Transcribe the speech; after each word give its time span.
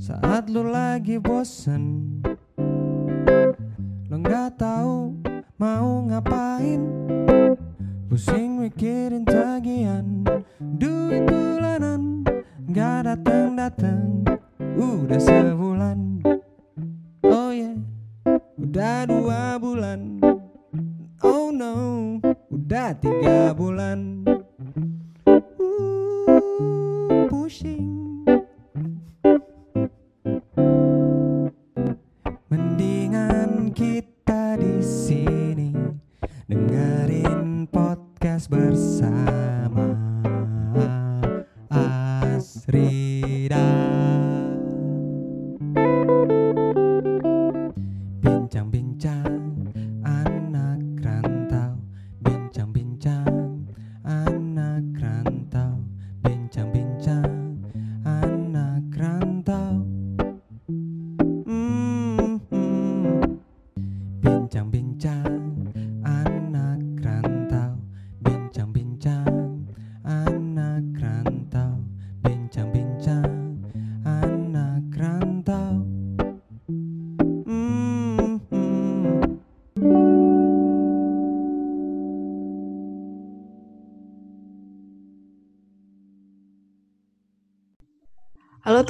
Saat 0.00 0.50
lu 0.50 0.66
lagi 0.66 1.20
bosen 1.20 2.18
Lo 4.08 4.16
nggak 4.16 4.56
tahu 4.56 5.12
mau 5.60 6.02
ngapain. 6.08 6.80
Pusing 8.10 8.64
mikirin 8.64 9.22
tagihan 9.22 10.26
Duit 10.58 11.22
bulanan 11.30 12.26
Gak 12.74 13.06
datang-datang 13.06 14.26
Udah 14.58 15.20
sebulan. 15.22 16.24
Oh 17.22 17.54
yeah 17.54 17.78
Udah 18.58 19.06
dua 19.06 19.62
bulan. 19.62 20.18
Oh 21.22 21.54
no 21.54 22.18
Udah 22.50 22.98
tiga 22.98 23.54
bulan 23.54 24.09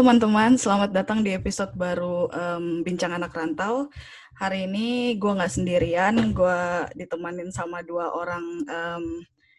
teman-teman, 0.01 0.56
selamat 0.56 0.97
datang 0.97 1.20
di 1.20 1.37
episode 1.37 1.77
baru 1.77 2.25
em, 2.33 2.81
Bincang 2.81 3.20
Anak 3.20 3.37
Rantau. 3.37 3.93
Hari 4.33 4.65
ini 4.65 5.12
gue 5.20 5.29
nggak 5.29 5.53
sendirian, 5.61 6.17
gue 6.33 6.61
ditemanin 6.97 7.53
sama 7.53 7.84
dua 7.84 8.09
orang 8.17 8.41
em, 8.65 9.05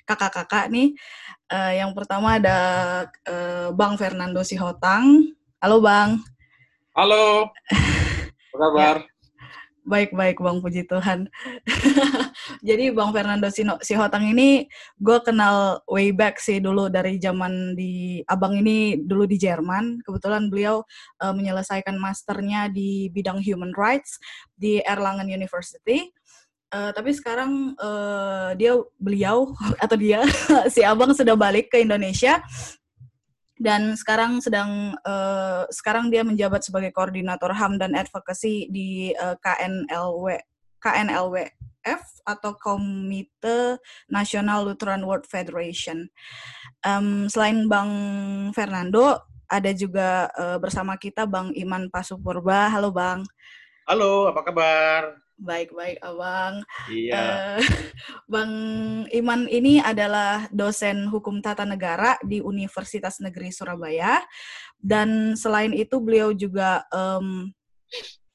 kakak-kakak 0.01 0.73
nih. 0.73 0.97
Eh, 1.45 1.77
yang 1.77 1.93
pertama 1.93 2.41
ada 2.41 2.57
eh, 3.21 3.69
Bang 3.77 4.01
Fernando 4.01 4.41
Sihotang. 4.41 5.29
Halo 5.61 5.77
Bang. 5.77 6.25
Halo. 6.97 7.53
Apa 8.49 8.57
kabar? 8.57 9.10
Baik-baik 9.81 10.37
Bang, 10.37 10.61
puji 10.61 10.85
Tuhan. 10.85 11.25
Jadi 12.67 12.93
Bang 12.93 13.09
Fernando 13.09 13.49
Sino- 13.49 13.81
Sihotang 13.81 14.29
ini 14.29 14.69
gue 15.01 15.17
kenal 15.25 15.81
way 15.89 16.13
back 16.13 16.37
sih 16.37 16.61
dulu 16.61 16.85
dari 16.87 17.17
zaman 17.17 17.73
di 17.73 18.21
Abang 18.29 18.53
ini 18.61 19.01
dulu 19.01 19.25
di 19.25 19.41
Jerman. 19.41 20.05
Kebetulan 20.05 20.53
beliau 20.53 20.85
eh, 21.21 21.33
menyelesaikan 21.33 21.97
masternya 21.97 22.69
di 22.69 23.09
bidang 23.09 23.41
human 23.41 23.73
rights 23.73 24.21
di 24.53 24.79
Erlangen 24.85 25.29
University. 25.29 26.13
Eh, 26.71 26.91
tapi 26.95 27.11
sekarang 27.11 27.75
eh, 27.75 28.49
dia 28.55 28.79
beliau 28.95 29.51
atau 29.83 29.97
dia 29.99 30.23
si 30.73 30.85
Abang 30.85 31.11
sudah 31.11 31.35
balik 31.35 31.67
ke 31.73 31.83
Indonesia 31.83 32.39
dan 33.61 33.93
sekarang 33.93 34.41
sedang 34.41 34.97
eh, 35.05 35.63
sekarang 35.69 36.09
dia 36.09 36.25
menjabat 36.25 36.65
sebagai 36.65 36.89
koordinator 36.89 37.53
HAM 37.53 37.77
dan 37.77 37.93
advocacy 37.93 38.65
di 38.73 39.13
eh, 39.13 39.37
KNLW 39.37 40.41
KNLWF 40.81 42.01
atau 42.25 42.57
Komite 42.57 43.77
Nasional 44.09 44.65
Lutheran 44.65 45.05
World 45.05 45.29
Federation. 45.29 46.09
Em, 46.81 47.29
selain 47.29 47.69
Bang 47.69 47.93
Fernando, 48.57 49.21
ada 49.45 49.69
juga 49.77 50.25
eh, 50.33 50.57
bersama 50.57 50.97
kita 50.97 51.29
Bang 51.29 51.53
Iman 51.53 51.93
Pasupurba. 51.93 52.65
Halo 52.73 52.89
Bang. 52.89 53.21
Halo, 53.85 54.33
apa 54.33 54.41
kabar? 54.41 55.20
Baik-baik 55.41 55.97
Abang. 56.05 56.61
Iya. 56.85 57.57
Eh, 57.57 57.59
Bang 58.31 58.53
Iman 59.09 59.49
ini 59.49 59.81
adalah 59.81 60.45
dosen 60.53 61.09
hukum 61.09 61.41
tata 61.41 61.65
negara 61.65 62.21
di 62.21 62.45
Universitas 62.45 63.17
Negeri 63.17 63.49
Surabaya 63.49 64.21
dan 64.77 65.33
selain 65.33 65.73
itu 65.73 65.97
beliau 65.97 66.29
juga 66.29 66.85
em, 66.93 67.49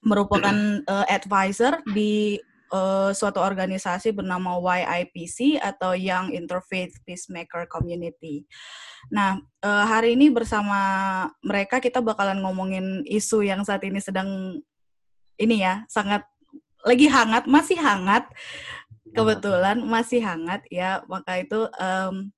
merupakan 0.03 0.83
eh, 0.83 1.07
advisor 1.11 1.79
di 1.95 2.43
eh, 2.75 3.11
suatu 3.15 3.39
organisasi 3.39 4.11
bernama 4.11 4.59
YIPC 4.59 5.63
atau 5.63 5.95
Young 5.95 6.35
Interfaith 6.35 6.99
Peacemaker 7.07 7.71
Community. 7.71 8.43
Nah, 9.15 9.39
eh, 9.63 9.85
hari 9.87 10.19
ini 10.19 10.31
bersama 10.35 10.79
mereka 11.43 11.79
kita 11.79 12.03
bakalan 12.03 12.43
ngomongin 12.43 13.07
isu 13.07 13.47
yang 13.47 13.63
saat 13.63 13.87
ini 13.87 14.03
sedang 14.03 14.59
ini 15.37 15.61
ya, 15.61 15.85
sangat 15.87 16.25
lagi 16.87 17.11
hangat, 17.11 17.45
masih 17.51 17.79
hangat. 17.83 18.31
Kebetulan 19.11 19.83
masih 19.83 20.23
hangat 20.23 20.63
ya. 20.71 21.03
Maka 21.11 21.43
itu 21.43 21.67
em, 21.77 22.31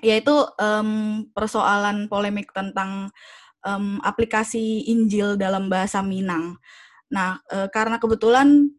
yaitu 0.00 0.34
em, 0.62 1.24
persoalan 1.34 2.06
polemik 2.06 2.54
tentang 2.54 3.10
em, 3.66 3.98
aplikasi 4.06 4.86
Injil 4.86 5.34
dalam 5.34 5.66
bahasa 5.66 6.00
Minang. 6.00 6.56
Nah 7.10 7.42
eh, 7.50 7.68
karena 7.70 7.98
kebetulan 7.98 8.70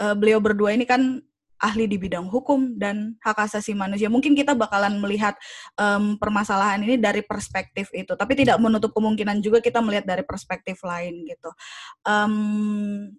eh, 0.00 0.14
beliau 0.16 0.40
berdua 0.40 0.72
ini 0.76 0.84
kan 0.88 1.20
ahli 1.60 1.86
di 1.86 1.96
bidang 1.96 2.26
hukum 2.28 2.76
dan 2.76 3.14
hak 3.22 3.46
asasi 3.46 3.72
manusia. 3.72 4.10
Mungkin 4.10 4.34
kita 4.34 4.52
bakalan 4.52 4.98
melihat 4.98 5.38
em, 5.78 6.18
permasalahan 6.18 6.82
ini 6.82 6.96
dari 6.98 7.22
perspektif 7.22 7.88
itu, 7.94 8.12
tapi 8.18 8.34
tidak 8.34 8.58
menutup 8.58 8.90
kemungkinan 8.92 9.40
juga 9.40 9.62
kita 9.62 9.78
melihat 9.78 10.04
dari 10.04 10.22
perspektif 10.26 10.82
lain 10.82 11.24
gitu. 11.24 11.50
Em, 12.04 12.34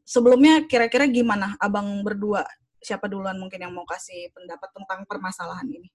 sebelumnya 0.04 0.66
kira-kira 0.68 1.08
gimana 1.08 1.56
abang 1.58 2.04
berdua 2.04 2.46
siapa 2.86 3.10
duluan 3.10 3.42
mungkin 3.42 3.66
yang 3.66 3.74
mau 3.74 3.88
kasih 3.90 4.30
pendapat 4.30 4.70
tentang 4.70 5.00
permasalahan 5.10 5.66
ini? 5.66 5.90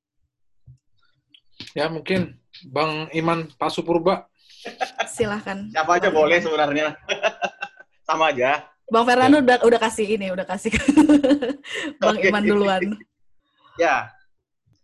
Ya 1.77 1.87
mungkin 1.87 2.41
Bang 2.67 3.07
Iman 3.15 3.47
Pasupurba. 3.55 4.27
Silahkan. 5.07 5.71
Siapa 5.71 6.03
aja 6.03 6.11
boleh 6.11 6.43
sebenarnya. 6.43 6.97
Sama 8.09 8.35
aja. 8.35 8.70
Bang 8.91 9.07
Fernando 9.07 9.39
udah 9.39 9.59
udah 9.63 9.81
kasih 9.81 10.19
ini, 10.19 10.35
udah 10.35 10.43
kasih 10.43 10.75
Bang 12.03 12.19
Oke. 12.19 12.29
Iman 12.29 12.45
duluan. 12.45 12.83
Ya. 13.79 14.13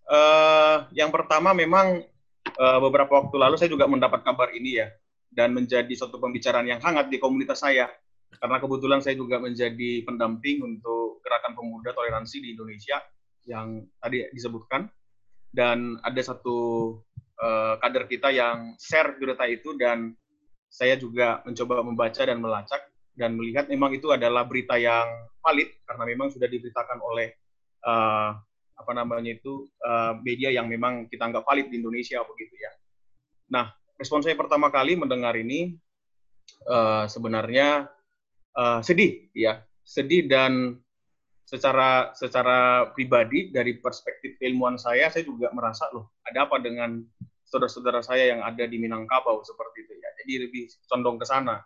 Eh, 0.08 0.76
yang 0.96 1.12
pertama 1.12 1.52
memang 1.52 2.00
eh, 2.46 2.78
beberapa 2.80 3.20
waktu 3.20 3.36
lalu 3.36 3.58
saya 3.60 3.68
juga 3.68 3.84
mendapat 3.84 4.24
kabar 4.24 4.54
ini 4.54 4.80
ya 4.80 4.88
dan 5.28 5.52
menjadi 5.52 5.90
suatu 5.92 6.16
pembicaraan 6.16 6.64
yang 6.64 6.80
hangat 6.80 7.12
di 7.12 7.20
komunitas 7.20 7.60
saya 7.60 7.90
karena 8.40 8.56
kebetulan 8.56 9.04
saya 9.04 9.18
juga 9.18 9.36
menjadi 9.36 10.00
pendamping 10.06 10.64
untuk 10.64 11.20
gerakan 11.20 11.52
pemuda 11.58 11.92
toleransi 11.92 12.40
di 12.40 12.48
Indonesia 12.56 13.02
yang 13.44 13.84
tadi 14.00 14.24
disebutkan 14.32 14.88
dan 15.52 16.00
ada 16.00 16.22
satu 16.24 16.56
eh, 17.36 17.74
kader 17.82 18.04
kita 18.08 18.32
yang 18.32 18.78
share 18.80 19.18
berita 19.20 19.44
itu 19.44 19.76
dan 19.76 20.14
saya 20.72 20.96
juga 20.96 21.44
mencoba 21.44 21.84
membaca 21.84 22.22
dan 22.22 22.38
melacak 22.40 22.80
dan 23.16 23.34
melihat 23.34 23.66
memang 23.66 23.96
itu 23.96 24.12
adalah 24.12 24.44
berita 24.44 24.76
yang 24.76 25.08
valid 25.40 25.72
karena 25.88 26.04
memang 26.04 26.28
sudah 26.28 26.46
diberitakan 26.46 27.00
oleh 27.00 27.32
eh, 27.82 28.30
apa 28.76 28.92
namanya 28.92 29.32
itu 29.32 29.66
eh, 29.80 30.12
media 30.20 30.52
yang 30.52 30.68
memang 30.68 31.08
kita 31.08 31.26
anggap 31.26 31.48
valid 31.48 31.72
di 31.72 31.80
Indonesia 31.80 32.20
begitu 32.22 32.54
ya. 32.60 32.72
Nah, 33.50 33.72
respon 33.96 34.20
saya 34.20 34.36
pertama 34.36 34.68
kali 34.68 34.94
mendengar 34.94 35.32
ini 35.34 35.74
eh, 36.68 37.04
sebenarnya 37.08 37.88
eh, 38.52 38.80
sedih 38.84 39.32
ya, 39.32 39.64
sedih 39.80 40.28
dan 40.28 40.76
secara 41.46 42.10
secara 42.12 42.90
pribadi 42.90 43.54
dari 43.54 43.78
perspektif 43.78 44.34
keilmuan 44.36 44.74
saya 44.76 45.06
saya 45.14 45.22
juga 45.22 45.46
merasa 45.54 45.86
loh 45.94 46.18
ada 46.26 46.50
apa 46.50 46.58
dengan 46.58 46.98
saudara-saudara 47.46 48.02
saya 48.02 48.34
yang 48.34 48.42
ada 48.42 48.66
di 48.66 48.76
Minangkabau 48.82 49.40
seperti 49.46 49.86
itu 49.86 49.94
ya. 49.94 50.10
Jadi 50.22 50.32
lebih 50.42 50.62
condong 50.90 51.16
ke 51.22 51.26
sana. 51.26 51.62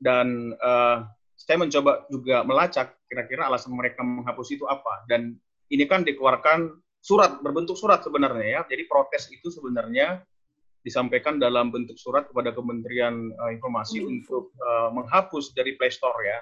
Dan 0.00 0.56
eh, 0.56 0.98
saya 1.36 1.56
mencoba 1.60 2.08
juga 2.08 2.40
melacak 2.42 2.96
kira-kira 3.04 3.52
alasan 3.52 3.76
mereka 3.76 4.00
menghapus 4.00 4.48
itu 4.56 4.64
apa. 4.64 5.04
Dan 5.04 5.36
ini 5.68 5.84
kan 5.84 6.02
dikeluarkan 6.02 6.72
surat 7.00 7.40
berbentuk 7.44 7.76
surat 7.76 8.00
sebenarnya 8.00 8.46
ya. 8.48 8.60
Jadi 8.64 8.88
protes 8.88 9.28
itu 9.28 9.52
sebenarnya 9.52 10.24
disampaikan 10.80 11.36
dalam 11.36 11.68
bentuk 11.68 12.00
surat 12.00 12.24
kepada 12.28 12.56
Kementerian 12.56 13.32
uh, 13.36 13.50
Informasi 13.52 14.00
hmm. 14.00 14.08
untuk 14.08 14.56
uh, 14.64 14.88
menghapus 14.96 15.52
dari 15.52 15.76
Play 15.76 15.92
Store 15.92 16.16
ya 16.24 16.40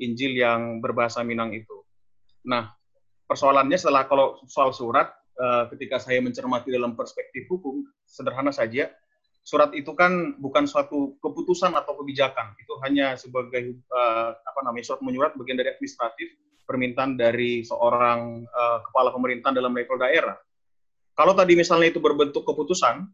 Injil 0.00 0.34
yang 0.40 0.80
berbahasa 0.80 1.20
Minang 1.20 1.52
itu. 1.52 1.84
Nah, 2.48 2.72
persoalannya 3.28 3.76
setelah 3.76 4.08
kalau 4.08 4.40
soal 4.48 4.72
surat 4.72 5.12
uh, 5.36 5.68
ketika 5.76 6.00
saya 6.00 6.24
mencermati 6.24 6.72
dalam 6.72 6.96
perspektif 6.96 7.44
hukum 7.46 7.84
sederhana 8.08 8.50
saja 8.50 8.88
surat 9.44 9.70
itu 9.76 9.92
kan 9.92 10.40
bukan 10.40 10.64
suatu 10.64 11.20
keputusan 11.20 11.76
atau 11.76 12.00
kebijakan 12.00 12.56
itu 12.56 12.72
hanya 12.80 13.12
sebagai 13.20 13.76
uh, 13.92 14.32
apa 14.32 14.60
namanya 14.64 14.88
surat 14.88 15.04
menyurat 15.04 15.36
bagian 15.36 15.60
dari 15.60 15.76
administratif 15.76 16.32
permintaan 16.64 17.20
dari 17.20 17.60
seorang 17.60 18.48
uh, 18.48 18.78
kepala 18.88 19.12
pemerintahan 19.12 19.52
dalam 19.52 19.76
level 19.76 20.00
daerah 20.00 20.40
kalau 21.12 21.36
tadi 21.36 21.54
misalnya 21.60 21.92
itu 21.92 22.00
berbentuk 22.00 22.42
keputusan 22.48 23.04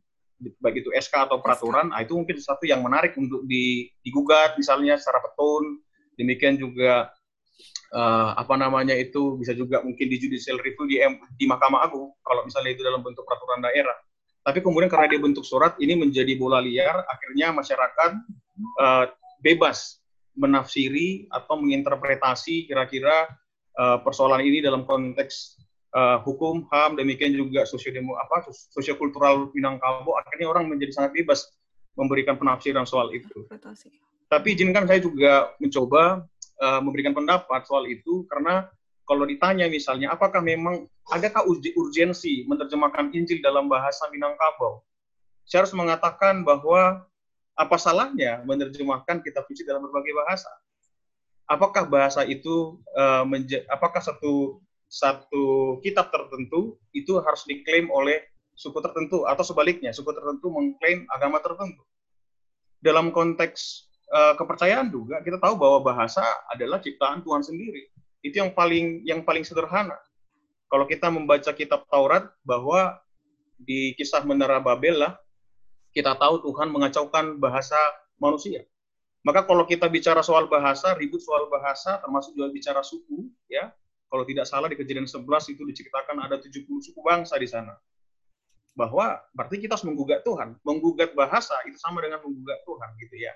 baik 0.41 0.81
itu 0.81 0.91
SK 0.97 1.29
atau 1.29 1.39
peraturan, 1.45 1.93
nah 1.93 2.01
itu 2.01 2.17
mungkin 2.17 2.41
sesuatu 2.41 2.65
yang 2.65 2.81
menarik 2.81 3.13
untuk 3.21 3.45
digugat 3.45 4.57
misalnya 4.57 4.97
secara 4.97 5.21
petun. 5.21 5.85
Demikian 6.17 6.57
juga 6.57 7.13
uh, 7.93 8.31
apa 8.37 8.55
namanya 8.57 8.97
itu 8.97 9.37
bisa 9.41 9.53
juga 9.53 9.85
mungkin 9.85 10.07
di 10.09 10.17
judicial 10.17 10.61
review 10.61 10.85
di, 10.89 10.97
di 11.37 11.45
Mahkamah 11.49 11.81
Agung 11.85 12.13
kalau 12.25 12.45
misalnya 12.45 12.73
itu 12.77 12.83
dalam 12.85 13.05
bentuk 13.05 13.25
peraturan 13.25 13.61
daerah. 13.65 13.97
Tapi 14.41 14.59
kemudian 14.65 14.89
karena 14.89 15.07
dia 15.11 15.21
bentuk 15.21 15.45
surat 15.45 15.77
ini 15.79 15.97
menjadi 16.01 16.33
bola 16.41 16.65
liar, 16.65 17.05
akhirnya 17.05 17.53
masyarakat 17.53 18.11
uh, 18.81 19.05
bebas 19.45 20.01
menafsiri 20.33 21.29
atau 21.29 21.61
menginterpretasi 21.61 22.65
kira-kira 22.65 23.29
uh, 23.77 24.01
persoalan 24.01 24.41
ini 24.41 24.65
dalam 24.65 24.89
konteks 24.89 25.61
uh, 25.93 26.25
hukum, 26.25 26.65
HAM, 26.73 26.97
demikian 26.97 27.37
juga 27.37 27.69
sosiodemo 27.69 28.17
apa 28.17 28.49
sosiokultural 28.73 29.53
Minangkabau, 29.53 30.17
akhirnya 30.17 30.49
orang 30.49 30.73
menjadi 30.73 30.97
sangat 30.97 31.21
bebas 31.21 31.53
memberikan 31.99 32.41
penafsiran 32.41 32.89
soal 32.89 33.13
itu. 33.13 33.45
Tapi 34.31 34.47
izinkan 34.55 34.87
saya 34.87 35.03
juga 35.03 35.53
mencoba 35.61 36.25
uh, 36.63 36.81
memberikan 36.81 37.13
pendapat 37.13 37.67
soal 37.67 37.85
itu 37.91 38.25
karena 38.31 38.71
kalau 39.05 39.27
ditanya 39.27 39.67
misalnya 39.67 40.15
apakah 40.15 40.39
memang 40.41 40.87
adakah 41.11 41.45
urgensi 41.51 42.47
menerjemahkan 42.47 43.11
Injil 43.11 43.43
dalam 43.43 43.67
bahasa 43.67 44.07
Minangkabau? 44.09 44.81
Saya 45.45 45.67
harus 45.67 45.75
mengatakan 45.75 46.47
bahwa 46.47 47.03
apa 47.59 47.77
salahnya 47.77 48.41
menerjemahkan 48.47 49.21
kitab 49.21 49.45
suci 49.51 49.67
dalam 49.67 49.83
berbagai 49.83 50.15
bahasa? 50.15 50.51
Apakah 51.51 51.91
bahasa 51.91 52.23
itu 52.23 52.79
uh, 52.95 53.27
apakah 53.75 53.99
satu 53.99 54.63
satu 54.91 55.79
kitab 55.87 56.11
tertentu 56.11 56.79
itu 56.91 57.19
harus 57.23 57.47
diklaim 57.47 57.91
oleh 57.95 58.27
suku 58.59 58.77
tertentu 58.83 59.25
atau 59.25 59.41
sebaliknya 59.47 59.95
suku 59.95 60.11
tertentu 60.11 60.51
mengklaim 60.51 61.07
agama 61.09 61.39
tertentu. 61.39 61.81
Dalam 62.83 63.15
konteks 63.15 63.87
uh, 64.11 64.35
kepercayaan 64.35 64.91
juga 64.91 65.23
kita 65.23 65.39
tahu 65.39 65.57
bahwa 65.57 65.81
bahasa 65.81 66.21
adalah 66.51 66.83
ciptaan 66.83 67.23
Tuhan 67.23 67.41
sendiri. 67.41 67.89
Itu 68.21 68.45
yang 68.45 68.53
paling 68.53 69.05
yang 69.09 69.21
paling 69.25 69.45
sederhana. 69.45 69.97
Kalau 70.71 70.87
kita 70.87 71.11
membaca 71.11 71.51
kitab 71.51 71.89
Taurat 71.91 72.31
bahwa 72.47 73.01
di 73.61 73.93
kisah 73.99 74.23
Menara 74.23 74.63
Babel 74.63 74.97
lah 75.03 75.13
kita 75.91 76.15
tahu 76.15 76.41
Tuhan 76.47 76.71
mengacaukan 76.71 77.43
bahasa 77.43 77.77
manusia. 78.23 78.63
Maka 79.21 79.45
kalau 79.45 79.69
kita 79.69 79.85
bicara 79.91 80.25
soal 80.25 80.49
bahasa, 80.49 80.97
ribut 80.97 81.21
soal 81.21 81.51
bahasa, 81.53 82.01
termasuk 82.01 82.33
juga 82.33 82.49
bicara 82.49 82.81
suku, 82.81 83.29
ya, 83.53 83.69
kalau 84.09 84.25
tidak 84.25 84.49
salah 84.49 84.71
di 84.71 84.81
kejadian 84.81 85.05
11 85.05 85.53
itu 85.53 85.63
diceritakan 85.67 86.25
ada 86.25 86.41
70 86.41 86.65
suku 86.67 87.01
bangsa 87.05 87.37
di 87.37 87.45
sana. 87.45 87.77
Bahwa 88.73 89.21
berarti 89.37 89.61
kita 89.61 89.77
harus 89.77 89.85
menggugat 89.85 90.25
Tuhan. 90.25 90.57
Menggugat 90.65 91.13
bahasa 91.13 91.53
itu 91.69 91.77
sama 91.77 92.01
dengan 92.01 92.25
menggugat 92.25 92.65
Tuhan 92.65 92.91
gitu 92.97 93.17
ya. 93.21 93.35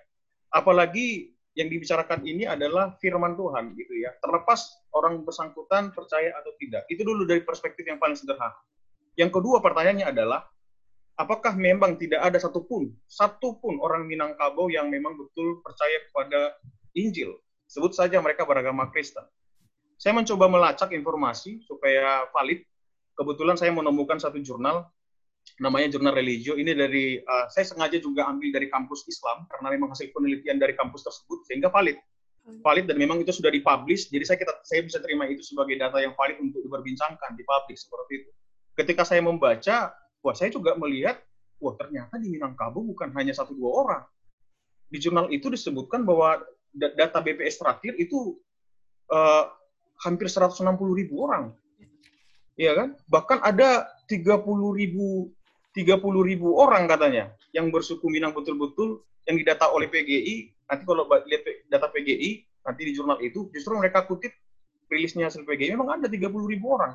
Apalagi 0.48 1.33
yang 1.54 1.70
dibicarakan 1.70 2.26
ini 2.26 2.46
adalah 2.46 2.98
firman 2.98 3.38
Tuhan 3.38 3.78
gitu 3.78 3.94
ya. 3.98 4.10
Terlepas 4.18 4.86
orang 4.94 5.22
bersangkutan 5.22 5.94
percaya 5.94 6.34
atau 6.34 6.50
tidak. 6.58 6.86
Itu 6.90 7.06
dulu 7.06 7.26
dari 7.26 7.42
perspektif 7.46 7.86
yang 7.86 8.02
paling 8.02 8.18
sederhana. 8.18 8.54
Yang 9.14 9.38
kedua 9.38 9.62
pertanyaannya 9.62 10.10
adalah 10.10 10.42
apakah 11.14 11.54
memang 11.54 11.94
tidak 11.94 12.26
ada 12.26 12.42
satupun 12.42 12.90
satupun 13.06 13.78
orang 13.78 14.10
Minangkabau 14.10 14.66
yang 14.66 14.90
memang 14.90 15.14
betul 15.14 15.62
percaya 15.62 16.02
kepada 16.10 16.58
Injil? 16.98 17.38
Sebut 17.70 17.94
saja 17.94 18.18
mereka 18.18 18.42
beragama 18.42 18.90
Kristen 18.90 19.22
saya 19.98 20.12
mencoba 20.14 20.50
melacak 20.50 20.90
informasi 20.92 21.62
supaya 21.64 22.26
valid. 22.34 22.62
Kebetulan 23.14 23.54
saya 23.54 23.70
menemukan 23.70 24.18
satu 24.18 24.42
jurnal 24.42 24.90
namanya 25.62 25.94
jurnal 25.94 26.14
religio. 26.14 26.58
Ini 26.58 26.74
dari 26.74 27.18
uh, 27.22 27.46
saya 27.52 27.66
sengaja 27.68 28.02
juga 28.02 28.26
ambil 28.26 28.50
dari 28.50 28.66
kampus 28.66 29.06
Islam 29.06 29.46
karena 29.46 29.68
memang 29.70 29.94
hasil 29.94 30.10
penelitian 30.10 30.58
dari 30.58 30.74
kampus 30.74 31.06
tersebut 31.06 31.46
sehingga 31.46 31.70
valid. 31.70 31.98
Valid 32.44 32.84
dan 32.92 33.00
memang 33.00 33.24
itu 33.24 33.32
sudah 33.32 33.48
dipublish. 33.48 34.12
Jadi 34.12 34.24
saya 34.28 34.36
kita 34.36 34.52
saya 34.66 34.84
bisa 34.84 35.00
terima 35.00 35.24
itu 35.24 35.40
sebagai 35.40 35.80
data 35.80 35.96
yang 35.96 36.12
valid 36.12 36.36
untuk 36.44 36.60
diperbincangkan, 36.60 37.40
dipublish 37.40 37.88
seperti 37.88 38.20
itu. 38.20 38.30
Ketika 38.74 39.02
saya 39.06 39.24
membaca, 39.24 39.94
wah 40.20 40.34
saya 40.36 40.52
juga 40.52 40.76
melihat 40.76 41.22
wah 41.62 41.72
ternyata 41.78 42.20
di 42.20 42.28
Minangkabau 42.28 42.84
bukan 42.84 43.14
hanya 43.16 43.32
satu 43.32 43.56
dua 43.56 43.70
orang. 43.86 44.02
Di 44.92 45.00
jurnal 45.00 45.32
itu 45.32 45.48
disebutkan 45.48 46.04
bahwa 46.04 46.42
data 46.74 47.22
BPS 47.22 47.62
terakhir 47.62 47.96
itu 47.96 48.36
uh, 49.08 49.48
hampir 50.04 50.26
160 50.28 50.60
ribu 51.00 51.24
orang. 51.24 51.54
Iya 52.60 52.72
kan? 52.76 52.88
Bahkan 53.08 53.38
ada 53.40 53.88
30 54.06 54.44
ribu 54.76 55.32
30 55.74 55.98
ribu 56.22 56.54
orang 56.54 56.86
katanya 56.86 57.34
yang 57.50 57.68
bersuku 57.74 58.06
Minang 58.06 58.30
betul-betul 58.30 59.02
yang 59.26 59.34
didata 59.34 59.66
oleh 59.74 59.90
PGI. 59.90 60.54
Nanti 60.70 60.82
kalau 60.86 61.04
lihat 61.26 61.42
data 61.66 61.90
PGI 61.90 62.46
nanti 62.64 62.80
di 62.86 62.92
jurnal 62.94 63.18
itu 63.20 63.50
justru 63.50 63.74
mereka 63.76 64.06
kutip 64.06 64.30
rilisnya 64.86 65.26
hasil 65.26 65.42
PGI 65.42 65.74
memang 65.74 65.98
ada 65.98 66.06
30 66.06 66.30
ribu 66.46 66.78
orang. 66.78 66.94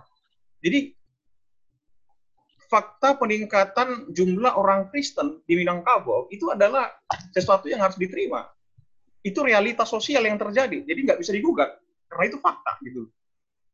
Jadi 0.63 0.95
fakta 2.69 3.17
peningkatan 3.17 4.13
jumlah 4.13 4.53
orang 4.53 4.87
Kristen 4.93 5.41
di 5.49 5.57
Minangkabau 5.57 6.29
itu 6.29 6.53
adalah 6.53 6.87
sesuatu 7.33 7.65
yang 7.65 7.81
harus 7.81 7.97
diterima. 7.97 8.45
Itu 9.25 9.43
realitas 9.43 9.89
sosial 9.89 10.23
yang 10.23 10.39
terjadi. 10.39 10.85
Jadi 10.85 10.99
nggak 11.03 11.19
bisa 11.19 11.33
digugat. 11.33 11.75
Karena 12.07 12.23
itu 12.29 12.37
fakta 12.39 12.77
gitu. 12.85 13.09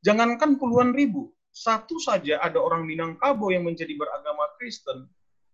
Jangankan 0.02 0.56
puluhan 0.56 0.96
ribu, 0.96 1.35
satu 1.56 1.96
saja 2.04 2.44
ada 2.44 2.60
orang 2.60 2.84
Minangkabau 2.84 3.48
yang 3.56 3.64
menjadi 3.64 3.96
beragama 3.96 4.52
Kristen, 4.60 5.08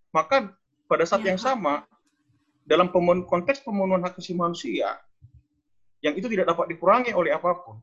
maka 0.09 0.49
pada 0.89 1.05
saat 1.05 1.21
ya. 1.21 1.29
yang 1.33 1.39
sama 1.39 1.85
dalam 2.65 2.89
pemen 2.89 3.29
konteks 3.29 3.61
pemenuhan 3.61 4.01
hak 4.01 4.17
asasi 4.17 4.33
manusia 4.33 4.97
yang 6.01 6.17
itu 6.17 6.25
tidak 6.25 6.49
dapat 6.49 6.73
dikurangi 6.73 7.13
oleh 7.13 7.29
apa 7.29 7.53
pun, 7.61 7.77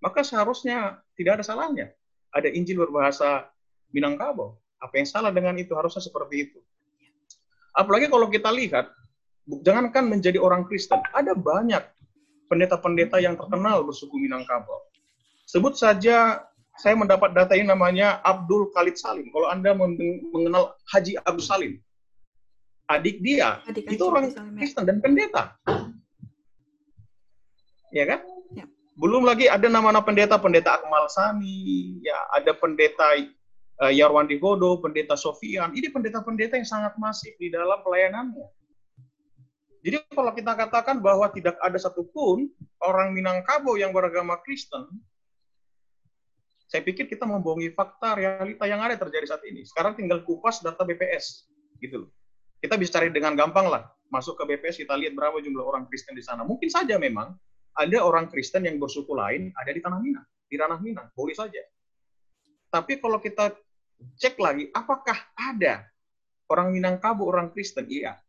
maka 0.00 0.24
seharusnya 0.24 0.96
tidak 1.12 1.40
ada 1.40 1.44
salahnya 1.44 1.92
ada 2.36 2.48
Injil 2.52 2.84
berbahasa 2.84 3.48
Minangkabau. 3.96 4.60
Apa 4.76 5.00
yang 5.00 5.08
salah 5.08 5.32
dengan 5.32 5.56
itu? 5.56 5.72
Harusnya 5.72 6.04
seperti 6.04 6.50
itu. 6.50 6.58
Apalagi 7.72 8.12
kalau 8.12 8.28
kita 8.28 8.52
lihat, 8.52 8.92
jangankan 9.64 10.04
menjadi 10.04 10.36
orang 10.36 10.68
Kristen, 10.68 11.00
ada 11.16 11.32
banyak 11.32 11.80
pendeta-pendeta 12.52 13.16
yang 13.20 13.40
terkenal 13.40 13.88
bersuku 13.88 14.20
Minangkabau. 14.20 14.84
Sebut 15.48 15.80
saja 15.80 16.44
saya 16.76 16.94
mendapat 16.96 17.32
data 17.32 17.56
ini 17.56 17.68
namanya 17.68 18.20
Abdul 18.20 18.68
Khalid 18.76 19.00
Salim. 19.00 19.32
Kalau 19.32 19.48
Anda 19.48 19.72
mengenal 19.72 20.76
Haji 20.92 21.16
Abdul 21.24 21.44
Salim, 21.44 21.72
adik 22.86 23.24
dia 23.24 23.64
adik 23.64 23.88
itu 23.88 24.04
orang 24.04 24.28
Salim, 24.28 24.54
ya. 24.54 24.60
Kristen 24.60 24.84
dan 24.84 25.00
pendeta. 25.00 25.56
Ya 27.94 28.04
kan? 28.04 28.20
Ya. 28.52 28.68
Belum 29.00 29.24
lagi 29.24 29.48
ada 29.48 29.68
nama-nama 29.68 30.04
pendeta, 30.04 30.36
pendeta 30.36 30.76
Akmal 30.76 31.08
Sani, 31.08 32.00
ya 32.04 32.16
ada 32.36 32.52
pendeta 32.52 33.16
uh, 33.80 33.92
Yarwandi 33.92 34.36
Godo, 34.36 34.80
pendeta 34.80 35.16
Sofian. 35.16 35.72
Ini 35.72 35.88
pendeta-pendeta 35.92 36.60
yang 36.60 36.68
sangat 36.68 36.96
masif 37.00 37.32
di 37.40 37.48
dalam 37.48 37.80
pelayanannya. 37.80 38.48
Jadi 39.86 40.02
kalau 40.10 40.34
kita 40.34 40.52
katakan 40.58 40.98
bahwa 40.98 41.30
tidak 41.30 41.54
ada 41.62 41.78
satupun 41.78 42.50
orang 42.82 43.14
Minangkabau 43.14 43.78
yang 43.78 43.94
beragama 43.94 44.34
Kristen, 44.42 44.90
saya 46.76 46.84
pikir 46.84 47.08
kita 47.08 47.24
membohongi 47.24 47.72
fakta 47.72 48.20
realita 48.20 48.68
yang 48.68 48.84
ada 48.84 49.00
terjadi 49.00 49.32
saat 49.32 49.40
ini. 49.48 49.64
Sekarang 49.64 49.96
tinggal 49.96 50.20
kupas 50.20 50.60
data 50.60 50.84
BPS, 50.84 51.48
gitu 51.80 52.04
loh. 52.04 52.10
Kita 52.60 52.76
bisa 52.76 53.00
cari 53.00 53.08
dengan 53.08 53.32
gampang 53.32 53.64
lah, 53.64 53.88
masuk 54.12 54.36
ke 54.36 54.44
BPS 54.44 54.84
kita 54.84 54.92
lihat 54.92 55.16
berapa 55.16 55.40
jumlah 55.40 55.64
orang 55.64 55.88
Kristen 55.88 56.12
di 56.12 56.20
sana. 56.20 56.44
Mungkin 56.44 56.68
saja 56.68 57.00
memang 57.00 57.32
ada 57.72 57.98
orang 58.04 58.28
Kristen 58.28 58.68
yang 58.68 58.76
bersuku 58.76 59.08
lain 59.16 59.56
ada 59.56 59.72
di 59.72 59.80
tanah 59.80 60.04
Minang, 60.04 60.28
di 60.52 60.60
ranah 60.60 60.76
Minang, 60.76 61.08
boleh 61.16 61.32
saja. 61.32 61.64
Tapi 62.68 63.00
kalau 63.00 63.24
kita 63.24 63.56
cek 64.20 64.36
lagi, 64.36 64.68
apakah 64.76 65.16
ada 65.32 65.80
orang 66.52 66.76
Minangkabau, 66.76 67.24
orang 67.24 67.56
Kristen? 67.56 67.88
Iya, 67.88 68.20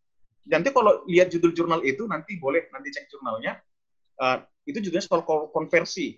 nanti 0.47 0.71
kalau 0.71 1.03
lihat 1.03 1.35
judul 1.35 1.51
jurnal 1.51 1.83
itu 1.83 2.07
nanti 2.07 2.39
boleh 2.39 2.71
nanti 2.71 2.95
cek 2.95 3.11
jurnalnya 3.11 3.59
uh, 4.23 4.39
itu 4.63 4.79
judulnya 4.79 5.03
soal 5.03 5.27
konversi 5.51 6.15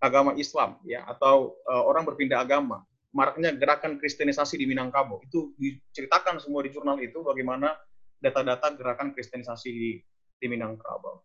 agama 0.00 0.36
Islam 0.36 0.76
ya 0.84 1.04
atau 1.08 1.56
uh, 1.64 1.84
orang 1.88 2.04
berpindah 2.04 2.44
agama 2.44 2.84
maraknya 3.16 3.56
gerakan 3.56 3.96
kristenisasi 3.96 4.60
di 4.60 4.68
Minangkabau. 4.68 5.24
Itu 5.24 5.56
diceritakan 5.56 6.36
semua 6.36 6.60
di 6.60 6.68
jurnal 6.68 7.00
itu 7.00 7.24
bagaimana 7.24 7.72
data-data 8.20 8.76
gerakan 8.76 9.16
kristenisasi 9.16 9.68
di, 9.72 9.90
di 10.36 10.46
Minangkabau. 10.52 11.24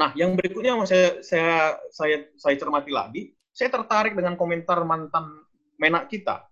Nah, 0.00 0.16
yang 0.16 0.32
berikutnya 0.32 0.72
saya, 0.88 1.20
saya 1.20 1.76
saya 1.92 2.16
saya 2.40 2.54
cermati 2.56 2.88
lagi, 2.88 3.36
saya 3.52 3.68
tertarik 3.68 4.16
dengan 4.16 4.40
komentar 4.40 4.80
mantan 4.88 5.44
menak 5.76 6.08
kita 6.08 6.48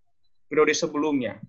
periode 0.52 0.76
sebelumnya. 0.76 1.40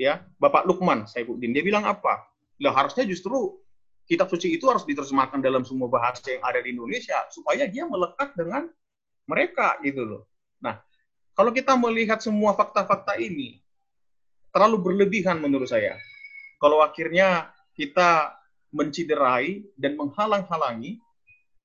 Ya, 0.00 0.24
Bapak 0.40 0.64
Lukman 0.64 1.04
Saifuddin, 1.04 1.52
dia 1.52 1.60
bilang 1.60 1.84
apa? 1.84 2.24
Lah 2.64 2.72
harusnya 2.72 3.04
justru 3.04 3.60
kitab 4.08 4.32
suci 4.32 4.56
itu 4.56 4.64
harus 4.64 4.88
diterjemahkan 4.88 5.44
dalam 5.44 5.60
semua 5.60 5.92
bahasa 5.92 6.24
yang 6.32 6.40
ada 6.40 6.64
di 6.64 6.72
Indonesia 6.72 7.20
supaya 7.28 7.68
dia 7.68 7.84
melekat 7.84 8.32
dengan 8.32 8.64
mereka 9.30 9.78
gitu 9.86 10.02
loh. 10.02 10.22
Nah, 10.58 10.82
kalau 11.38 11.54
kita 11.54 11.78
melihat 11.78 12.18
semua 12.18 12.58
fakta-fakta 12.58 13.14
ini 13.22 13.62
terlalu 14.50 14.90
berlebihan 14.90 15.38
menurut 15.38 15.70
saya. 15.70 15.94
Kalau 16.58 16.82
akhirnya 16.82 17.54
kita 17.78 18.34
menciderai 18.74 19.62
dan 19.78 19.94
menghalang-halangi 19.94 20.98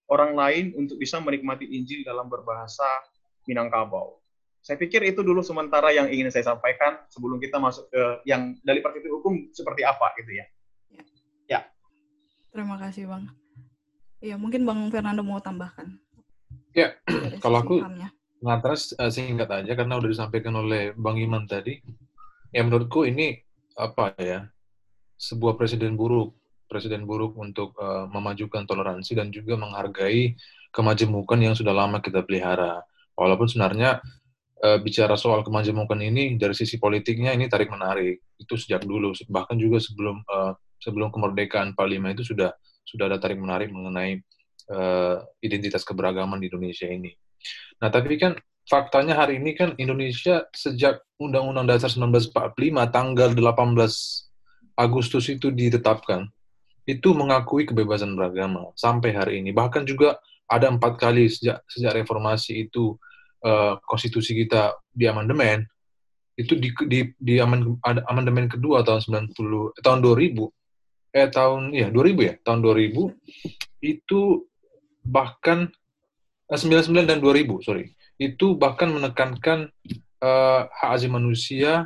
orang 0.09 0.37
lain 0.37 0.65
untuk 0.77 1.01
bisa 1.01 1.17
menikmati 1.17 1.65
Injil 1.65 2.05
dalam 2.05 2.29
berbahasa 2.29 2.85
Minangkabau. 3.45 4.21
Saya 4.65 4.81
pikir 4.81 5.05
itu 5.05 5.21
dulu 5.21 5.45
sementara 5.45 5.93
yang 5.93 6.09
ingin 6.09 6.33
saya 6.33 6.55
sampaikan 6.55 6.97
sebelum 7.13 7.37
kita 7.37 7.61
masuk 7.61 7.85
ke 7.93 8.03
yang 8.25 8.57
dari 8.65 8.81
perspektif 8.81 9.13
hukum 9.13 9.53
seperti 9.53 9.85
apa 9.85 10.09
gitu 10.17 10.41
ya. 10.41 10.45
Ya. 10.89 11.03
ya. 11.45 11.59
Terima 12.49 12.81
kasih 12.81 13.05
Bang. 13.05 13.29
Iya 14.25 14.41
mungkin 14.41 14.65
Bang 14.65 14.89
Fernando 14.89 15.21
mau 15.21 15.37
tambahkan. 15.37 16.04
Ya, 16.75 16.91
kalau 17.43 17.63
aku 17.63 17.75
nganteras 18.43 18.91
uh, 18.99 19.07
singkat 19.07 19.47
aja 19.47 19.71
karena 19.73 19.95
udah 19.95 20.09
disampaikan 20.11 20.53
oleh 20.59 20.91
Bang 20.93 21.15
Iman 21.15 21.47
tadi. 21.47 21.79
Ya 22.51 22.61
menurutku 22.67 23.07
ini 23.07 23.39
apa 23.75 24.11
ya 24.19 24.47
sebuah 25.15 25.55
presiden 25.59 25.95
buruk 25.95 26.35
presiden 26.67 27.07
buruk 27.07 27.39
untuk 27.39 27.71
uh, 27.79 28.09
memajukan 28.11 28.67
toleransi 28.67 29.15
dan 29.15 29.31
juga 29.31 29.55
menghargai 29.55 30.35
kemajemukan 30.75 31.39
yang 31.39 31.55
sudah 31.55 31.71
lama 31.71 32.03
kita 32.03 32.27
pelihara. 32.27 32.83
Walaupun 33.15 33.47
sebenarnya 33.47 34.03
uh, 34.59 34.77
bicara 34.83 35.15
soal 35.15 35.45
kemajemukan 35.47 35.95
ini 36.03 36.35
dari 36.35 36.51
sisi 36.51 36.75
politiknya 36.75 37.31
ini 37.31 37.47
tarik 37.47 37.71
menarik 37.71 38.19
itu 38.35 38.59
sejak 38.59 38.83
dulu 38.83 39.15
bahkan 39.31 39.55
juga 39.55 39.79
sebelum 39.79 40.19
uh, 40.27 40.51
sebelum 40.83 41.13
kemerdekaan 41.13 41.71
45 41.71 42.15
itu 42.19 42.23
sudah 42.35 42.51
sudah 42.83 43.05
ada 43.07 43.17
tarik 43.17 43.39
menarik 43.39 43.71
mengenai 43.71 44.19
uh, 44.71 45.21
identitas 45.41 45.85
keberagaman 45.85 46.41
di 46.41 46.47
Indonesia 46.49 46.87
ini. 46.89 47.11
Nah 47.81 47.89
tapi 47.91 48.15
kan 48.17 48.37
faktanya 48.65 49.17
hari 49.17 49.37
ini 49.37 49.53
kan 49.53 49.77
Indonesia 49.77 50.45
sejak 50.53 51.05
Undang-Undang 51.21 51.77
Dasar 51.77 51.91
1945 51.93 52.55
tanggal 52.89 53.29
18 53.31 54.75
Agustus 54.75 55.25
itu 55.31 55.53
ditetapkan 55.53 56.27
itu 56.85 57.17
mengakui 57.17 57.65
kebebasan 57.65 58.13
beragama 58.13 58.69
sampai 58.77 59.09
hari 59.13 59.33
ini. 59.41 59.49
Bahkan 59.49 59.89
juga 59.89 60.21
ada 60.45 60.69
empat 60.69 61.01
kali 61.01 61.25
sejak 61.25 61.65
sejak 61.65 61.97
reformasi 61.97 62.69
itu 62.69 62.93
uh, 63.41 63.81
konstitusi 63.85 64.37
kita 64.37 64.77
di 64.93 65.09
amandemen 65.09 65.65
itu 66.35 66.53
di 66.59 66.69
di, 66.85 66.99
di 67.15 67.35
amandemen 67.39 68.51
kedua 68.51 68.83
tahun 68.83 69.31
90 69.33 69.79
tahun 69.79 69.99
2000 70.03 71.15
eh 71.15 71.31
tahun 71.31 71.71
ya 71.71 71.87
2000 71.89 72.27
ya 72.27 72.33
tahun 72.43 72.59
2000 72.59 73.87
itu 73.87 74.21
bahkan 75.05 75.69
eh, 76.49 76.59
99 76.59 77.05
dan 77.05 77.21
2000 77.21 77.61
sorry 77.61 77.93
itu 78.17 78.55
bahkan 78.55 78.89
menekankan 78.89 79.69
uh, 80.23 80.61
hak 80.71 80.89
asasi 80.95 81.11
manusia 81.11 81.85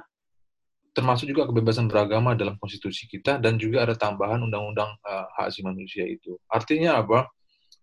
termasuk 0.93 1.29
juga 1.29 1.47
kebebasan 1.49 1.85
beragama 1.87 2.33
dalam 2.33 2.57
konstitusi 2.57 3.05
kita 3.05 3.37
dan 3.37 3.55
juga 3.61 3.85
ada 3.85 3.95
tambahan 3.95 4.41
undang-undang 4.41 4.93
uh, 5.05 5.25
hak 5.37 5.49
asasi 5.49 5.61
manusia 5.65 6.03
itu. 6.05 6.37
Artinya 6.49 6.99
apa? 7.01 7.29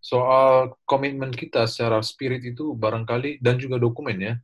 Soal 0.02 0.76
komitmen 0.86 1.34
kita 1.34 1.66
secara 1.66 1.98
spirit 2.04 2.44
itu 2.46 2.74
barangkali 2.78 3.42
dan 3.42 3.58
juga 3.58 3.80
dokumen 3.80 4.18
ya 4.20 4.34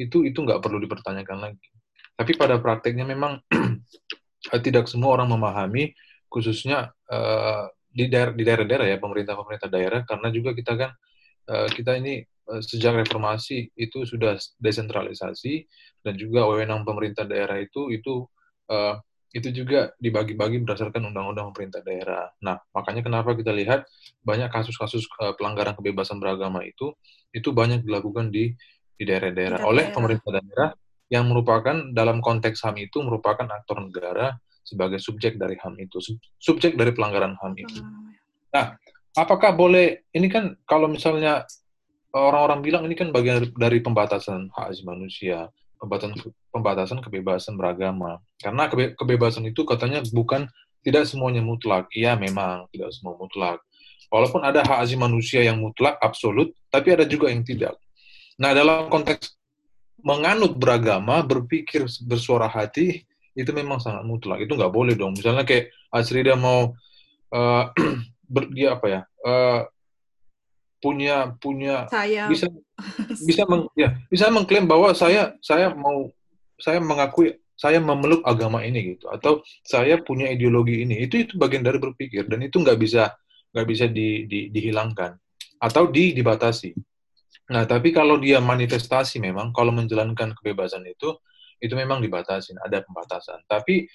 itu 0.00 0.24
itu 0.24 0.38
nggak 0.40 0.64
perlu 0.64 0.80
dipertanyakan 0.80 1.38
lagi. 1.50 1.68
Tapi 2.16 2.32
pada 2.36 2.56
prakteknya 2.56 3.04
memang 3.04 3.40
tidak 4.64 4.88
semua 4.88 5.20
orang 5.20 5.28
memahami 5.28 5.92
khususnya 6.32 6.94
uh, 7.10 7.68
di 7.90 8.06
daerah 8.06 8.32
di 8.32 8.42
daerah-daerah 8.46 8.86
ya 8.86 8.98
pemerintah-pemerintah 9.02 9.68
daerah 9.68 10.00
karena 10.06 10.28
juga 10.30 10.50
kita 10.54 10.72
kan 10.78 10.90
uh, 11.50 11.68
kita 11.70 11.98
ini 11.98 12.22
uh, 12.22 12.62
sejak 12.62 12.94
reformasi 13.06 13.74
itu 13.74 14.06
sudah 14.06 14.38
desentralisasi 14.62 15.66
dan 16.06 16.14
juga 16.14 16.46
wewenang 16.46 16.86
pemerintah 16.86 17.26
daerah 17.26 17.58
itu 17.58 17.90
itu 17.90 18.24
uh, 18.70 18.94
itu 19.30 19.54
juga 19.54 19.94
dibagi-bagi 20.02 20.58
berdasarkan 20.66 21.06
undang-undang 21.06 21.54
pemerintah 21.54 21.86
daerah. 21.86 22.34
Nah, 22.42 22.58
makanya 22.74 23.06
kenapa 23.06 23.38
kita 23.38 23.54
lihat 23.54 23.86
banyak 24.26 24.50
kasus-kasus 24.50 25.06
uh, 25.22 25.38
pelanggaran 25.38 25.78
kebebasan 25.78 26.18
beragama 26.18 26.66
itu 26.66 26.90
itu 27.30 27.54
banyak 27.54 27.86
dilakukan 27.86 28.34
di 28.34 28.50
di 28.98 29.04
daerah-daerah 29.06 29.62
oleh 29.62 29.86
daerah. 29.90 29.94
pemerintah 29.94 30.30
daerah 30.34 30.68
yang 31.10 31.26
merupakan 31.26 31.76
dalam 31.90 32.22
konteks 32.22 32.62
HAM 32.62 32.90
itu 32.90 33.02
merupakan 33.02 33.46
aktor 33.50 33.82
negara 33.82 34.34
sebagai 34.62 35.02
subjek 35.02 35.40
dari 35.40 35.58
HAM 35.58 35.76
itu, 35.80 35.98
subjek 36.38 36.76
dari 36.76 36.92
pelanggaran 36.94 37.34
HAM 37.40 37.54
itu. 37.58 37.80
Hmm. 37.82 38.14
Nah, 38.50 38.66
apakah 39.16 39.54
boleh 39.54 40.06
ini 40.14 40.30
kan 40.30 40.54
kalau 40.66 40.86
misalnya 40.86 41.46
orang-orang 42.14 42.60
bilang 42.62 42.82
ini 42.86 42.98
kan 42.98 43.14
bagian 43.14 43.50
dari 43.54 43.78
pembatasan 43.82 44.50
hak 44.50 44.74
asasi 44.74 44.82
manusia 44.82 45.46
pembatasan 45.80 46.12
pembatasan 46.52 46.98
kebebasan 47.00 47.56
beragama. 47.56 48.20
Karena 48.36 48.68
kebe, 48.68 48.92
kebebasan 48.94 49.48
itu 49.48 49.64
katanya 49.64 50.04
bukan 50.12 50.44
tidak 50.84 51.08
semuanya 51.08 51.40
mutlak. 51.40 51.88
Iya 51.96 52.20
memang 52.20 52.68
tidak 52.68 52.92
semua 52.92 53.16
mutlak. 53.16 53.64
Walaupun 54.12 54.44
ada 54.44 54.60
hak 54.60 54.84
asasi 54.84 55.00
manusia 55.00 55.40
yang 55.40 55.56
mutlak 55.56 55.96
absolut, 56.04 56.52
tapi 56.68 56.92
ada 56.92 57.08
juga 57.08 57.32
yang 57.32 57.46
tidak. 57.46 57.78
Nah, 58.36 58.52
dalam 58.52 58.90
konteks 58.90 59.38
menganut 60.02 60.56
beragama, 60.58 61.22
berpikir 61.22 61.86
bersuara 62.04 62.50
hati 62.50 63.06
itu 63.34 63.50
memang 63.54 63.78
sangat 63.78 64.02
mutlak. 64.06 64.42
Itu 64.42 64.56
nggak 64.56 64.72
boleh 64.72 64.94
dong. 64.98 65.16
Misalnya 65.16 65.46
kayak 65.46 65.70
Asrida 65.90 66.34
mau 66.34 66.74
uh, 67.34 67.64
ber, 68.34 68.44
dia 68.54 68.78
apa 68.78 68.86
ya? 68.86 69.00
Uh, 69.20 69.60
punya 70.80 71.36
punya 71.36 71.84
saya 71.92 72.24
bisa 72.32 72.48
bisa 73.28 73.42
meng, 73.44 73.68
ya 73.76 74.00
bisa 74.08 74.32
mengklaim 74.32 74.64
bahwa 74.64 74.96
saya 74.96 75.36
saya 75.44 75.76
mau 75.76 76.08
saya 76.56 76.80
mengakui 76.80 77.36
saya 77.60 77.76
memeluk 77.76 78.24
agama 78.24 78.64
ini 78.64 78.96
gitu 78.96 79.12
atau 79.12 79.44
saya 79.60 80.00
punya 80.00 80.32
ideologi 80.32 80.80
ini 80.80 81.04
itu 81.04 81.28
itu 81.28 81.36
bagian 81.36 81.60
dari 81.60 81.76
berpikir 81.76 82.24
dan 82.24 82.40
itu 82.40 82.56
nggak 82.56 82.80
bisa 82.80 83.12
nggak 83.52 83.66
bisa 83.68 83.84
di, 83.92 84.24
di, 84.24 84.48
dihilangkan 84.48 85.18
atau 85.60 85.92
di, 85.92 86.16
dibatasi. 86.16 86.72
Nah 87.52 87.68
tapi 87.68 87.92
kalau 87.92 88.16
dia 88.16 88.40
manifestasi 88.40 89.20
memang 89.20 89.52
kalau 89.52 89.76
menjalankan 89.76 90.32
kebebasan 90.32 90.88
itu 90.88 91.20
itu 91.60 91.76
memang 91.76 92.00
dibatasi 92.00 92.56
ada 92.58 92.80
pembatasan. 92.82 93.44
Tapi 93.44 93.86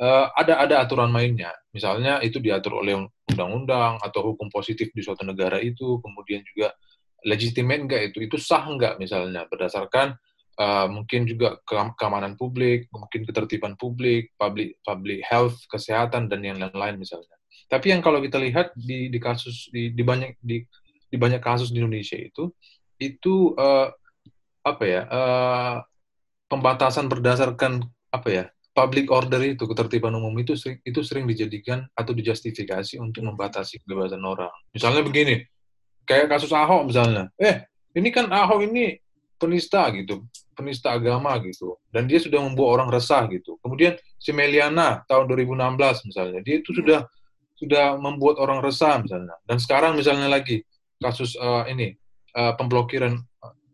uh, 0.00 0.30
ada 0.32 0.62
ada 0.62 0.74
aturan 0.86 1.10
mainnya. 1.10 1.52
Misalnya 1.74 2.22
itu 2.22 2.38
diatur 2.38 2.80
oleh 2.80 2.96
undang-undang 3.28 4.00
atau 4.00 4.32
hukum 4.32 4.48
positif 4.48 4.88
di 4.94 5.02
suatu 5.04 5.26
negara 5.26 5.60
itu, 5.60 6.00
kemudian 6.00 6.40
juga 6.46 6.72
legitimate 7.26 7.82
enggak 7.84 8.02
itu, 8.14 8.18
itu 8.24 8.36
sah 8.38 8.62
enggak 8.64 8.96
misalnya 8.96 9.44
berdasarkan 9.50 10.14
uh, 10.58 10.86
mungkin 10.86 11.26
juga 11.26 11.58
ke 11.62 11.74
keamanan 11.98 12.34
publik, 12.38 12.86
mungkin 12.94 13.26
ketertiban 13.26 13.74
publik, 13.74 14.34
public 14.38 14.78
public 14.86 15.22
health, 15.26 15.58
kesehatan 15.70 16.30
dan 16.30 16.40
yang 16.42 16.58
lain-lain 16.58 16.98
misalnya. 16.98 17.34
Tapi 17.68 17.92
yang 17.92 18.00
kalau 18.00 18.22
kita 18.22 18.40
lihat 18.40 18.72
di, 18.78 19.12
di 19.12 19.18
kasus 19.20 19.68
di, 19.68 19.92
di 19.92 20.02
banyak 20.06 20.40
di, 20.40 20.64
di 21.08 21.16
banyak 21.16 21.42
kasus 21.42 21.68
di 21.68 21.82
Indonesia 21.82 22.16
itu 22.16 22.48
itu 22.98 23.54
uh, 23.54 23.92
apa 24.66 24.84
ya 24.84 25.02
uh, 25.06 25.76
pembatasan 26.48 27.06
berdasarkan 27.06 27.84
apa 28.08 28.28
ya 28.28 28.44
public 28.78 29.10
order 29.10 29.42
itu 29.42 29.66
ketertiban 29.66 30.14
umum 30.14 30.30
itu 30.38 30.54
sering, 30.54 30.78
itu 30.86 31.02
sering 31.02 31.26
dijadikan 31.26 31.82
atau 31.98 32.14
dijustifikasi 32.14 33.02
untuk 33.02 33.26
membatasi 33.26 33.82
kebebasan 33.82 34.22
orang. 34.22 34.54
Misalnya 34.70 35.02
begini, 35.02 35.42
kayak 36.06 36.30
kasus 36.30 36.54
Ahok 36.54 36.86
misalnya, 36.86 37.26
eh 37.42 37.66
ini 37.98 38.14
kan 38.14 38.30
Ahok 38.30 38.62
ini 38.70 39.02
penista 39.34 39.90
gitu, 39.90 40.22
penista 40.54 40.94
agama 40.94 41.34
gitu, 41.42 41.74
dan 41.90 42.06
dia 42.06 42.22
sudah 42.22 42.38
membuat 42.38 42.78
orang 42.78 42.88
resah 42.94 43.26
gitu. 43.26 43.58
Kemudian 43.66 43.98
si 44.14 44.30
Meliana 44.30 45.02
tahun 45.10 45.26
2016 45.26 46.08
misalnya, 46.14 46.38
dia 46.46 46.62
itu 46.62 46.70
sudah 46.70 47.02
sudah 47.58 47.98
membuat 47.98 48.38
orang 48.38 48.62
resah 48.62 49.02
misalnya. 49.02 49.34
Dan 49.42 49.58
sekarang 49.58 49.98
misalnya 49.98 50.30
lagi 50.30 50.62
kasus 51.02 51.34
uh, 51.34 51.66
ini 51.66 51.98
uh, 52.38 52.54
pemblokiran 52.54 53.18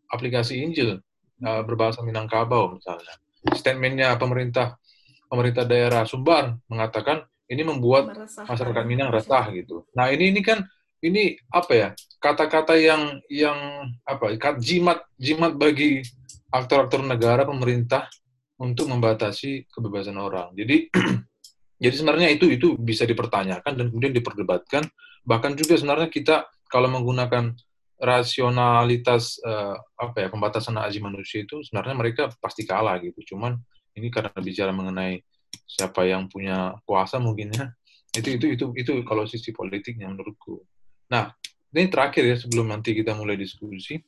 aplikasi 0.08 0.64
Injil 0.64 0.96
uh, 1.44 1.62
berbahasa 1.62 2.00
Minangkabau 2.00 2.74
misalnya. 2.74 3.14
Statementnya 3.52 4.16
pemerintah 4.16 4.80
pemerintah 5.28 5.68
daerah 5.68 6.08
Sumbar 6.08 6.56
mengatakan 6.66 7.28
ini 7.48 7.62
membuat 7.62 8.08
Meresahkan. 8.08 8.48
masyarakat 8.48 8.84
Minang 8.88 9.10
resah 9.12 9.44
gitu. 9.52 9.84
Nah 9.92 10.08
ini 10.08 10.32
ini 10.32 10.40
kan 10.40 10.64
ini 11.04 11.36
apa 11.52 11.72
ya 11.76 11.88
kata-kata 12.16 12.72
yang 12.80 13.20
yang 13.28 13.84
apa 14.08 14.32
jimat 14.56 15.04
jimat 15.20 15.52
bagi 15.52 16.00
aktor-aktor 16.48 17.04
negara 17.04 17.44
pemerintah 17.44 18.08
untuk 18.56 18.88
membatasi 18.88 19.68
kebebasan 19.68 20.16
orang. 20.16 20.56
Jadi 20.56 20.88
jadi 21.82 21.94
sebenarnya 21.94 22.28
itu 22.32 22.48
itu 22.48 22.78
bisa 22.80 23.04
dipertanyakan 23.04 23.76
dan 23.76 23.86
kemudian 23.92 24.14
diperdebatkan. 24.16 24.88
Bahkan 25.24 25.52
juga 25.58 25.76
sebenarnya 25.76 26.08
kita 26.08 26.48
kalau 26.70 26.88
menggunakan 26.88 27.52
rasionalitas 28.00 29.38
uh, 29.42 29.78
apa 29.96 30.26
ya 30.26 30.28
pembatasan 30.30 30.76
asasi 30.78 30.98
manusia 30.98 31.46
itu 31.46 31.62
sebenarnya 31.62 31.94
mereka 31.94 32.22
pasti 32.42 32.66
kalah 32.66 32.98
gitu. 33.00 33.34
Cuman 33.34 33.56
ini 33.94 34.10
karena 34.10 34.34
bicara 34.38 34.74
mengenai 34.74 35.22
siapa 35.64 36.04
yang 36.04 36.26
punya 36.26 36.74
kuasa 36.82 37.22
mungkin 37.22 37.54
ya 37.54 37.70
itu 38.14 38.38
itu 38.38 38.46
itu 38.54 38.64
itu 38.78 38.92
kalau 39.06 39.26
sisi 39.26 39.50
politiknya 39.50 40.06
menurutku. 40.10 40.62
Nah 41.10 41.34
ini 41.74 41.90
terakhir 41.90 42.22
ya 42.22 42.36
sebelum 42.38 42.70
nanti 42.70 42.94
kita 42.94 43.14
mulai 43.14 43.34
diskusi. 43.34 43.98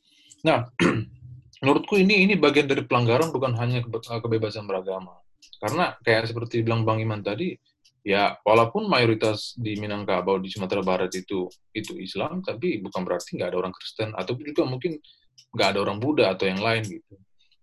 Nah 0.47 0.67
menurutku 1.63 1.99
ini 1.99 2.23
ini 2.23 2.39
bagian 2.39 2.67
dari 2.71 2.87
pelanggaran 2.87 3.31
bukan 3.35 3.55
hanya 3.59 3.83
kebebasan 4.23 4.63
beragama. 4.63 5.19
Karena 5.57 5.97
kayak 6.05 6.29
seperti 6.29 6.61
bilang 6.61 6.85
Bang 6.85 7.01
Iman 7.01 7.25
tadi, 7.25 7.57
ya 8.07 8.39
walaupun 8.47 8.87
mayoritas 8.87 9.51
di 9.59 9.75
Minangkabau 9.75 10.39
di 10.39 10.47
Sumatera 10.47 10.79
Barat 10.79 11.11
itu 11.11 11.51
itu 11.75 11.99
Islam, 11.99 12.39
tapi 12.39 12.79
bukan 12.79 13.03
berarti 13.03 13.35
nggak 13.35 13.51
ada 13.51 13.57
orang 13.59 13.73
Kristen 13.75 14.15
atau 14.15 14.39
juga 14.39 14.63
mungkin 14.63 14.95
nggak 15.51 15.67
ada 15.75 15.79
orang 15.83 15.99
Buddha 15.99 16.31
atau 16.31 16.47
yang 16.47 16.63
lain 16.63 16.87
gitu. 16.87 17.13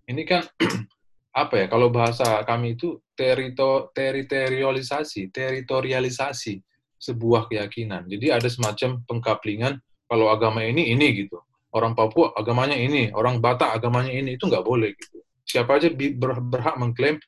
Ini 0.05 0.23
kan 0.29 0.45
apa 1.43 1.65
ya 1.65 1.67
kalau 1.73 1.89
bahasa 1.89 2.45
kami 2.45 2.77
itu 2.77 3.01
terito, 3.17 3.89
teritorialisasi, 3.97 5.33
teritorialisasi 5.33 6.55
sebuah 7.01 7.49
keyakinan. 7.49 8.05
Jadi 8.13 8.29
ada 8.29 8.49
semacam 8.53 9.01
pengkaplingan 9.09 9.81
kalau 10.05 10.29
agama 10.29 10.61
ini 10.61 10.93
ini 10.93 11.25
gitu 11.25 11.41
orang 11.75 11.93
Papua 11.99 12.33
agamanya 12.39 12.79
ini, 12.79 13.11
orang 13.11 13.43
Batak 13.43 13.75
agamanya 13.75 14.15
ini, 14.15 14.39
itu 14.39 14.47
nggak 14.47 14.63
boleh 14.63 14.95
gitu. 14.95 15.19
Siapa 15.45 15.77
aja 15.77 15.91
berhak 15.91 16.79
mengklaim, 16.79 17.19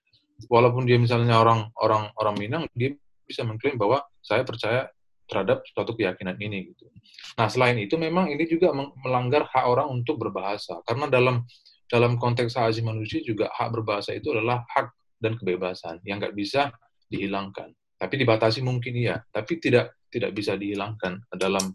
walaupun 0.46 0.86
dia 0.86 0.96
misalnya 0.96 1.42
orang 1.42 1.68
orang 1.76 2.08
orang 2.16 2.34
Minang, 2.38 2.64
dia 2.72 2.94
bisa 3.26 3.42
mengklaim 3.42 3.76
bahwa 3.76 4.00
saya 4.22 4.46
percaya 4.46 4.88
terhadap 5.26 5.66
suatu 5.74 5.92
keyakinan 5.98 6.38
ini 6.38 6.70
gitu. 6.72 6.86
Nah 7.34 7.50
selain 7.50 7.76
itu 7.82 7.98
memang 7.98 8.30
ini 8.30 8.46
juga 8.46 8.70
melanggar 9.02 9.50
hak 9.50 9.66
orang 9.66 9.90
untuk 9.90 10.22
berbahasa 10.22 10.80
karena 10.86 11.10
dalam 11.10 11.42
dalam 11.90 12.18
konteks 12.18 12.54
hak 12.54 12.70
asasi 12.70 12.82
manusia 12.82 13.22
juga 13.22 13.50
hak 13.54 13.74
berbahasa 13.74 14.14
itu 14.14 14.30
adalah 14.30 14.62
hak 14.70 14.90
dan 15.18 15.34
kebebasan 15.38 16.02
yang 16.06 16.22
nggak 16.22 16.34
bisa 16.34 16.70
dihilangkan. 17.10 17.74
Tapi 17.96 18.14
dibatasi 18.22 18.62
mungkin 18.62 18.92
iya, 18.94 19.18
tapi 19.34 19.58
tidak 19.58 19.98
tidak 20.10 20.30
bisa 20.34 20.54
dihilangkan 20.54 21.26
dalam 21.34 21.74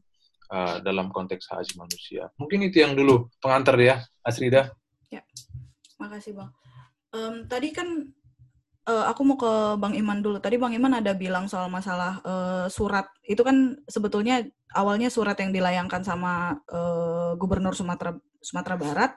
uh, 0.51 0.77
dalam 0.79 1.11
konteks 1.11 1.51
hak 1.51 1.63
asasi 1.63 1.75
manusia. 1.79 2.23
Mungkin 2.39 2.71
itu 2.71 2.83
yang 2.83 2.95
dulu 2.95 3.27
pengantar 3.43 3.75
ya, 3.79 3.99
Asrida. 4.23 4.71
Ya, 5.11 5.23
makasih 5.99 6.39
bang. 6.39 6.51
Um, 7.11 7.43
tadi 7.51 7.75
kan 7.75 8.07
uh, 8.87 9.05
aku 9.11 9.21
mau 9.25 9.37
ke 9.37 9.53
Bang 9.77 9.93
Iman 9.93 10.23
dulu. 10.23 10.41
Tadi 10.41 10.57
Bang 10.57 10.73
Iman 10.73 10.97
ada 10.97 11.13
bilang 11.13 11.45
soal 11.45 11.69
masalah 11.69 12.21
uh, 12.25 12.65
surat. 12.71 13.05
Itu 13.25 13.45
kan 13.45 13.77
sebetulnya 13.85 14.45
awalnya 14.73 15.11
surat 15.11 15.37
yang 15.37 15.51
dilayangkan 15.53 16.01
sama 16.01 16.57
uh, 16.71 17.37
Gubernur 17.37 17.75
Sumatera 17.77 18.15
Sumatera 18.41 18.75
Barat 18.79 19.11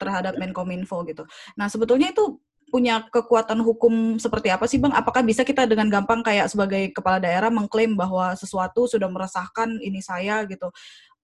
terhadap 0.00 0.34
Menkominfo 0.40 1.06
gitu. 1.06 1.22
Nah 1.54 1.70
sebetulnya 1.70 2.10
itu 2.10 2.42
punya 2.74 3.06
kekuatan 3.06 3.62
hukum 3.62 4.18
seperti 4.18 4.50
apa 4.50 4.66
sih 4.66 4.82
Bang? 4.82 4.90
Apakah 4.90 5.22
bisa 5.22 5.46
kita 5.46 5.62
dengan 5.62 5.86
gampang 5.86 6.26
kayak 6.26 6.50
sebagai 6.50 6.90
kepala 6.90 7.22
daerah 7.22 7.46
mengklaim 7.46 7.94
bahwa 7.94 8.34
sesuatu 8.34 8.90
sudah 8.90 9.06
meresahkan 9.06 9.78
ini 9.78 10.02
saya 10.02 10.42
gitu? 10.48 10.74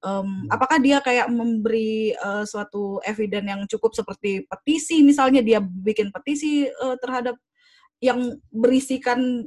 Um, 0.01 0.49
apakah 0.49 0.81
dia 0.81 0.97
kayak 1.05 1.29
memberi 1.29 2.17
uh, 2.17 2.49
suatu 2.49 3.05
eviden 3.05 3.53
yang 3.53 3.61
cukup 3.69 3.93
seperti 3.93 4.49
petisi 4.49 5.05
misalnya 5.05 5.45
dia 5.45 5.61
bikin 5.61 6.09
petisi 6.09 6.65
uh, 6.65 6.97
terhadap 6.97 7.37
yang 8.01 8.41
berisikan 8.51 9.47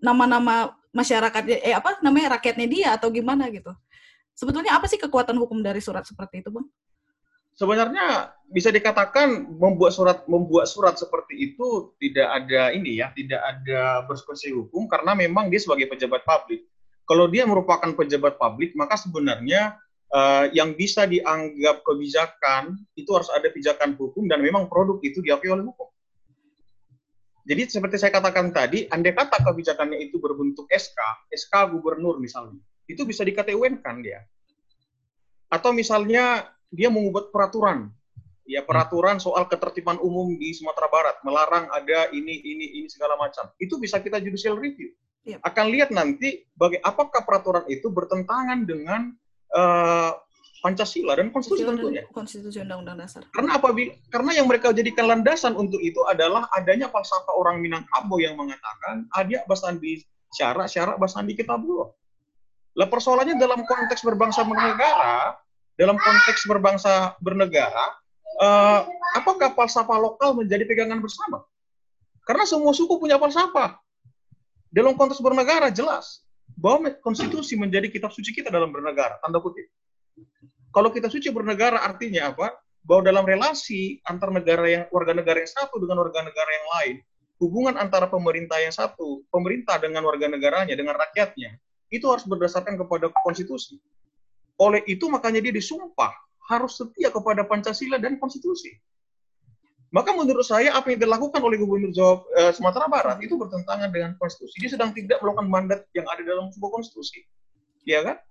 nama-nama 0.00 0.74
masyarakatnya 0.90 1.60
eh 1.62 1.76
apa 1.76 2.00
namanya 2.02 2.40
rakyatnya 2.40 2.66
dia 2.66 2.88
atau 2.96 3.12
gimana 3.12 3.46
gitu? 3.52 3.70
Sebetulnya 4.34 4.74
apa 4.74 4.88
sih 4.88 4.96
kekuatan 4.96 5.36
hukum 5.36 5.60
dari 5.60 5.84
surat 5.84 6.08
seperti 6.08 6.40
itu, 6.40 6.48
Bang? 6.48 6.64
sebenarnya 7.60 8.32
bisa 8.48 8.72
dikatakan 8.72 9.52
membuat 9.60 9.92
surat 9.92 10.24
membuat 10.24 10.64
surat 10.64 10.96
seperti 10.96 11.52
itu 11.52 11.92
tidak 12.00 12.28
ada 12.32 12.72
ini 12.72 13.04
ya, 13.04 13.12
tidak 13.12 13.36
ada 13.36 14.08
bersekusi 14.08 14.48
hukum 14.48 14.88
karena 14.88 15.12
memang 15.12 15.52
dia 15.52 15.60
sebagai 15.60 15.92
pejabat 15.92 16.24
publik. 16.24 16.64
Kalau 17.04 17.28
dia 17.28 17.44
merupakan 17.44 17.92
pejabat 17.92 18.40
publik, 18.40 18.72
maka 18.78 18.96
sebenarnya 18.96 19.76
uh, 20.08 20.48
yang 20.56 20.72
bisa 20.72 21.04
dianggap 21.04 21.84
kebijakan 21.84 22.80
itu 22.96 23.10
harus 23.12 23.28
ada 23.34 23.52
pijakan 23.52 23.92
hukum 23.98 24.24
dan 24.24 24.40
memang 24.40 24.70
produk 24.72 24.96
itu 25.04 25.20
diakui 25.20 25.52
oleh 25.52 25.68
hukum. 25.68 25.90
Jadi 27.44 27.72
seperti 27.72 27.96
saya 27.96 28.12
katakan 28.12 28.52
tadi, 28.52 28.84
andai 28.90 29.16
kata 29.16 29.40
kebijakannya 29.40 29.98
itu 30.00 30.20
berbentuk 30.20 30.68
SK, 30.68 31.28
SK 31.32 31.72
gubernur 31.72 32.20
misalnya, 32.20 32.60
itu 32.84 33.02
bisa 33.08 33.24
di 33.24 33.32
kan 33.32 34.00
dia. 34.04 34.20
Atau 35.50 35.72
misalnya 35.74 36.46
dia 36.70 36.88
membuat 36.92 37.34
peraturan 37.34 37.90
ya 38.50 38.66
peraturan 38.66 39.22
soal 39.22 39.46
ketertiban 39.46 40.02
umum 40.02 40.34
di 40.34 40.50
Sumatera 40.50 40.90
Barat 40.90 41.16
melarang 41.22 41.70
ada 41.70 42.10
ini 42.10 42.34
ini 42.42 42.82
ini 42.82 42.88
segala 42.90 43.14
macam 43.14 43.46
itu 43.62 43.78
bisa 43.78 44.02
kita 44.02 44.18
judicial 44.18 44.58
review 44.58 44.90
ya. 45.22 45.38
akan 45.46 45.66
lihat 45.70 45.94
nanti 45.94 46.50
bagi 46.58 46.82
apakah 46.82 47.22
peraturan 47.22 47.62
itu 47.70 47.86
bertentangan 47.94 48.66
dengan 48.66 49.14
uh, 49.54 50.18
Pancasila 50.60 51.16
dan 51.16 51.32
konstitusi 51.32 51.64
tentunya. 51.64 52.04
Konstitusi 52.12 52.60
Undang-Undang 52.60 52.96
Dasar. 53.00 53.22
Karena 53.32 53.56
apabila 53.56 53.96
karena 54.12 54.30
yang 54.36 54.46
mereka 54.46 54.76
jadikan 54.76 55.08
landasan 55.08 55.56
untuk 55.56 55.80
itu 55.80 56.04
adalah 56.04 56.46
adanya 56.52 56.92
falsafah 56.92 57.32
orang 57.32 57.64
Minangkabau 57.64 58.20
yang 58.20 58.36
mengatakan 58.36 59.08
ada 59.16 59.40
basandi 59.48 60.04
syarat 60.36 60.68
syarat 60.68 61.00
basandi 61.00 61.32
kita 61.32 61.56
belum. 61.56 61.88
Lah 62.76 62.88
persoalannya 62.92 63.40
dalam 63.40 63.64
konteks 63.64 64.04
berbangsa 64.04 64.44
bernegara 64.44 65.40
dalam 65.80 65.96
konteks 65.96 66.44
berbangsa 66.44 67.16
bernegara, 67.24 67.96
uh, 68.44 68.84
apakah 69.16 69.56
falsafah 69.56 69.96
lokal 69.96 70.36
menjadi 70.36 70.68
pegangan 70.68 71.00
bersama? 71.00 71.40
Karena 72.28 72.44
semua 72.44 72.76
suku 72.76 73.00
punya 73.00 73.16
falsafah. 73.16 73.80
Dalam 74.68 74.92
konteks 74.92 75.24
bernegara 75.24 75.72
jelas 75.72 76.20
bahwa 76.52 76.92
konstitusi 77.00 77.56
menjadi 77.56 77.88
kitab 77.88 78.12
suci 78.12 78.36
kita 78.36 78.52
dalam 78.52 78.68
bernegara, 78.68 79.16
tanda 79.24 79.40
kutip. 79.40 79.72
Kalau 80.70 80.94
kita 80.94 81.10
suci 81.10 81.34
bernegara 81.34 81.82
artinya 81.82 82.30
apa? 82.30 82.54
Bahwa 82.80 83.02
dalam 83.04 83.24
relasi 83.26 84.00
antar 84.06 84.30
negara 84.32 84.64
yang 84.64 84.84
warga 84.88 85.12
negara 85.12 85.42
yang 85.42 85.50
satu 85.50 85.82
dengan 85.82 86.00
warga 86.00 86.24
negara 86.24 86.50
yang 86.50 86.68
lain, 86.78 86.96
hubungan 87.42 87.74
antara 87.76 88.06
pemerintah 88.06 88.56
yang 88.62 88.72
satu, 88.72 89.26
pemerintah 89.28 89.76
dengan 89.82 90.06
warga 90.06 90.30
negaranya, 90.30 90.72
dengan 90.72 90.96
rakyatnya, 90.96 91.58
itu 91.90 92.06
harus 92.06 92.24
berdasarkan 92.24 92.78
kepada 92.78 93.10
konstitusi. 93.26 93.82
Oleh 94.60 94.84
itu 94.86 95.10
makanya 95.10 95.42
dia 95.42 95.52
disumpah 95.52 96.12
harus 96.50 96.78
setia 96.78 97.10
kepada 97.10 97.42
Pancasila 97.46 97.98
dan 97.98 98.20
konstitusi. 98.20 98.74
Maka 99.90 100.14
menurut 100.14 100.46
saya 100.46 100.70
apa 100.70 100.94
yang 100.94 101.02
dilakukan 101.02 101.42
oleh 101.42 101.58
Gubernur 101.58 101.90
Jawa 101.90 102.22
eh, 102.38 102.52
Sumatera 102.54 102.86
Barat 102.86 103.18
itu 103.26 103.34
bertentangan 103.34 103.90
dengan 103.90 104.14
konstitusi. 104.22 104.62
Dia 104.62 104.70
sedang 104.70 104.94
tidak 104.94 105.18
melakukan 105.18 105.50
mandat 105.50 105.82
yang 105.98 106.06
ada 106.06 106.22
dalam 106.22 106.46
sebuah 106.54 106.78
konstitusi. 106.78 107.26
Ya 107.82 108.06
kan? 108.06 108.22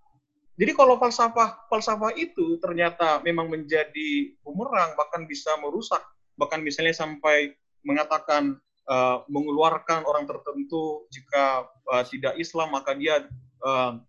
Jadi 0.59 0.75
kalau 0.75 0.99
falsafah 0.99 1.71
falsafah 1.71 2.11
itu 2.19 2.59
ternyata 2.59 3.23
memang 3.23 3.47
menjadi 3.47 4.35
bumerang 4.43 4.91
bahkan 4.99 5.23
bisa 5.23 5.55
merusak 5.63 6.03
bahkan 6.35 6.59
misalnya 6.59 6.91
sampai 6.91 7.55
mengatakan 7.79 8.59
uh, 8.91 9.23
mengeluarkan 9.31 10.03
orang 10.03 10.27
tertentu 10.27 11.07
jika 11.15 11.63
uh, 11.87 12.03
tidak 12.03 12.35
Islam 12.35 12.75
maka 12.75 12.91
dia 12.91 13.23
uh, 13.63 14.03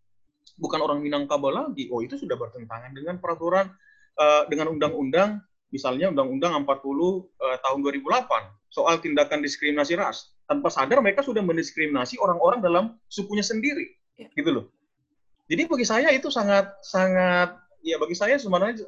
bukan 0.58 0.82
orang 0.82 0.98
Minangkabau 0.98 1.54
lagi. 1.54 1.86
Oh, 1.94 2.02
itu 2.02 2.18
sudah 2.18 2.34
bertentangan 2.34 2.90
dengan 2.90 3.22
peraturan 3.22 3.70
uh, 4.18 4.42
dengan 4.50 4.74
undang-undang 4.74 5.38
misalnya 5.70 6.10
Undang-Undang 6.10 6.66
40 6.66 6.66
uh, 6.66 7.56
tahun 7.62 7.78
2008 7.78 8.26
soal 8.74 8.98
tindakan 8.98 9.38
diskriminasi 9.38 9.94
ras. 9.94 10.34
Tanpa 10.50 10.66
sadar 10.66 10.98
mereka 10.98 11.22
sudah 11.22 11.46
mendiskriminasi 11.46 12.18
orang-orang 12.18 12.58
dalam 12.58 12.98
sukunya 13.06 13.46
sendiri. 13.46 13.86
Ya. 14.18 14.26
Gitu 14.34 14.50
loh. 14.50 14.66
Jadi 15.50 15.66
bagi 15.66 15.82
saya 15.82 16.14
itu 16.14 16.30
sangat 16.30 16.78
sangat 16.78 17.58
ya 17.82 17.98
bagi 17.98 18.14
saya 18.14 18.38
sebenarnya 18.38 18.86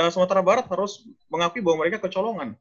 uh, 0.00 0.08
Sumatera 0.08 0.40
Barat 0.40 0.64
harus 0.72 1.04
mengakui 1.28 1.60
bahwa 1.60 1.84
mereka 1.84 2.00
kecolongan. 2.00 2.56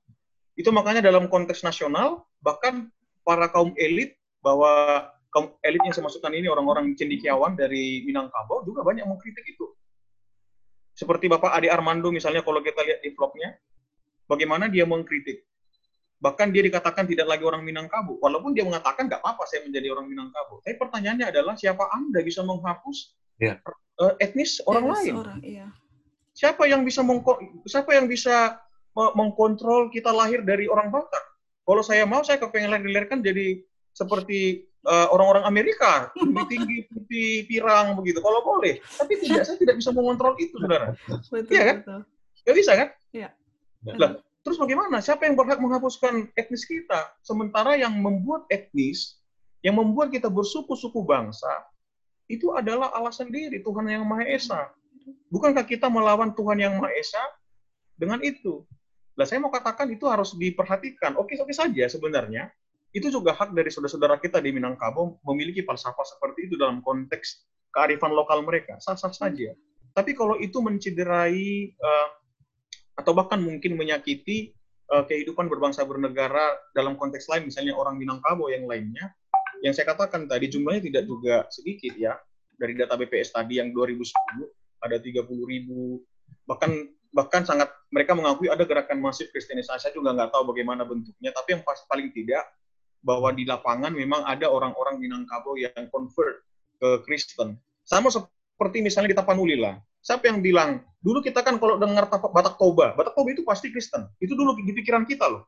Itu 0.60 0.76
makanya 0.76 1.00
dalam 1.00 1.32
konteks 1.32 1.64
nasional 1.64 2.28
bahkan 2.44 2.92
para 3.24 3.48
kaum 3.48 3.72
elit 3.80 4.20
bahwa 4.44 5.08
kaum 5.32 5.56
elit 5.64 5.80
yang 5.80 5.96
saya 5.96 6.12
masukkan 6.12 6.36
ini 6.36 6.52
orang-orang 6.52 6.92
cendikiawan 7.00 7.56
dari 7.56 8.04
Minangkabau 8.04 8.68
juga 8.68 8.84
banyak 8.84 9.08
mengkritik 9.08 9.48
itu. 9.48 9.64
Seperti 10.92 11.32
Bapak 11.32 11.56
Adi 11.56 11.72
Armando 11.72 12.12
misalnya 12.12 12.44
kalau 12.44 12.60
kita 12.60 12.84
lihat 12.84 13.00
di 13.00 13.16
vlognya, 13.16 13.56
bagaimana 14.28 14.68
dia 14.68 14.84
mengkritik. 14.84 15.48
Bahkan 16.22 16.52
dia 16.52 16.62
dikatakan 16.68 17.08
tidak 17.08 17.32
lagi 17.32 17.48
orang 17.48 17.64
Minangkabau, 17.64 18.20
walaupun 18.20 18.52
dia 18.54 18.68
mengatakan 18.68 19.08
nggak 19.08 19.24
apa-apa 19.24 19.48
saya 19.48 19.64
menjadi 19.64 19.88
orang 19.96 20.12
Minangkabau. 20.12 20.60
Tapi 20.62 20.76
pertanyaannya 20.78 21.32
adalah 21.32 21.56
siapa 21.56 21.88
Anda 21.96 22.22
bisa 22.22 22.44
menghapus 22.44 23.21
yeah. 23.42 23.58
Ya. 23.58 24.06
uh, 24.06 24.14
etnis 24.22 24.62
orang 24.70 24.86
etnis 24.86 24.96
lain? 25.02 25.14
Orang, 25.18 25.40
iya. 25.42 25.68
Siapa 26.32 26.64
yang 26.70 26.86
bisa 26.86 27.02
mengko 27.02 27.42
siapa 27.68 27.98
yang 27.98 28.06
bisa 28.08 28.62
mengkontrol 28.96 29.92
kita 29.92 30.12
lahir 30.14 30.46
dari 30.46 30.68
orang 30.68 30.92
Batak? 30.94 31.24
Kalau 31.64 31.84
saya 31.86 32.04
mau, 32.04 32.24
saya 32.26 32.42
kepengen 32.42 32.72
lahir-lahirkan 32.74 33.24
jadi 33.24 33.64
seperti 33.96 34.68
uh, 34.84 35.08
orang-orang 35.14 35.46
Amerika, 35.48 36.10
tinggi 36.18 36.44
tinggi 36.50 36.78
putih 36.90 37.32
pirang 37.48 37.96
begitu. 37.96 38.20
Kalau 38.20 38.42
boleh, 38.44 38.82
tapi 38.98 39.20
tidak, 39.22 39.48
saya 39.48 39.58
tidak 39.62 39.80
bisa 39.80 39.92
mengontrol 39.96 40.36
itu, 40.42 40.56
saudara. 40.58 40.92
Iya 41.48 41.64
kan? 41.72 41.78
Gak 42.42 42.56
bisa 42.58 42.72
kan? 42.74 42.88
Iya. 43.14 43.30
Lah, 43.96 44.18
terus 44.42 44.58
bagaimana? 44.58 45.00
Siapa 45.00 45.30
yang 45.30 45.38
berhak 45.38 45.62
menghapuskan 45.62 46.34
etnis 46.36 46.66
kita? 46.66 47.14
Sementara 47.22 47.78
yang 47.78 47.94
membuat 47.96 48.50
etnis, 48.50 49.22
yang 49.62 49.78
membuat 49.78 50.10
kita 50.10 50.28
bersuku-suku 50.28 51.06
bangsa, 51.06 51.52
itu 52.32 52.56
adalah 52.56 52.96
alasan 52.96 53.28
diri 53.28 53.60
Tuhan 53.60 53.88
yang 53.92 54.08
Maha 54.08 54.26
Esa. 54.28 54.72
Bukankah 55.28 55.68
kita 55.68 55.92
melawan 55.92 56.32
Tuhan 56.32 56.60
yang 56.60 56.80
Maha 56.80 56.92
Esa 56.96 57.24
dengan 58.00 58.24
itu? 58.24 58.64
Nah, 59.20 59.28
saya 59.28 59.44
mau 59.44 59.52
katakan 59.52 59.92
itu 59.92 60.08
harus 60.08 60.32
diperhatikan. 60.34 61.20
Oke-oke 61.20 61.52
saja 61.52 61.86
sebenarnya. 61.92 62.48
Itu 62.92 63.08
juga 63.08 63.32
hak 63.32 63.56
dari 63.56 63.72
saudara-saudara 63.72 64.20
kita 64.20 64.44
di 64.44 64.52
Minangkabau 64.52 65.20
memiliki 65.24 65.64
falsafah 65.64 66.04
seperti 66.04 66.52
itu 66.52 66.56
dalam 66.60 66.84
konteks 66.84 67.48
kearifan 67.72 68.12
lokal 68.12 68.44
mereka. 68.44 68.76
Sah-sah 68.84 69.16
saja. 69.16 69.56
Tapi 69.92 70.12
kalau 70.16 70.40
itu 70.40 70.60
mencederai 70.60 71.72
uh, 71.80 72.08
atau 73.00 73.12
bahkan 73.16 73.40
mungkin 73.40 73.80
menyakiti 73.80 74.52
uh, 74.92 75.08
kehidupan 75.08 75.48
berbangsa 75.48 75.88
bernegara 75.88 76.52
dalam 76.76 77.00
konteks 77.00 77.32
lain, 77.32 77.48
misalnya 77.48 77.76
orang 77.76 77.96
Minangkabau 77.96 78.52
yang 78.52 78.68
lainnya, 78.68 79.12
yang 79.62 79.74
saya 79.78 79.94
katakan 79.94 80.26
tadi 80.26 80.50
jumlahnya 80.50 80.82
tidak 80.82 81.04
juga 81.06 81.46
sedikit 81.54 81.94
ya. 81.96 82.18
Dari 82.58 82.78
data 82.78 82.94
BPS 82.94 83.34
tadi 83.34 83.58
yang 83.58 83.74
2010 83.74 84.06
ada 84.82 84.98
30 84.98 85.26
ribu, 85.50 86.02
bahkan 86.46 86.70
bahkan 87.14 87.42
sangat 87.46 87.70
mereka 87.90 88.14
mengakui 88.14 88.50
ada 88.50 88.66
gerakan 88.66 89.02
masif 89.02 89.30
kristenisasi. 89.34 89.90
Saya 89.90 89.94
juga 89.94 90.14
nggak 90.14 90.30
tahu 90.34 90.54
bagaimana 90.54 90.86
bentuknya. 90.86 91.34
Tapi 91.34 91.58
yang 91.58 91.64
pasti 91.66 91.86
paling 91.90 92.10
tidak 92.14 92.46
bahwa 93.02 93.34
di 93.34 93.44
lapangan 93.46 93.94
memang 93.94 94.22
ada 94.26 94.46
orang-orang 94.50 95.02
Minangkabau 95.02 95.58
yang 95.58 95.90
convert 95.90 96.46
ke 96.78 97.02
Kristen. 97.06 97.58
Sama 97.82 98.14
seperti 98.14 98.82
misalnya 98.86 99.14
di 99.14 99.18
Tapanuli 99.18 99.58
lah. 99.58 99.78
Siapa 100.02 100.30
yang 100.30 100.42
bilang 100.42 100.82
dulu 101.02 101.22
kita 101.22 101.46
kan 101.46 101.62
kalau 101.62 101.78
dengar 101.78 102.10
Batak 102.10 102.58
Toba 102.58 102.98
Batak 102.98 103.14
Toba 103.14 103.30
itu 103.30 103.46
pasti 103.46 103.70
Kristen. 103.70 104.10
Itu 104.18 104.34
dulu 104.34 104.58
di 104.58 104.74
pikiran 104.74 105.06
kita 105.06 105.30
loh. 105.30 105.46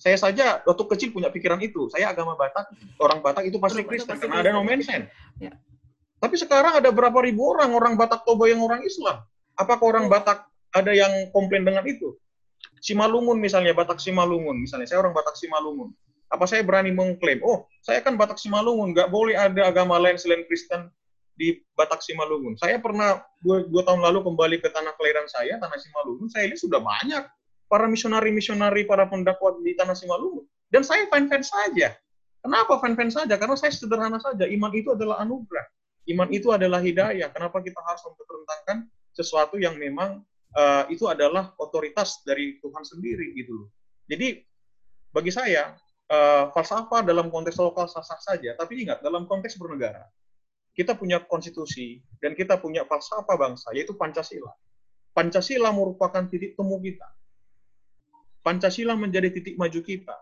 Saya 0.00 0.16
saja 0.16 0.64
waktu 0.64 0.84
kecil 0.96 1.08
punya 1.12 1.28
pikiran 1.28 1.60
itu. 1.60 1.88
Saya 1.92 2.12
agama 2.12 2.32
Batak 2.32 2.72
orang 2.96 3.20
Batak 3.20 3.44
itu 3.48 3.60
pasti 3.60 3.84
Kristen. 3.84 4.16
karena 4.16 4.40
ada 4.40 4.50
no 4.56 4.64
mention. 4.64 5.04
Ya. 5.36 5.52
tapi 6.16 6.32
sekarang 6.40 6.80
ada 6.80 6.88
berapa 6.88 7.20
ribu 7.20 7.44
orang 7.52 7.76
orang 7.76 7.94
Batak 7.94 8.24
Toba 8.24 8.48
yang 8.48 8.64
orang 8.64 8.80
Islam? 8.80 9.20
Apakah 9.52 9.84
orang 9.84 10.06
Batak 10.08 10.48
ada 10.72 10.92
yang 10.92 11.12
komplain 11.32 11.64
dengan 11.64 11.84
itu. 11.84 12.16
Simalungun 12.80 13.40
misalnya, 13.40 13.72
Batak 13.72 14.00
Simalungun 14.00 14.60
misalnya, 14.60 14.88
saya 14.88 15.00
orang 15.00 15.16
Batak 15.16 15.36
Simalungun. 15.36 15.92
Apa 16.26 16.44
saya 16.44 16.66
berani 16.66 16.90
mengklaim, 16.90 17.40
oh 17.44 17.68
saya 17.80 18.02
kan 18.04 18.18
Batak 18.18 18.36
Simalungun, 18.36 18.92
nggak 18.92 19.08
boleh 19.08 19.36
ada 19.38 19.70
agama 19.70 19.96
lain 19.96 20.18
selain 20.20 20.44
Kristen 20.44 20.92
di 21.36 21.60
Batak 21.76 22.00
Simalungun. 22.04 22.56
Saya 22.60 22.80
pernah 22.80 23.22
dua, 23.40 23.64
dua 23.68 23.82
tahun 23.84 24.00
lalu 24.04 24.24
kembali 24.24 24.56
ke 24.60 24.68
tanah 24.72 24.96
kelahiran 24.96 25.28
saya, 25.28 25.56
tanah 25.56 25.78
Simalungun, 25.78 26.28
saya 26.28 26.48
lihat 26.50 26.60
sudah 26.60 26.80
banyak 26.80 27.24
para 27.66 27.90
misionari-misionari, 27.90 28.86
para 28.86 29.06
pendakwa 29.06 29.58
di 29.62 29.74
tanah 29.74 29.94
Simalungun. 29.94 30.46
Dan 30.70 30.82
saya 30.82 31.06
fan-fan 31.10 31.42
saja. 31.42 31.94
Kenapa 32.42 32.78
fan-fan 32.78 33.10
saja? 33.10 33.34
Karena 33.38 33.58
saya 33.58 33.74
sederhana 33.74 34.22
saja. 34.22 34.46
Iman 34.46 34.70
itu 34.74 34.94
adalah 34.94 35.22
anugerah. 35.22 35.66
Iman 36.06 36.30
itu 36.30 36.54
adalah 36.54 36.78
hidayah. 36.78 37.30
Kenapa 37.34 37.58
kita 37.62 37.78
harus 37.82 38.02
mempertentangkan 38.06 38.86
sesuatu 39.10 39.58
yang 39.58 39.74
memang 39.74 40.22
uh, 40.54 40.86
itu 40.86 41.10
adalah 41.10 41.50
otoritas 41.58 42.22
dari 42.22 42.62
Tuhan 42.62 42.86
sendiri 42.86 43.34
gitu 43.34 43.66
loh. 43.66 43.68
Jadi 44.06 44.38
bagi 45.10 45.34
saya 45.34 45.74
uh, 46.06 46.54
falsafah 46.54 47.02
dalam 47.02 47.26
konteks 47.32 47.58
lokal 47.58 47.90
sah-sah 47.90 48.20
saja, 48.22 48.54
tapi 48.54 48.86
ingat 48.86 49.02
dalam 49.02 49.26
konteks 49.26 49.58
bernegara 49.58 50.06
kita 50.76 50.92
punya 50.92 51.24
konstitusi 51.24 52.04
dan 52.20 52.36
kita 52.36 52.60
punya 52.60 52.84
falsafah 52.84 53.34
bangsa 53.40 53.72
yaitu 53.72 53.96
Pancasila. 53.96 54.52
Pancasila 55.16 55.72
merupakan 55.72 56.28
titik 56.28 56.52
temu 56.52 56.76
kita. 56.84 57.08
Pancasila 58.46 58.94
menjadi 58.94 59.34
titik 59.34 59.58
maju 59.58 59.82
kita. 59.82 60.14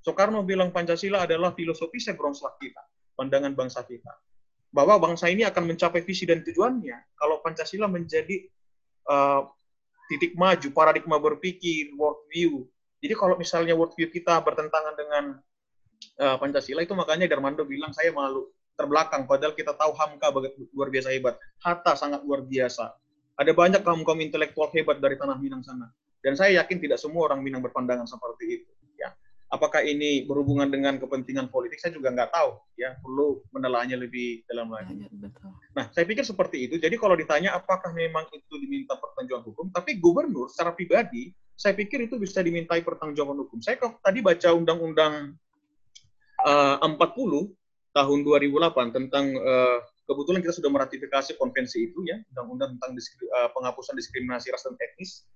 Soekarno 0.00 0.40
bilang 0.48 0.72
Pancasila 0.72 1.28
adalah 1.28 1.52
filosofi 1.52 2.00
sebrongslak 2.00 2.56
kita, 2.56 2.80
pandangan 3.12 3.52
bangsa 3.52 3.84
kita. 3.84 4.16
Bahwa 4.72 4.96
bangsa 4.96 5.28
ini 5.28 5.44
akan 5.44 5.68
mencapai 5.68 6.00
visi 6.00 6.24
dan 6.24 6.40
tujuannya 6.40 7.20
kalau 7.20 7.44
Pancasila 7.44 7.84
menjadi 7.84 8.48
uh, 9.12 9.44
titik 10.08 10.32
maju, 10.40 10.72
paradigma 10.72 11.20
berpikir, 11.20 11.92
worldview. 12.00 12.64
Jadi 13.04 13.12
kalau 13.12 13.36
misalnya 13.36 13.76
worldview 13.76 14.08
kita 14.08 14.40
bertentangan 14.40 14.96
dengan 14.96 15.24
uh, 16.16 16.36
Pancasila 16.40 16.80
itu 16.80 16.96
makanya 16.96 17.28
Darmando 17.28 17.68
bilang 17.68 17.92
saya 17.92 18.08
malu 18.08 18.48
terbelakang 18.72 19.28
padahal 19.28 19.52
kita 19.52 19.76
tahu 19.76 19.92
Hamka 20.00 20.32
luar 20.72 20.88
biasa 20.88 21.12
hebat, 21.12 21.36
Hatta 21.60 21.92
sangat 21.92 22.24
luar 22.24 22.40
biasa. 22.40 22.88
Ada 23.36 23.52
banyak 23.52 23.84
kaum-kaum 23.84 24.24
intelektual 24.24 24.72
hebat 24.72 24.96
dari 24.96 25.20
tanah 25.20 25.36
Minang 25.36 25.60
sana. 25.60 25.92
Dan 26.20 26.36
saya 26.36 26.60
yakin 26.60 26.78
tidak 26.80 26.98
semua 27.00 27.28
orang 27.32 27.40
Minang 27.40 27.64
berpandangan 27.64 28.04
seperti 28.04 28.60
itu. 28.60 28.70
Ya. 29.00 29.12
Apakah 29.50 29.82
ini 29.82 30.28
berhubungan 30.28 30.68
dengan 30.70 31.00
kepentingan 31.00 31.50
politik? 31.50 31.80
Saya 31.80 31.96
juga 31.96 32.12
nggak 32.12 32.30
tahu. 32.30 32.50
Ya, 32.76 32.94
perlu 33.00 33.42
menelaahnya 33.50 33.96
lebih 33.98 34.44
dalam 34.46 34.70
lagi. 34.70 34.94
Ya, 34.94 35.08
betul. 35.10 35.50
Nah, 35.74 35.90
saya 35.90 36.04
pikir 36.06 36.22
seperti 36.22 36.70
itu. 36.70 36.76
Jadi 36.78 36.94
kalau 37.00 37.16
ditanya 37.18 37.56
apakah 37.56 37.90
memang 37.90 38.28
itu 38.30 38.54
diminta 38.60 38.94
pertanggungjawaban 39.00 39.48
hukum, 39.50 39.66
tapi 39.74 39.98
gubernur 39.98 40.46
secara 40.52 40.76
pribadi, 40.76 41.32
saya 41.58 41.76
pikir 41.76 42.08
itu 42.08 42.16
bisa 42.16 42.40
dimintai 42.40 42.80
pertanggungjawaban 42.80 43.42
hukum. 43.44 43.58
Saya 43.60 43.76
tadi 44.00 44.24
baca 44.24 44.48
Undang-Undang 44.54 45.36
uh, 46.44 46.76
40 46.80 46.96
tahun 47.90 48.18
2008 48.22 48.96
tentang 48.96 49.24
uh, 49.34 49.78
kebetulan 50.06 50.40
kita 50.40 50.54
sudah 50.56 50.70
meratifikasi 50.70 51.36
konvensi 51.36 51.90
itu 51.90 52.06
ya, 52.06 52.16
Undang-Undang 52.32 52.78
tentang 52.78 52.92
diskri, 52.96 53.26
uh, 53.28 53.50
penghapusan 53.52 53.98
diskriminasi 53.98 54.54
ras 54.54 54.64
dan 54.64 54.78
etnis. 54.78 55.26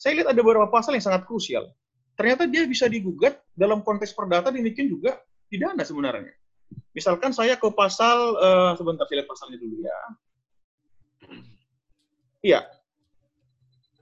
Saya 0.00 0.16
lihat 0.16 0.32
ada 0.32 0.40
beberapa 0.40 0.64
pasal 0.72 0.96
yang 0.96 1.04
sangat 1.04 1.28
krusial 1.28 1.68
ternyata 2.20 2.44
dia 2.44 2.68
bisa 2.68 2.84
digugat 2.84 3.40
dalam 3.56 3.80
konteks 3.80 4.12
perdata 4.12 4.52
demikian 4.52 4.92
juga 4.92 5.16
pidana 5.48 5.80
sebenarnya. 5.80 6.36
Misalkan 6.92 7.32
saya 7.32 7.56
ke 7.56 7.64
pasal 7.72 8.36
uh, 8.36 8.72
sebentar 8.76 9.08
saya 9.08 9.24
lihat 9.24 9.28
pasalnya 9.32 9.56
dulu 9.56 9.80
ya. 9.80 9.98
Iya. 12.44 12.60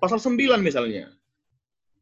Pasal 0.02 0.18
9 0.18 0.34
misalnya. 0.58 1.14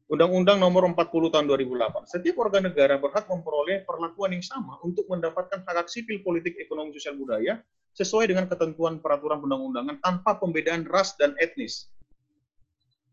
Undang-Undang 0.09 0.62
Nomor 0.62 0.88
40 0.96 1.35
Tahun 1.35 1.44
2008. 1.44 2.09
Setiap 2.09 2.38
warga 2.40 2.64
negara 2.64 2.96
berhak 2.96 3.28
memperoleh 3.28 3.85
perlakuan 3.85 4.32
yang 4.32 4.44
sama 4.44 4.80
untuk 4.87 5.04
mendapatkan 5.12 5.66
hak 5.66 5.76
hak 5.85 5.88
sipil, 5.92 6.22
politik, 6.24 6.56
ekonomi, 6.56 6.96
sosial, 6.96 7.18
budaya 7.20 7.61
sesuai 7.92 8.30
dengan 8.32 8.48
ketentuan 8.48 9.02
peraturan 9.04 9.42
undang-undangan 9.42 10.00
tanpa 10.00 10.38
pembedaan 10.40 10.88
ras 10.88 11.12
dan 11.18 11.37
etnis 11.42 11.90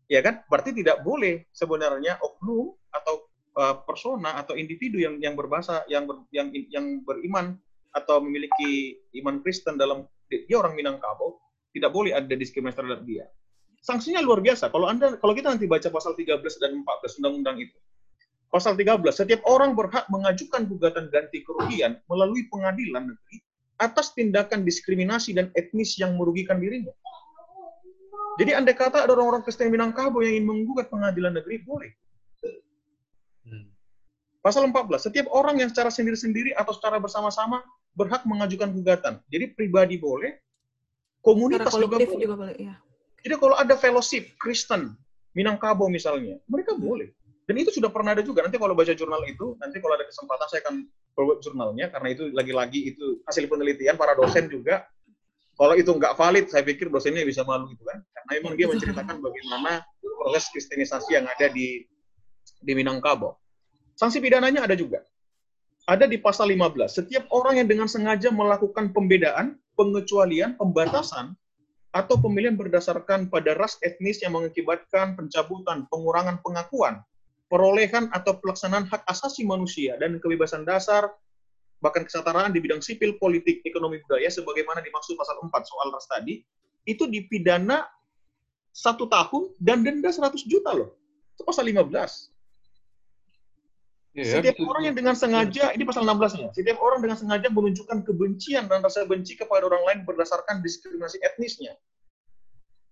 ya 0.08 0.20
kan 0.20 0.44
berarti 0.48 0.76
tidak 0.76 1.00
boleh 1.00 1.48
sebenarnya 1.50 2.20
oknum 2.20 2.76
atau 2.92 3.28
uh, 3.56 3.76
persona 3.86 4.36
atau 4.40 4.54
individu 4.58 5.00
yang 5.00 5.16
yang 5.22 5.34
berbahasa 5.34 5.86
yang 5.88 6.04
ber, 6.04 6.24
yang 6.34 6.52
yang 6.52 7.00
beriman 7.02 7.56
atau 7.94 8.18
memiliki 8.20 8.98
iman 9.22 9.40
Kristen 9.40 9.78
dalam 9.78 10.04
dia 10.28 10.56
orang 10.58 10.74
Minangkabau 10.74 11.38
tidak 11.70 11.90
boleh 11.94 12.14
ada 12.14 12.34
diskriminasi 12.34 12.78
terhadap 12.82 13.02
dia. 13.06 13.24
Sanksinya 13.84 14.24
luar 14.24 14.40
biasa. 14.40 14.72
Kalau 14.72 14.88
Anda 14.88 15.20
kalau 15.20 15.36
kita 15.36 15.52
nanti 15.54 15.68
baca 15.68 15.92
pasal 15.92 16.16
13 16.16 16.40
dan 16.62 16.82
14 16.82 17.18
undang-undang 17.20 17.56
itu. 17.60 17.76
Pasal 18.48 18.78
13, 18.78 19.02
setiap 19.10 19.42
orang 19.50 19.74
berhak 19.74 20.06
mengajukan 20.14 20.70
gugatan 20.70 21.10
ganti 21.10 21.42
kerugian 21.42 21.98
melalui 22.06 22.46
pengadilan 22.46 23.10
negeri 23.10 23.42
atas 23.82 24.14
tindakan 24.14 24.62
diskriminasi 24.62 25.34
dan 25.34 25.50
etnis 25.58 25.98
yang 25.98 26.14
merugikan 26.14 26.62
dirinya. 26.62 26.94
Jadi 28.34 28.50
andai 28.50 28.74
kata 28.74 29.06
ada 29.06 29.12
orang-orang 29.14 29.46
Kristen 29.46 29.70
Minangkabau 29.70 30.22
yang 30.26 30.38
ingin 30.38 30.46
menggugat 30.46 30.90
pengadilan 30.90 31.38
negeri, 31.38 31.62
boleh. 31.62 31.90
Hmm. 33.46 33.70
Pasal 34.42 34.66
14, 34.66 35.06
setiap 35.06 35.26
orang 35.30 35.62
yang 35.62 35.70
secara 35.70 35.88
sendiri-sendiri 35.88 36.50
atau 36.58 36.74
secara 36.74 36.98
bersama-sama 36.98 37.62
berhak 37.94 38.26
mengajukan 38.26 38.74
gugatan. 38.74 39.22
Jadi 39.30 39.54
pribadi 39.54 39.96
boleh, 40.02 40.34
komunitas 41.22 41.70
juga 41.70 42.02
boleh. 42.02 42.18
juga 42.18 42.36
boleh. 42.36 42.56
Ya. 42.58 42.74
Jadi 43.22 43.34
kalau 43.38 43.56
ada 43.56 43.74
fellowship 43.78 44.34
Kristen 44.42 44.98
Minangkabau 45.32 45.86
misalnya, 45.86 46.42
mereka 46.50 46.74
boleh. 46.74 47.14
Dan 47.44 47.60
itu 47.60 47.70
sudah 47.70 47.92
pernah 47.92 48.16
ada 48.16 48.24
juga. 48.24 48.40
Nanti 48.40 48.56
kalau 48.56 48.72
baca 48.72 48.92
jurnal 48.96 49.20
itu, 49.28 49.54
nanti 49.60 49.76
kalau 49.78 49.94
ada 49.94 50.08
kesempatan 50.08 50.46
saya 50.48 50.60
akan 50.64 50.76
forward 51.12 51.38
jurnalnya, 51.44 51.92
karena 51.92 52.08
itu 52.10 52.32
lagi-lagi 52.32 52.80
itu 52.94 53.20
hasil 53.28 53.46
penelitian 53.46 53.94
para 54.00 54.16
dosen 54.16 54.48
juga 54.48 54.88
kalau 55.54 55.74
itu 55.78 55.90
nggak 55.94 56.14
valid, 56.18 56.46
saya 56.50 56.66
pikir 56.66 56.90
dosennya 56.90 57.22
bisa 57.22 57.46
malu 57.46 57.70
gitu 57.70 57.86
kan. 57.86 58.02
Karena 58.24 58.40
memang 58.40 58.52
dia 58.56 58.66
menceritakan 58.72 59.20
bagaimana 59.20 59.84
proses 60.00 60.48
kristenisasi 60.56 61.20
yang 61.20 61.28
ada 61.28 61.52
di 61.52 61.84
di 62.64 62.72
Minangkabau. 62.72 63.36
Sanksi 63.94 64.24
pidananya 64.24 64.64
ada 64.64 64.72
juga. 64.72 65.04
Ada 65.84 66.08
di 66.08 66.16
pasal 66.16 66.48
15. 66.48 66.88
Setiap 66.88 67.28
orang 67.28 67.60
yang 67.60 67.68
dengan 67.68 67.84
sengaja 67.84 68.32
melakukan 68.32 68.96
pembedaan, 68.96 69.60
pengecualian, 69.76 70.56
pembatasan 70.56 71.36
atau 71.92 72.16
pemilihan 72.16 72.56
berdasarkan 72.56 73.28
pada 73.28 73.52
ras 73.54 73.76
etnis 73.84 74.24
yang 74.24 74.32
mengakibatkan 74.32 75.12
pencabutan, 75.14 75.84
pengurangan 75.92 76.40
pengakuan, 76.40 77.04
perolehan 77.52 78.08
atau 78.16 78.40
pelaksanaan 78.40 78.88
hak 78.88 79.04
asasi 79.06 79.44
manusia 79.44 80.00
dan 80.00 80.16
kebebasan 80.16 80.64
dasar, 80.64 81.12
bahkan 81.84 82.02
kesetaraan 82.08 82.50
di 82.50 82.64
bidang 82.64 82.80
sipil, 82.80 83.20
politik, 83.20 83.60
ekonomi, 83.68 84.00
budaya, 84.08 84.32
sebagaimana 84.32 84.80
dimaksud 84.80 85.20
pasal 85.20 85.36
4 85.38 85.52
soal 85.68 85.92
ras 85.92 86.08
tadi, 86.08 86.40
itu 86.88 87.04
dipidana 87.04 87.84
satu 88.74 89.06
tahun 89.06 89.54
dan 89.62 89.86
denda 89.86 90.10
100 90.10 90.34
juta 90.50 90.74
loh. 90.74 90.98
Itu 91.38 91.46
pasal 91.46 91.70
15. 91.70 92.34
Ya, 94.14 94.38
Setiap 94.38 94.54
betul. 94.54 94.70
orang 94.70 94.82
yang 94.86 94.96
dengan 94.98 95.14
sengaja, 95.18 95.74
ini 95.74 95.82
pasal 95.82 96.06
16 96.06 96.38
nya 96.38 96.46
setiap 96.54 96.78
orang 96.78 97.02
dengan 97.02 97.18
sengaja 97.18 97.50
menunjukkan 97.50 98.06
kebencian 98.06 98.70
dan 98.70 98.78
rasa 98.78 99.02
benci 99.10 99.34
kepada 99.34 99.66
orang 99.66 99.82
lain 99.82 99.98
berdasarkan 100.06 100.62
diskriminasi 100.62 101.18
etnisnya. 101.18 101.74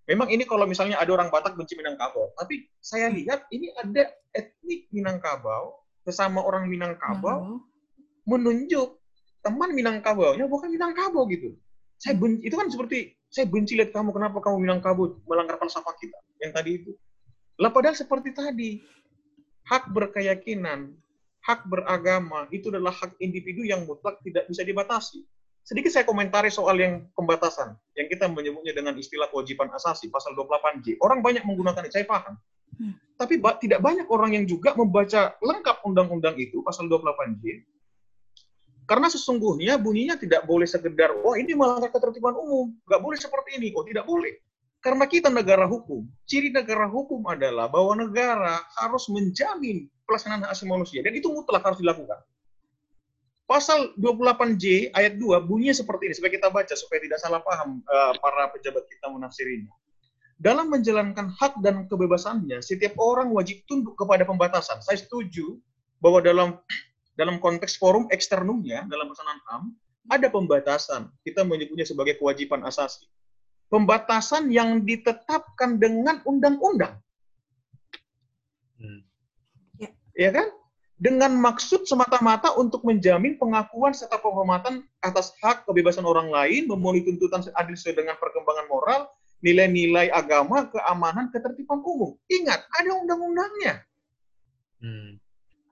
Memang 0.03 0.27
ini 0.27 0.43
kalau 0.43 0.67
misalnya 0.67 0.99
ada 0.99 1.15
orang 1.15 1.31
Batak 1.31 1.55
benci 1.55 1.79
Minangkabau, 1.79 2.35
tapi 2.35 2.67
saya 2.83 3.07
lihat 3.07 3.47
ini 3.55 3.71
ada 3.79 4.11
etnik 4.35 4.91
Minangkabau 4.91 5.79
sesama 6.03 6.43
orang 6.43 6.67
Minangkabau 6.67 7.39
hmm. 7.39 7.59
menunjuk 8.27 8.99
teman 9.39 9.71
Minangkabau, 9.71 10.35
ya 10.35 10.43
bukan 10.43 10.75
Minangkabau 10.75 11.23
gitu. 11.31 11.55
Saya 12.03 12.19
benci, 12.19 12.51
itu 12.51 12.55
kan 12.59 12.67
seperti 12.67 13.15
saya 13.33 13.49
benci 13.49 13.73
lihat 13.73 13.89
kamu 13.89 14.13
kenapa 14.13 14.37
kamu 14.37 14.61
Minangkabau 14.61 15.17
melanggar 15.25 15.57
falsafah 15.57 15.97
kita 15.97 16.21
yang 16.37 16.53
tadi 16.53 16.77
itu. 16.77 16.93
Lah 17.57 17.73
padahal 17.73 17.97
seperti 17.97 18.29
tadi, 18.29 18.77
hak 19.65 19.89
berkeyakinan, 19.89 20.93
hak 21.41 21.65
beragama 21.65 22.45
itu 22.53 22.69
adalah 22.69 22.93
hak 22.93 23.17
individu 23.17 23.65
yang 23.65 23.89
mutlak 23.89 24.21
tidak 24.21 24.45
bisa 24.45 24.61
dibatasi. 24.61 25.25
Sedikit 25.65 25.89
saya 25.89 26.05
komentari 26.05 26.53
soal 26.53 26.77
yang 26.77 27.09
pembatasan, 27.17 27.73
yang 27.97 28.05
kita 28.05 28.29
menyebutnya 28.29 28.75
dengan 28.75 28.93
istilah 28.99 29.31
kewajiban 29.33 29.71
asasi, 29.73 30.13
pasal 30.13 30.37
28J. 30.37 31.01
Orang 31.01 31.25
banyak 31.25 31.41
menggunakan 31.41 31.87
itu, 31.89 31.95
saya 31.97 32.05
paham. 32.05 32.37
Hmm. 32.77 32.93
Tapi 33.17 33.41
ba 33.41 33.57
tidak 33.57 33.79
banyak 33.79 34.05
orang 34.13 34.37
yang 34.37 34.45
juga 34.45 34.77
membaca 34.77 35.33
lengkap 35.41 35.77
undang-undang 35.87 36.35
itu, 36.37 36.61
pasal 36.61 36.85
28J, 36.85 37.65
karena 38.83 39.07
sesungguhnya 39.07 39.79
bunyinya 39.79 40.19
tidak 40.19 40.43
boleh 40.43 40.67
sekedar, 40.67 41.15
oh 41.23 41.35
ini 41.39 41.55
melanggar 41.55 41.91
ketertiban 41.91 42.35
umum, 42.35 42.75
nggak 42.83 43.01
boleh 43.01 43.17
seperti 43.19 43.59
ini, 43.59 43.71
oh 43.75 43.85
tidak 43.87 44.03
boleh. 44.03 44.35
Karena 44.83 45.07
kita 45.07 45.31
negara 45.31 45.63
hukum, 45.63 46.03
ciri 46.27 46.51
negara 46.51 46.91
hukum 46.91 47.23
adalah 47.31 47.71
bahwa 47.71 48.03
negara 48.03 48.59
harus 48.83 49.07
menjamin 49.07 49.87
pelaksanaan 50.03 50.43
hak 50.43 50.51
asasi 50.51 50.67
manusia 50.67 50.99
dan 50.99 51.15
itu 51.15 51.31
mutlak 51.31 51.63
harus 51.63 51.79
dilakukan. 51.79 52.19
Pasal 53.47 53.95
28J 53.95 54.91
ayat 54.91 55.15
2 55.15 55.47
bunyinya 55.47 55.75
seperti 55.75 56.11
ini 56.11 56.13
supaya 56.15 56.31
kita 56.35 56.47
baca 56.51 56.73
supaya 56.75 56.99
tidak 56.99 57.19
salah 57.23 57.39
paham 57.43 57.79
uh, 57.87 58.11
para 58.19 58.51
pejabat 58.51 58.83
kita 58.91 59.07
menafsirinya. 59.07 59.71
Dalam 60.35 60.67
menjalankan 60.67 61.31
hak 61.31 61.63
dan 61.63 61.87
kebebasannya, 61.87 62.59
setiap 62.59 62.99
orang 62.99 63.31
wajib 63.31 63.63
tunduk 63.63 63.95
kepada 63.95 64.27
pembatasan. 64.27 64.83
Saya 64.83 64.99
setuju 64.99 65.55
bahwa 66.03 66.19
dalam 66.19 66.59
dalam 67.13 67.37
konteks 67.37 67.77
forum 67.77 68.09
eksternumnya 68.09 68.85
dalam 68.89 69.09
pelaksanaan 69.09 69.41
HAM 69.49 69.63
ada 70.11 70.27
pembatasan. 70.27 71.07
Kita 71.23 71.47
menyebutnya 71.47 71.87
sebagai 71.87 72.19
kewajiban 72.19 72.65
asasi 72.67 73.07
pembatasan 73.73 74.53
yang 74.53 74.85
ditetapkan 74.85 75.81
dengan 75.81 76.21
undang-undang. 76.29 77.01
Hmm. 78.77 79.01
Ya. 79.81 79.89
ya 80.13 80.29
kan? 80.29 80.47
Dengan 81.01 81.33
maksud 81.35 81.89
semata-mata 81.89 82.53
untuk 82.53 82.85
menjamin 82.85 83.41
pengakuan 83.41 83.97
serta 83.97 84.21
penghormatan 84.21 84.85
atas 85.01 85.33
hak 85.41 85.65
kebebasan 85.65 86.05
orang 86.05 86.29
lain, 86.29 86.69
memenuhi 86.69 87.01
tuntutan 87.03 87.41
adil 87.57 87.73
sesuai 87.73 88.05
dengan 88.05 88.15
perkembangan 88.21 88.69
moral, 88.69 89.09
nilai-nilai 89.41 90.13
agama, 90.13 90.69
keamanan, 90.69 91.33
ketertiban 91.33 91.81
umum. 91.81 92.13
Ingat, 92.29 92.61
ada 92.71 92.91
undang-undangnya. 92.93 93.83
Hmm. 94.79 95.17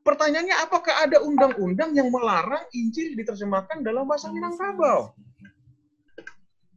Pertanyaannya, 0.01 0.55
apakah 0.65 1.05
ada 1.05 1.21
undang-undang 1.21 1.93
yang 1.93 2.09
melarang 2.09 2.65
Injil 2.73 3.13
diterjemahkan 3.13 3.85
dalam 3.85 4.09
bahasa 4.09 4.33
Minangkabau? 4.33 5.13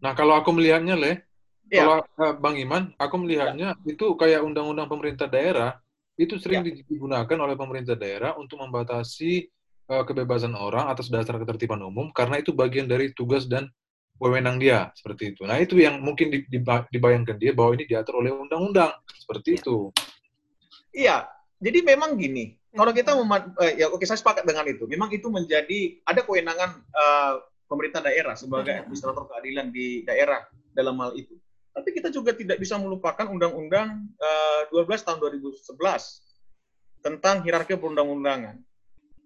Nah, 0.04 0.12
kalau 0.12 0.36
aku 0.36 0.52
melihatnya, 0.52 0.92
Le, 0.92 1.24
ya. 1.72 1.88
kalau 1.88 1.96
uh, 2.20 2.34
Bang 2.36 2.60
Iman, 2.60 2.92
aku 3.00 3.16
melihatnya 3.16 3.72
ya. 3.72 3.88
itu 3.88 4.12
kayak 4.20 4.44
undang-undang 4.44 4.92
pemerintah 4.92 5.24
daerah, 5.24 5.80
itu 6.20 6.36
sering 6.36 6.68
ya. 6.68 6.76
digunakan 6.84 7.38
oleh 7.40 7.56
pemerintah 7.56 7.96
daerah 7.96 8.36
untuk 8.36 8.60
membatasi 8.60 9.48
uh, 9.88 10.04
kebebasan 10.04 10.52
orang 10.52 10.92
atas 10.92 11.08
dasar 11.08 11.40
ketertiban 11.40 11.80
umum, 11.80 12.12
karena 12.12 12.44
itu 12.44 12.52
bagian 12.52 12.84
dari 12.84 13.16
tugas 13.16 13.48
dan 13.48 13.72
wewenang 14.20 14.60
dia, 14.60 14.92
seperti 14.92 15.32
itu. 15.32 15.48
Nah, 15.48 15.56
itu 15.64 15.80
yang 15.80 16.04
mungkin 16.04 16.28
dibayangkan 16.92 17.40
dia 17.40 17.56
bahwa 17.56 17.72
ini 17.80 17.88
diatur 17.88 18.20
oleh 18.20 18.36
undang-undang, 18.36 18.92
seperti 19.16 19.56
ya. 19.56 19.58
itu. 19.64 19.76
Iya, 20.92 21.16
jadi 21.56 21.80
memang 21.80 22.20
gini, 22.20 22.60
kalau 22.74 22.92
kita 22.92 23.14
memat, 23.14 23.46
uh, 23.54 23.72
ya 23.78 23.86
oke 23.88 24.02
saya 24.02 24.18
sepakat 24.18 24.42
dengan 24.42 24.66
itu. 24.66 24.84
Memang 24.90 25.08
itu 25.14 25.30
menjadi 25.30 26.02
ada 26.04 26.20
kewenangan 26.26 26.82
uh, 26.90 27.38
pemerintah 27.70 28.02
daerah 28.04 28.34
sebagai 28.36 28.70
iya. 28.70 28.82
administrator 28.82 29.30
keadilan 29.30 29.72
di 29.72 30.02
daerah 30.04 30.44
dalam 30.74 30.98
hal 31.00 31.14
itu. 31.16 31.34
Tapi 31.74 31.90
kita 31.90 32.08
juga 32.14 32.30
tidak 32.30 32.62
bisa 32.62 32.78
melupakan 32.78 33.26
Undang-Undang 33.26 34.14
eh, 34.14 34.62
12 34.70 34.94
tahun 34.94 35.18
2011 35.18 35.74
tentang 37.02 37.42
hierarki 37.42 37.74
perundang-undangan. 37.74 38.62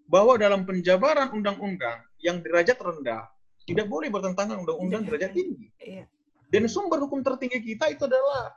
Bahwa 0.09 0.41
dalam 0.41 0.65
penjabaran 0.65 1.29
undang-undang 1.37 2.01
yang 2.25 2.41
derajat 2.41 2.81
rendah 2.81 3.29
tidak 3.69 3.85
boleh 3.85 4.09
bertentangan 4.09 4.57
undang-undang 4.65 5.05
iya. 5.05 5.09
derajat 5.13 5.31
tinggi. 5.37 5.67
Iya. 5.77 6.05
Dan 6.49 6.65
sumber 6.73 7.05
hukum 7.05 7.21
tertinggi 7.21 7.61
kita 7.61 7.93
itu 7.93 8.09
adalah 8.09 8.57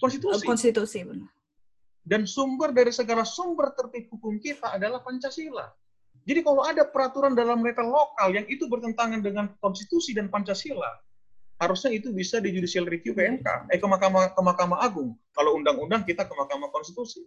konstitusi. 0.00 0.48
Konstitusi 0.48 1.04
benar. 1.04 1.28
Dan 2.10 2.26
sumber 2.26 2.74
dari 2.74 2.90
segala 2.90 3.22
sumber 3.22 3.70
tertib 3.78 4.10
hukum 4.10 4.42
kita 4.42 4.74
adalah 4.74 4.98
Pancasila. 4.98 5.70
Jadi 6.26 6.42
kalau 6.42 6.66
ada 6.66 6.82
peraturan 6.82 7.38
dalam 7.38 7.62
level 7.62 7.86
lokal 7.86 8.34
yang 8.34 8.50
itu 8.50 8.66
bertentangan 8.66 9.22
dengan 9.22 9.54
konstitusi 9.62 10.10
dan 10.10 10.26
Pancasila, 10.26 10.90
harusnya 11.62 11.94
itu 11.94 12.10
bisa 12.10 12.42
di 12.42 12.50
judicial 12.50 12.82
review 12.90 13.14
ke 13.14 13.22
MK, 13.38 13.70
eh 13.70 13.78
ke 13.78 13.86
Mahkamah 13.86 14.34
ke 14.34 14.42
Mahkamah 14.42 14.78
Agung. 14.82 15.14
Kalau 15.30 15.54
undang-undang 15.54 16.02
kita 16.02 16.26
ke 16.26 16.34
Mahkamah 16.34 16.74
Konstitusi. 16.74 17.22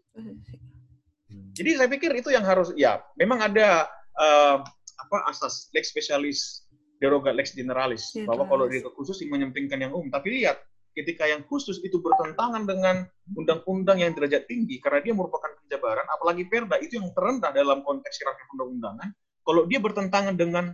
Jadi 1.55 1.79
saya 1.79 1.87
pikir 1.87 2.11
itu 2.19 2.35
yang 2.35 2.43
harus 2.43 2.75
ya, 2.75 2.99
memang 3.15 3.39
ada 3.39 3.87
uh, 4.19 4.57
apa 4.99 5.17
asas 5.31 5.71
lex 5.71 5.95
specialis 5.95 6.67
derogat 6.99 7.39
lex 7.39 7.55
generalis 7.55 8.11
bahwa 8.27 8.45
kalau 8.51 8.65
dia 8.67 8.83
khusus 8.93 9.21
menyampingkan 9.31 9.79
yang 9.79 9.95
umum. 9.95 10.11
Tapi 10.11 10.43
lihat 10.43 10.59
ketika 10.93 11.25
yang 11.25 11.41
khusus 11.49 11.81
itu 11.81 11.97
bertentangan 11.99 12.69
dengan 12.69 13.05
undang-undang 13.33 14.01
yang 14.01 14.13
derajat 14.13 14.45
tinggi 14.45 14.77
karena 14.77 15.01
dia 15.01 15.13
merupakan 15.17 15.49
penjabaran, 15.65 16.05
apalagi 16.13 16.45
perda 16.45 16.77
itu 16.79 17.01
yang 17.01 17.09
terendah 17.11 17.49
dalam 17.49 17.81
konteks 17.81 18.21
hierarki 18.21 18.45
undang-undangan, 18.53 19.09
kalau 19.43 19.65
dia 19.65 19.81
bertentangan 19.81 20.37
dengan 20.37 20.71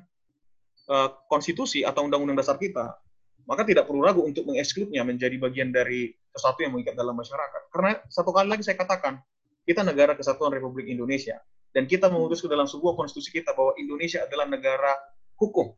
uh, 0.92 1.10
konstitusi 1.32 1.88
atau 1.88 2.06
undang-undang 2.06 2.38
dasar 2.38 2.60
kita, 2.60 3.00
maka 3.48 3.66
tidak 3.66 3.88
perlu 3.88 4.04
ragu 4.04 4.22
untuk 4.22 4.46
mengekskludnya 4.46 5.02
menjadi 5.08 5.40
bagian 5.42 5.74
dari 5.74 6.14
sesuatu 6.36 6.62
yang 6.62 6.76
mengikat 6.76 6.94
dalam 6.94 7.18
masyarakat. 7.18 7.72
Karena 7.74 7.98
satu 8.12 8.30
kali 8.30 8.52
lagi 8.52 8.62
saya 8.62 8.78
katakan, 8.78 9.18
kita 9.66 9.82
negara 9.82 10.14
kesatuan 10.14 10.54
Republik 10.54 10.86
Indonesia 10.92 11.40
dan 11.74 11.86
kita 11.86 12.10
memutuskan 12.10 12.52
dalam 12.52 12.66
sebuah 12.66 12.98
konstitusi 12.98 13.42
kita 13.42 13.54
bahwa 13.54 13.74
Indonesia 13.78 14.26
adalah 14.26 14.46
negara 14.50 14.94
hukum 15.38 15.74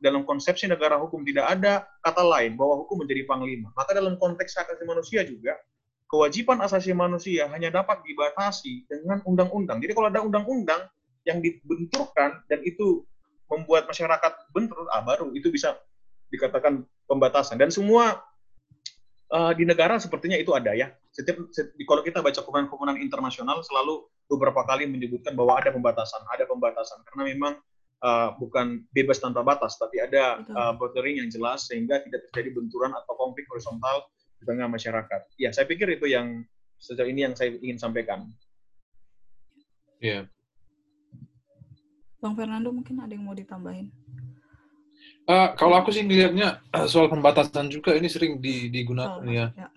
dalam 0.00 0.24
konsepsi 0.24 0.64
negara 0.64 0.96
hukum 0.96 1.20
tidak 1.22 1.46
ada 1.58 1.84
kata 2.00 2.24
lain 2.24 2.56
bahwa 2.56 2.80
hukum 2.84 3.04
menjadi 3.04 3.28
panglima. 3.28 3.68
Maka 3.76 3.92
dalam 3.92 4.16
konteks 4.16 4.56
hak 4.56 4.72
asasi 4.72 4.84
manusia 4.88 5.20
juga, 5.28 5.54
kewajiban 6.08 6.58
asasi 6.64 6.96
manusia 6.96 7.46
hanya 7.52 7.68
dapat 7.68 8.00
dibatasi 8.04 8.88
dengan 8.88 9.20
undang-undang. 9.28 9.78
Jadi 9.78 9.92
kalau 9.92 10.08
ada 10.08 10.24
undang-undang 10.24 10.88
yang 11.28 11.44
dibenturkan 11.44 12.40
dan 12.48 12.64
itu 12.64 13.04
membuat 13.52 13.84
masyarakat 13.88 14.32
bentrok, 14.52 14.88
ah 14.92 15.04
baru 15.04 15.32
itu 15.36 15.52
bisa 15.52 15.76
dikatakan 16.32 16.84
pembatasan. 17.08 17.60
Dan 17.60 17.68
semua 17.68 18.20
uh, 19.32 19.52
di 19.52 19.64
negara 19.68 20.00
sepertinya 20.00 20.36
itu 20.36 20.52
ada 20.56 20.72
ya. 20.72 20.92
Setiap, 21.12 21.48
setiap 21.52 21.76
kalau 21.84 22.02
kita 22.04 22.24
baca 22.24 22.40
komunan-komunan 22.40 22.96
internasional 23.00 23.60
selalu 23.64 24.08
beberapa 24.28 24.64
kali 24.64 24.84
menyebutkan 24.88 25.32
bahwa 25.36 25.56
ada 25.56 25.72
pembatasan, 25.72 26.20
ada 26.28 26.44
pembatasan 26.44 27.00
karena 27.08 27.22
memang 27.32 27.52
uh, 28.02 28.34
bukan 28.36 28.84
bebas 28.92 29.18
tanpa 29.22 29.42
batas, 29.46 29.78
tapi 29.78 30.02
ada 30.02 30.42
uh, 30.54 30.72
bordering 30.74 31.22
yang 31.22 31.28
jelas 31.30 31.66
sehingga 31.68 32.02
tidak 32.02 32.28
terjadi 32.30 32.58
benturan 32.58 32.92
atau 32.94 33.14
konflik 33.18 33.46
horizontal 33.50 34.06
di 34.38 34.44
tengah 34.46 34.70
masyarakat. 34.70 35.20
Ya, 35.38 35.50
saya 35.50 35.66
pikir 35.66 35.86
itu 35.98 36.06
yang 36.10 36.42
sejauh 36.78 37.08
ini 37.10 37.26
yang 37.26 37.34
saya 37.34 37.54
ingin 37.58 37.78
sampaikan. 37.78 38.30
Iya. 39.98 40.24
Yeah. 40.30 40.36
Bang 42.18 42.34
Fernando 42.34 42.74
mungkin 42.74 42.98
ada 42.98 43.14
yang 43.14 43.22
mau 43.26 43.34
ditambahin? 43.34 43.94
Uh, 45.28 45.54
kalau 45.54 45.78
aku 45.78 45.94
sih 45.94 46.02
melihatnya 46.02 46.64
soal 46.90 47.06
pembatasan 47.06 47.70
juga 47.70 47.94
ini 47.94 48.08
sering 48.10 48.40
digunakan 48.42 49.22
oh, 49.22 49.28
ya, 49.28 49.52
ya 49.54 49.68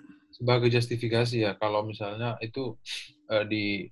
sebagai 0.42 0.74
justifikasi 0.74 1.38
ya 1.38 1.54
kalau 1.54 1.86
misalnya 1.86 2.34
itu 2.42 2.74
uh, 3.30 3.46
di 3.46 3.86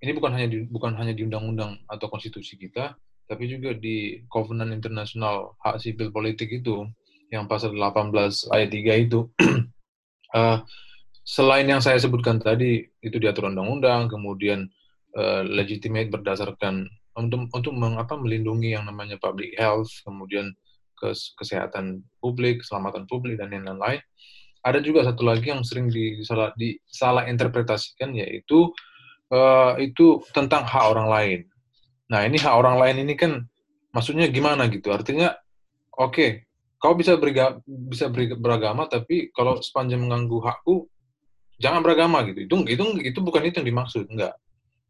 ini 0.00 0.10
bukan 0.14 0.32
hanya 0.38 0.46
di, 0.46 0.62
bukan 0.70 0.94
hanya 0.94 1.10
di 1.10 1.26
undang-undang 1.26 1.82
atau 1.90 2.06
konstitusi 2.06 2.54
kita 2.54 2.94
tapi 3.30 3.46
juga 3.46 3.70
di 3.78 4.26
Covenant 4.26 4.74
Internasional 4.74 5.54
Hak 5.62 5.78
Sipil 5.78 6.10
Politik 6.10 6.50
itu 6.50 6.82
yang 7.30 7.46
pasal 7.46 7.78
18 7.78 8.10
ayat 8.50 8.68
3 8.74 9.06
itu 9.06 9.30
uh, 10.34 10.58
selain 11.38 11.70
yang 11.70 11.78
saya 11.78 12.02
sebutkan 12.02 12.42
tadi 12.42 12.82
itu 12.98 13.16
diatur 13.22 13.46
undang-undang 13.46 14.10
kemudian 14.10 14.66
uh, 15.14 15.46
legitimate 15.46 16.10
berdasarkan 16.10 16.90
untuk 17.14 17.46
untuk 17.54 17.70
mengapa 17.78 18.18
melindungi 18.18 18.74
yang 18.74 18.82
namanya 18.82 19.14
public 19.22 19.54
health 19.54 19.94
kemudian 20.02 20.50
kes, 20.98 21.38
kesehatan 21.38 22.02
publik 22.18 22.66
keselamatan 22.66 23.06
publik 23.06 23.38
dan 23.38 23.54
lain-lain 23.54 24.02
ada 24.60 24.78
juga 24.82 25.06
satu 25.08 25.24
lagi 25.24 25.48
yang 25.48 25.64
sering 25.64 25.88
disalah, 25.88 26.52
disalah 26.58 27.24
interpretasikan 27.30 28.12
yaitu 28.12 28.68
uh, 29.32 29.72
itu 29.80 30.20
tentang 30.36 30.68
hak 30.68 30.84
orang 30.84 31.08
lain. 31.08 31.40
Nah 32.10 32.26
ini 32.26 32.36
hak 32.36 32.54
orang 32.54 32.76
lain 32.76 33.06
ini 33.06 33.14
kan 33.14 33.46
maksudnya 33.94 34.26
gimana 34.28 34.66
gitu? 34.66 34.90
Artinya 34.90 35.32
oke 35.94 36.12
okay, 36.12 36.30
kau 36.82 36.98
bisa 36.98 37.14
beriga, 37.16 37.62
bisa 37.66 38.10
beragama 38.12 38.90
tapi 38.90 39.30
kalau 39.30 39.62
sepanjang 39.62 40.02
mengganggu 40.02 40.38
hakku 40.42 40.90
jangan 41.62 41.80
beragama 41.80 42.26
gitu. 42.26 42.44
Itu 42.44 42.54
itu 42.66 42.84
itu 43.06 43.18
bukan 43.22 43.46
itu 43.46 43.62
yang 43.62 43.68
dimaksud, 43.70 44.10
enggak. 44.10 44.34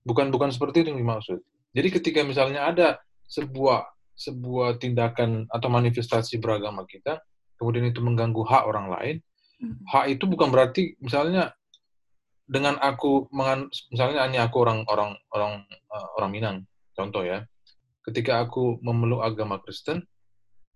Bukan 0.02 0.32
bukan 0.32 0.48
seperti 0.48 0.82
itu 0.86 0.96
yang 0.96 1.00
dimaksud. 1.04 1.38
Jadi 1.76 1.88
ketika 1.92 2.24
misalnya 2.24 2.66
ada 2.66 2.98
sebuah 3.28 3.84
sebuah 4.16 4.80
tindakan 4.80 5.46
atau 5.52 5.68
manifestasi 5.68 6.40
beragama 6.40 6.88
kita, 6.88 7.20
kemudian 7.60 7.88
itu 7.88 8.00
mengganggu 8.00 8.42
hak 8.42 8.64
orang 8.64 8.88
lain, 8.90 9.16
Hmm. 9.60 9.76
hak 9.92 10.16
itu 10.16 10.24
bukan 10.24 10.48
berarti 10.48 10.96
misalnya 11.04 11.52
dengan 12.48 12.80
aku 12.80 13.28
mengan, 13.28 13.68
misalnya 13.92 14.24
hanya 14.24 14.48
aku 14.48 14.56
orang 14.64 14.88
orang 14.88 15.20
orang 15.36 15.52
uh, 15.92 16.08
orang 16.16 16.30
Minang 16.32 16.56
contoh 17.00 17.24
ya 17.24 17.48
ketika 18.04 18.44
aku 18.44 18.76
memeluk 18.84 19.24
agama 19.24 19.56
Kristen 19.64 20.04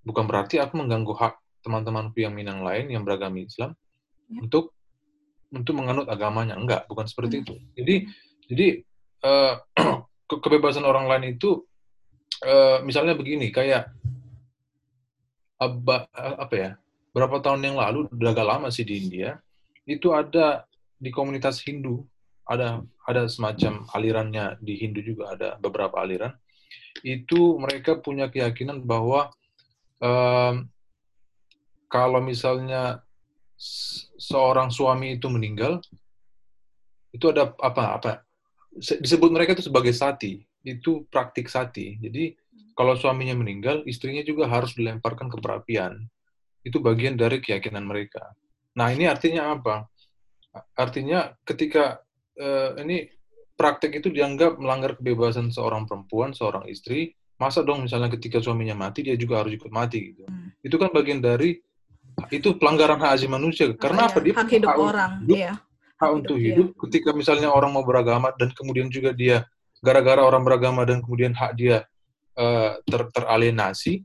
bukan 0.05 0.25
berarti 0.25 0.61
aku 0.61 0.81
mengganggu 0.81 1.13
hak 1.13 1.37
teman-temanku 1.65 2.21
yang 2.21 2.33
Minang 2.33 2.65
lain 2.65 2.89
yang 2.93 3.05
beragama 3.05 3.41
Islam 3.41 3.77
ya. 4.29 4.41
untuk 4.41 4.73
untuk 5.53 5.77
menganut 5.77 6.09
agamanya 6.09 6.57
enggak 6.57 6.89
bukan 6.89 7.05
seperti 7.05 7.41
hmm. 7.41 7.43
itu 7.45 7.55
jadi 7.77 7.95
jadi 8.49 8.67
uh, 9.29 9.55
kebebasan 10.29 10.85
orang 10.85 11.09
lain 11.09 11.37
itu 11.37 11.65
uh, 12.45 12.81
misalnya 12.85 13.13
begini 13.17 13.53
kayak 13.53 13.93
apa 15.61 16.09
apa 16.17 16.55
ya 16.57 16.71
berapa 17.15 17.39
tahun 17.39 17.63
yang 17.63 17.79
lalu, 17.79 18.11
udah 18.11 18.31
agak 18.35 18.47
lama 18.51 18.69
sih 18.75 18.83
di 18.83 18.99
India, 18.99 19.39
itu 19.87 20.11
ada 20.11 20.67
di 20.99 21.15
komunitas 21.15 21.63
Hindu, 21.63 22.03
ada 22.45 22.85
ada 23.05 23.23
semacam 23.29 23.89
alirannya 23.93 24.61
di 24.61 24.77
Hindu 24.81 25.01
juga 25.05 25.37
ada 25.37 25.49
beberapa 25.57 26.01
aliran. 26.01 26.33
Itu 27.01 27.57
mereka 27.59 27.99
punya 27.99 28.29
keyakinan 28.29 28.85
bahwa 28.85 29.33
um, 30.01 30.69
kalau 31.89 32.21
misalnya 32.21 33.03
seorang 34.19 34.69
suami 34.69 35.17
itu 35.17 35.31
meninggal, 35.31 35.81
itu 37.15 37.31
ada 37.31 37.55
apa 37.63 37.85
apa 37.97 38.11
disebut 38.75 39.31
mereka 39.31 39.55
itu 39.55 39.71
sebagai 39.71 39.95
sati, 39.95 40.43
itu 40.67 41.07
praktik 41.09 41.47
sati. 41.47 41.95
Jadi 42.03 42.35
kalau 42.75 42.99
suaminya 42.99 43.39
meninggal, 43.39 43.87
istrinya 43.87 44.27
juga 44.27 44.51
harus 44.51 44.75
dilemparkan 44.75 45.31
ke 45.31 45.39
perapian 45.39 46.03
itu 46.65 46.81
bagian 46.81 47.15
dari 47.15 47.39
keyakinan 47.39 47.85
mereka. 47.85 48.35
Nah, 48.75 48.91
ini 48.91 49.07
artinya 49.07 49.55
apa? 49.55 49.87
Artinya 50.75 51.37
ketika 51.47 52.04
uh, 52.39 52.79
ini 52.83 53.09
praktek 53.55 54.03
itu 54.03 54.11
dianggap 54.11 54.59
melanggar 54.59 54.99
kebebasan 54.99 55.55
seorang 55.55 55.87
perempuan, 55.87 56.35
seorang 56.35 56.67
istri, 56.67 57.15
masa 57.39 57.63
dong 57.63 57.87
misalnya 57.87 58.11
ketika 58.15 58.39
suaminya 58.39 58.75
mati 58.75 59.07
dia 59.07 59.19
juga 59.19 59.43
harus 59.43 59.55
ikut 59.55 59.71
mati 59.71 60.15
gitu. 60.15 60.27
Hmm. 60.27 60.51
Itu 60.63 60.77
kan 60.79 60.91
bagian 60.91 61.23
dari 61.23 61.59
itu 62.31 62.55
pelanggaran 62.59 62.99
hak 63.03 63.11
asasi 63.19 63.27
manusia. 63.27 63.67
Karena 63.75 64.07
oh, 64.07 64.09
apa? 64.11 64.19
Dia 64.23 64.35
hak 64.39 64.51
hidup 64.51 64.71
hak 64.71 64.79
orang, 64.79 65.13
hidup, 65.27 65.37
iya. 65.37 65.53
Hak 65.99 66.11
untuk 66.15 66.37
iya. 66.39 66.47
hidup. 66.55 66.69
Ketika 66.87 67.11
misalnya 67.15 67.49
orang 67.51 67.75
mau 67.75 67.83
beragama 67.83 68.31
dan 68.39 68.55
kemudian 68.55 68.87
juga 68.91 69.11
dia 69.15 69.47
gara-gara 69.83 70.23
orang 70.23 70.43
beragama 70.47 70.87
dan 70.87 71.03
kemudian 71.03 71.35
hak 71.35 71.59
dia 71.59 71.83
uh, 72.39 72.79
ter 72.87 73.03
teralienasi, 73.15 74.03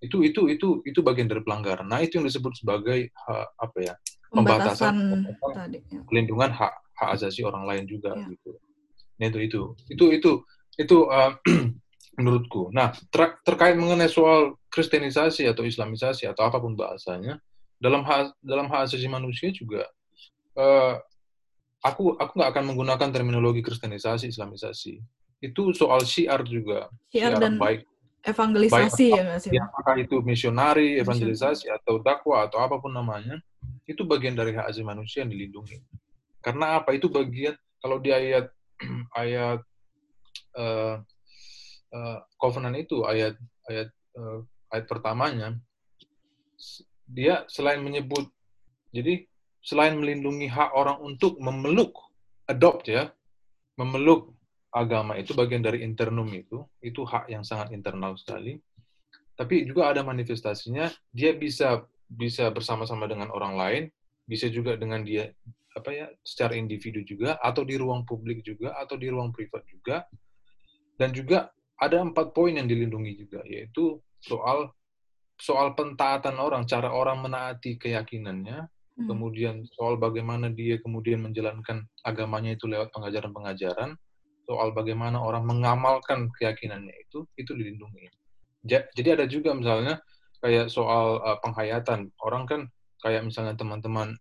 itu 0.00 0.16
itu 0.24 0.40
itu 0.52 0.68
itu 0.84 1.00
bagian 1.04 1.28
dari 1.28 1.44
pelanggaran. 1.44 1.88
Nah 1.88 2.00
itu 2.00 2.20
yang 2.20 2.26
disebut 2.28 2.56
sebagai 2.56 3.12
ha, 3.28 3.48
apa 3.56 3.78
ya 3.80 3.94
pembatasan 4.32 5.24
tadi, 5.54 5.78
ya. 5.88 6.00
pelindungan 6.04 6.52
hak 6.52 6.72
hak 6.96 7.08
asasi 7.20 7.44
orang 7.44 7.68
lain 7.68 7.84
juga 7.84 8.16
ya. 8.16 8.26
gitu. 8.28 8.56
Nah 9.20 9.26
itu 9.28 9.38
itu 9.44 9.60
itu 9.92 10.04
itu 10.16 10.30
itu 10.76 10.96
uh, 11.08 11.32
menurutku. 12.18 12.72
Nah 12.72 12.96
ter 13.12 13.36
terkait 13.44 13.76
mengenai 13.76 14.08
soal 14.08 14.56
kristenisasi 14.72 15.48
atau 15.48 15.64
islamisasi 15.64 16.28
atau 16.28 16.48
apa 16.48 16.60
pun 16.60 16.76
bahasanya 16.76 17.40
dalam 17.76 18.04
hak 18.04 18.36
dalam 18.40 18.68
hak 18.72 18.88
asasi 18.88 19.08
manusia 19.08 19.52
juga 19.52 19.84
uh, 20.56 20.96
aku 21.84 22.16
aku 22.16 22.32
nggak 22.40 22.50
akan 22.56 22.64
menggunakan 22.72 23.08
terminologi 23.12 23.60
kristenisasi 23.60 24.32
islamisasi 24.32 25.00
itu 25.44 25.62
soal 25.76 26.00
syiar 26.02 26.40
juga 26.42 26.88
syiar, 27.12 27.36
syiar 27.36 27.40
dan 27.40 27.60
baik 27.60 27.84
evangelisasi 28.26 29.06
Baik, 29.14 29.22
ya 29.22 29.36
sih? 29.38 29.50
Ya, 29.54 29.70
apakah 29.70 29.94
itu 30.02 30.18
misionari, 30.18 30.98
evangelisasi 30.98 31.70
atau 31.70 32.02
dakwah 32.02 32.50
atau 32.50 32.58
apa 32.58 32.82
pun 32.82 32.90
namanya, 32.90 33.38
itu 33.86 34.02
bagian 34.02 34.34
dari 34.34 34.50
hak 34.50 34.66
asasi 34.66 34.82
manusia 34.82 35.22
yang 35.22 35.30
dilindungi. 35.30 35.78
Karena 36.46 36.78
apa? 36.78 36.94
Itu 36.94 37.10
bagian 37.10 37.58
kalau 37.82 37.98
di 37.98 38.14
ayat 38.14 38.46
ayat 39.22 39.60
uh, 40.54 41.02
uh, 41.90 42.18
covenant 42.38 42.78
itu 42.78 43.02
ayat 43.02 43.34
ayat 43.66 43.90
uh, 44.14 44.46
ayat 44.70 44.86
pertamanya 44.86 45.58
dia 47.06 47.42
selain 47.50 47.82
menyebut 47.82 48.30
jadi 48.94 49.26
selain 49.64 49.98
melindungi 49.98 50.46
hak 50.46 50.70
orang 50.76 51.02
untuk 51.02 51.38
memeluk 51.42 51.94
adopt 52.46 52.86
ya 52.86 53.10
memeluk 53.76 54.36
agama 54.76 55.16
itu 55.16 55.32
bagian 55.32 55.64
dari 55.64 55.80
internum 55.80 56.28
itu, 56.36 56.60
itu 56.84 57.00
hak 57.00 57.32
yang 57.32 57.40
sangat 57.40 57.72
internal 57.72 58.12
sekali. 58.20 58.60
Tapi 59.36 59.64
juga 59.64 59.92
ada 59.92 60.04
manifestasinya, 60.04 60.92
dia 61.12 61.32
bisa 61.32 61.84
bisa 62.08 62.52
bersama-sama 62.52 63.08
dengan 63.08 63.32
orang 63.32 63.54
lain, 63.56 63.82
bisa 64.28 64.52
juga 64.52 64.76
dengan 64.76 65.00
dia 65.00 65.32
apa 65.76 65.90
ya 65.92 66.06
secara 66.24 66.56
individu 66.56 67.04
juga 67.04 67.36
atau 67.44 67.62
di 67.62 67.76
ruang 67.76 68.08
publik 68.08 68.40
juga 68.40 68.72
atau 68.80 68.96
di 68.96 69.12
ruang 69.12 69.30
privat 69.30 69.62
juga. 69.68 70.08
Dan 70.96 71.12
juga 71.12 71.52
ada 71.76 72.00
empat 72.00 72.32
poin 72.32 72.56
yang 72.56 72.64
dilindungi 72.64 73.20
juga, 73.20 73.44
yaitu 73.44 74.00
soal 74.24 74.72
soal 75.36 75.76
pentaatan 75.76 76.40
orang, 76.40 76.64
cara 76.64 76.88
orang 76.88 77.20
menaati 77.20 77.76
keyakinannya, 77.76 78.64
hmm. 78.96 79.04
kemudian 79.04 79.60
soal 79.76 80.00
bagaimana 80.00 80.48
dia 80.48 80.80
kemudian 80.80 81.20
menjalankan 81.20 81.84
agamanya 82.08 82.56
itu 82.56 82.64
lewat 82.64 82.88
pengajaran-pengajaran, 82.96 83.92
soal 84.48 84.72
bagaimana 84.72 85.20
orang 85.20 85.44
mengamalkan 85.44 86.32
keyakinannya 86.40 86.96
itu 87.04 87.28
itu 87.36 87.52
dilindungi. 87.52 88.08
Jadi 88.66 89.08
ada 89.12 89.28
juga 89.28 89.52
misalnya 89.52 90.00
kayak 90.40 90.72
soal 90.72 91.20
uh, 91.22 91.38
penghayatan. 91.44 92.10
Orang 92.24 92.48
kan 92.48 92.66
kayak 93.00 93.22
misalnya 93.24 93.54
teman-teman 93.56 94.16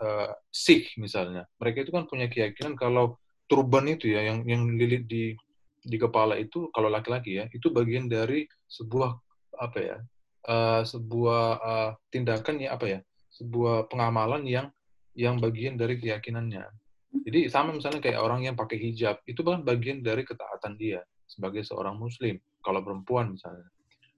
uh, 0.00 0.32
Sikh 0.52 0.96
misalnya. 1.00 1.48
Mereka 1.60 1.88
itu 1.88 1.90
kan 1.94 2.04
punya 2.08 2.28
keyakinan 2.28 2.76
kalau 2.76 3.16
turban 3.48 3.88
itu 3.88 4.12
ya 4.12 4.24
yang 4.24 4.44
yang 4.48 4.64
lilit 4.68 5.04
di 5.08 5.36
di 5.82 5.96
kepala 5.98 6.38
itu 6.38 6.70
kalau 6.70 6.86
laki-laki 6.86 7.42
ya, 7.42 7.44
itu 7.50 7.72
bagian 7.74 8.06
dari 8.06 8.46
sebuah 8.70 9.10
apa 9.58 9.78
ya? 9.80 9.98
Uh, 10.42 10.82
sebuah 10.82 11.44
uh, 11.62 11.90
tindakan 12.10 12.58
ya 12.62 12.74
apa 12.74 12.86
ya? 12.86 13.00
Sebuah 13.32 13.90
pengamalan 13.90 14.46
yang 14.46 14.70
yang 15.12 15.38
bagian 15.38 15.76
dari 15.76 16.00
keyakinannya. 16.00 16.64
Jadi 17.12 17.52
sama 17.52 17.76
misalnya 17.76 18.00
kayak 18.00 18.20
orang 18.24 18.48
yang 18.48 18.56
pakai 18.56 18.80
hijab, 18.80 19.20
itu 19.28 19.44
kan 19.44 19.60
bagian 19.60 20.00
dari 20.00 20.24
ketaatan 20.24 20.80
dia 20.80 21.04
sebagai 21.28 21.60
seorang 21.60 22.00
muslim, 22.00 22.40
kalau 22.64 22.80
perempuan 22.80 23.36
misalnya. 23.36 23.68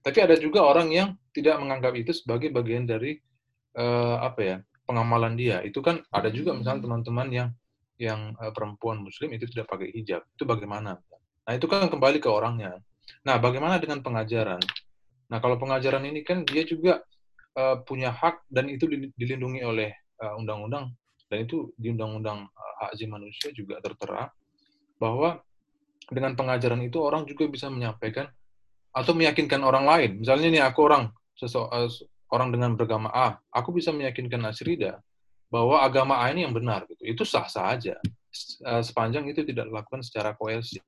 Tapi 0.04 0.18
ada 0.22 0.38
juga 0.38 0.62
orang 0.62 0.94
yang 0.94 1.08
tidak 1.34 1.58
menganggap 1.58 1.96
itu 1.98 2.14
sebagai 2.14 2.54
bagian 2.54 2.86
dari 2.86 3.18
uh, 3.78 4.16
apa 4.22 4.40
ya 4.40 4.56
pengamalan 4.86 5.34
dia. 5.38 5.60
Itu 5.62 5.80
kan 5.80 6.02
ada 6.10 6.28
juga 6.30 6.54
misalnya 6.54 6.86
teman-teman 6.86 7.28
yang 7.30 7.48
yang 8.00 8.34
uh, 8.38 8.50
perempuan 8.50 9.02
muslim 9.02 9.30
itu 9.34 9.46
tidak 9.50 9.70
pakai 9.70 9.90
hijab. 9.94 10.26
Itu 10.34 10.46
bagaimana? 10.46 10.98
Nah 11.44 11.52
itu 11.52 11.66
kan 11.68 11.86
kembali 11.86 12.18
ke 12.18 12.28
orangnya. 12.30 12.78
Nah 13.26 13.36
bagaimana 13.38 13.78
dengan 13.78 14.00
pengajaran? 14.00 14.62
Nah 15.30 15.38
kalau 15.38 15.56
pengajaran 15.60 16.04
ini 16.06 16.24
kan 16.26 16.42
dia 16.42 16.64
juga 16.64 17.02
uh, 17.58 17.80
punya 17.84 18.10
hak 18.10 18.46
dan 18.50 18.70
itu 18.70 18.86
dilindungi 19.18 19.62
oleh 19.62 19.90
undang-undang 20.24 20.94
dan 21.28 21.44
itu 21.44 21.74
di 21.74 21.90
undang-undang 21.90 22.48
hak 22.54 22.96
asasi 22.96 23.10
manusia 23.10 23.50
juga 23.52 23.76
tertera 23.82 24.30
bahwa 24.96 25.42
dengan 26.08 26.32
pengajaran 26.38 26.80
itu 26.86 27.02
orang 27.02 27.28
juga 27.28 27.50
bisa 27.50 27.68
menyampaikan 27.68 28.30
atau 28.94 29.12
meyakinkan 29.12 29.60
orang 29.66 29.84
lain. 29.84 30.10
Misalnya 30.22 30.48
nih 30.54 30.62
aku 30.62 30.80
orang 30.86 31.10
seseorang 31.34 31.90
orang 32.34 32.50
dengan 32.50 32.74
beragama 32.74 33.14
A, 33.14 33.38
aku 33.54 33.70
bisa 33.70 33.94
meyakinkan 33.94 34.42
Nasrida 34.42 34.98
bahwa 35.46 35.78
agama 35.78 36.18
A 36.18 36.34
ini 36.34 36.42
yang 36.42 36.50
benar 36.50 36.82
gitu. 36.90 37.06
Itu 37.06 37.22
sah-sah 37.22 37.78
aja 37.78 37.94
eh, 38.66 38.82
sepanjang 38.82 39.30
itu 39.30 39.46
tidak 39.46 39.70
dilakukan 39.70 40.02
secara 40.02 40.34
koersi 40.34 40.82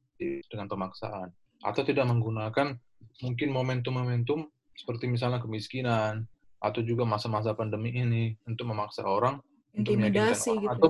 dengan 0.51 0.67
pemaksaan 0.67 1.31
atau 1.63 1.83
tidak 1.87 2.05
menggunakan 2.11 2.75
mungkin 3.23 3.49
momentum-momentum 3.55 4.51
seperti 4.77 5.09
misalnya 5.09 5.41
kemiskinan 5.41 6.27
atau 6.61 6.81
juga 6.83 7.07
masa-masa 7.07 7.53
pandemi 7.55 7.95
ini 7.95 8.35
untuk 8.49 8.69
memaksa 8.69 9.05
orang 9.07 9.41
intimidasi 9.77 10.57
untuk 10.57 10.65
gitu. 10.65 10.73
atau 10.73 10.89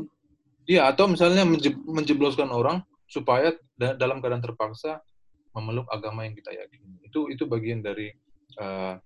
iya 0.67 0.83
atau 0.91 1.05
misalnya 1.11 1.43
menjebloskan 1.87 2.51
orang 2.51 2.83
supaya 3.07 3.55
da 3.79 3.95
dalam 3.95 4.19
keadaan 4.19 4.43
terpaksa 4.43 5.03
memeluk 5.55 5.89
agama 5.89 6.29
yang 6.29 6.35
kita 6.37 6.53
yakini. 6.53 7.01
Itu 7.07 7.33
itu 7.33 7.49
bagian 7.49 7.81
dari 7.81 8.13
uh, 8.61 9.01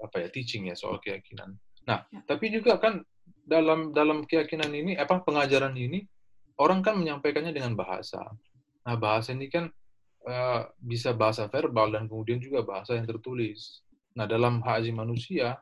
apa 0.00 0.26
ya 0.26 0.28
teaching 0.32 0.68
ya 0.68 0.76
soal 0.76 0.98
keyakinan. 0.98 1.56
Nah, 1.86 2.04
ya. 2.08 2.20
tapi 2.24 2.52
juga 2.52 2.76
kan 2.80 3.04
dalam 3.44 3.90
dalam 3.94 4.24
keyakinan 4.24 4.70
ini 4.72 4.92
apa 4.96 5.20
pengajaran 5.24 5.74
ini 5.74 6.04
orang 6.60 6.84
kan 6.84 6.96
menyampaikannya 6.96 7.52
dengan 7.52 7.76
bahasa. 7.76 8.20
Nah, 8.84 8.96
bahasa 8.96 9.32
ini 9.32 9.48
kan 9.48 9.68
uh, 10.28 10.68
bisa 10.80 11.16
bahasa 11.16 11.48
verbal 11.48 11.92
dan 11.92 12.08
kemudian 12.08 12.40
juga 12.40 12.64
bahasa 12.64 12.96
yang 12.96 13.08
tertulis. 13.08 13.84
Nah, 14.16 14.28
dalam 14.28 14.60
hak 14.60 14.82
asasi 14.84 14.92
manusia 14.92 15.56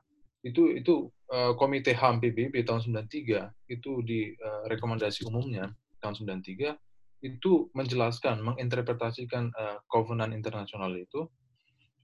itu 0.47 0.75
itu 0.75 1.11
uh, 1.35 1.53
Komite 1.59 1.95
HAM 1.95 2.23
PBB 2.23 2.63
tahun 2.63 2.83
93 2.95 3.75
itu 3.75 3.91
di 4.07 4.33
uh, 4.39 4.65
rekomendasi 4.71 5.27
umumnya 5.27 5.71
tahun 5.99 6.15
93 6.43 6.79
itu 7.27 7.67
menjelaskan 7.75 8.39
menginterpretasikan 8.47 9.51
uh, 9.51 9.83
Covenant 9.91 10.31
internasional 10.31 10.95
itu 10.95 11.27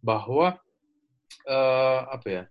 bahwa 0.03 0.59
uh, 1.47 2.07
apa 2.11 2.29
ya 2.29 2.45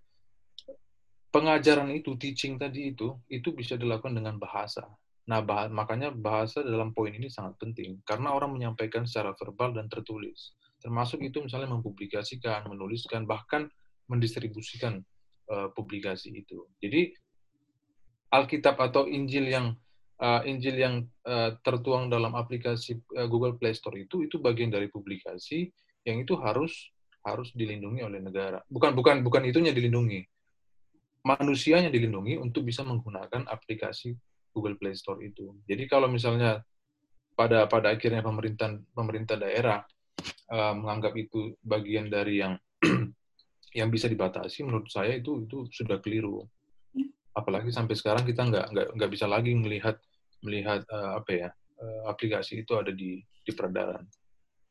pengajaran 1.32 1.90
itu 1.90 2.14
teaching 2.14 2.60
tadi 2.60 2.94
itu 2.94 3.18
itu 3.26 3.50
bisa 3.52 3.74
dilakukan 3.74 4.14
dengan 4.14 4.38
bahasa 4.38 4.86
Nah, 5.24 5.40
bah 5.40 5.72
makanya 5.72 6.12
bahasa 6.12 6.60
dalam 6.60 6.92
poin 6.92 7.08
ini 7.08 7.32
sangat 7.32 7.56
penting 7.56 8.04
karena 8.04 8.36
orang 8.36 8.52
menyampaikan 8.52 9.08
secara 9.08 9.32
verbal 9.32 9.72
dan 9.72 9.88
tertulis. 9.88 10.52
Termasuk 10.84 11.24
itu 11.24 11.40
misalnya 11.40 11.72
mempublikasikan, 11.72 12.68
menuliskan, 12.68 13.24
bahkan 13.24 13.72
mendistribusikan 14.04 15.00
uh, 15.48 15.72
publikasi 15.72 16.28
itu. 16.44 16.68
Jadi 16.76 17.16
Alkitab 18.36 18.76
atau 18.76 19.08
Injil 19.08 19.48
yang 19.48 19.72
uh, 20.20 20.44
Injil 20.44 20.76
yang 20.76 21.08
uh, 21.24 21.56
tertuang 21.64 22.12
dalam 22.12 22.36
aplikasi 22.36 23.00
uh, 23.16 23.24
Google 23.24 23.56
Play 23.56 23.72
Store 23.72 23.96
itu 23.96 24.28
itu 24.28 24.36
bagian 24.36 24.68
dari 24.68 24.92
publikasi 24.92 25.72
yang 26.04 26.20
itu 26.20 26.36
harus 26.36 26.92
harus 27.24 27.50
dilindungi 27.56 28.04
oleh 28.04 28.20
negara. 28.20 28.60
Bukan 28.68 28.92
bukan 28.92 29.24
bukan 29.24 29.42
itunya 29.48 29.72
dilindungi. 29.72 30.20
Manusianya 31.24 31.88
dilindungi 31.88 32.36
untuk 32.36 32.68
bisa 32.68 32.84
menggunakan 32.84 33.48
aplikasi 33.48 34.12
Google 34.52 34.76
Play 34.76 34.92
Store 34.92 35.18
itu. 35.24 35.56
Jadi 35.64 35.88
kalau 35.88 36.06
misalnya 36.06 36.60
pada 37.34 37.66
pada 37.66 37.96
akhirnya 37.96 38.22
pemerintah 38.22 38.76
pemerintah 38.94 39.34
daerah 39.40 39.82
uh, 40.52 40.74
menganggap 40.76 41.16
itu 41.18 41.56
bagian 41.64 42.12
dari 42.12 42.44
yang 42.44 42.54
yang 43.78 43.88
bisa 43.90 44.06
dibatasi, 44.06 44.62
menurut 44.62 44.86
saya 44.92 45.18
itu 45.18 45.48
itu 45.48 45.66
sudah 45.72 45.98
keliru. 45.98 46.44
Apalagi 47.34 47.74
sampai 47.74 47.98
sekarang 47.98 48.22
kita 48.22 48.46
nggak 48.46 48.66
nggak 48.70 48.88
nggak 48.94 49.10
bisa 49.10 49.26
lagi 49.26 49.50
melihat 49.56 49.98
melihat 50.44 50.86
uh, 50.92 51.18
apa 51.18 51.30
ya 51.32 51.48
uh, 51.80 52.12
aplikasi 52.12 52.62
itu 52.62 52.76
ada 52.78 52.94
di 52.94 53.18
di 53.24 53.50
peredaran. 53.50 54.06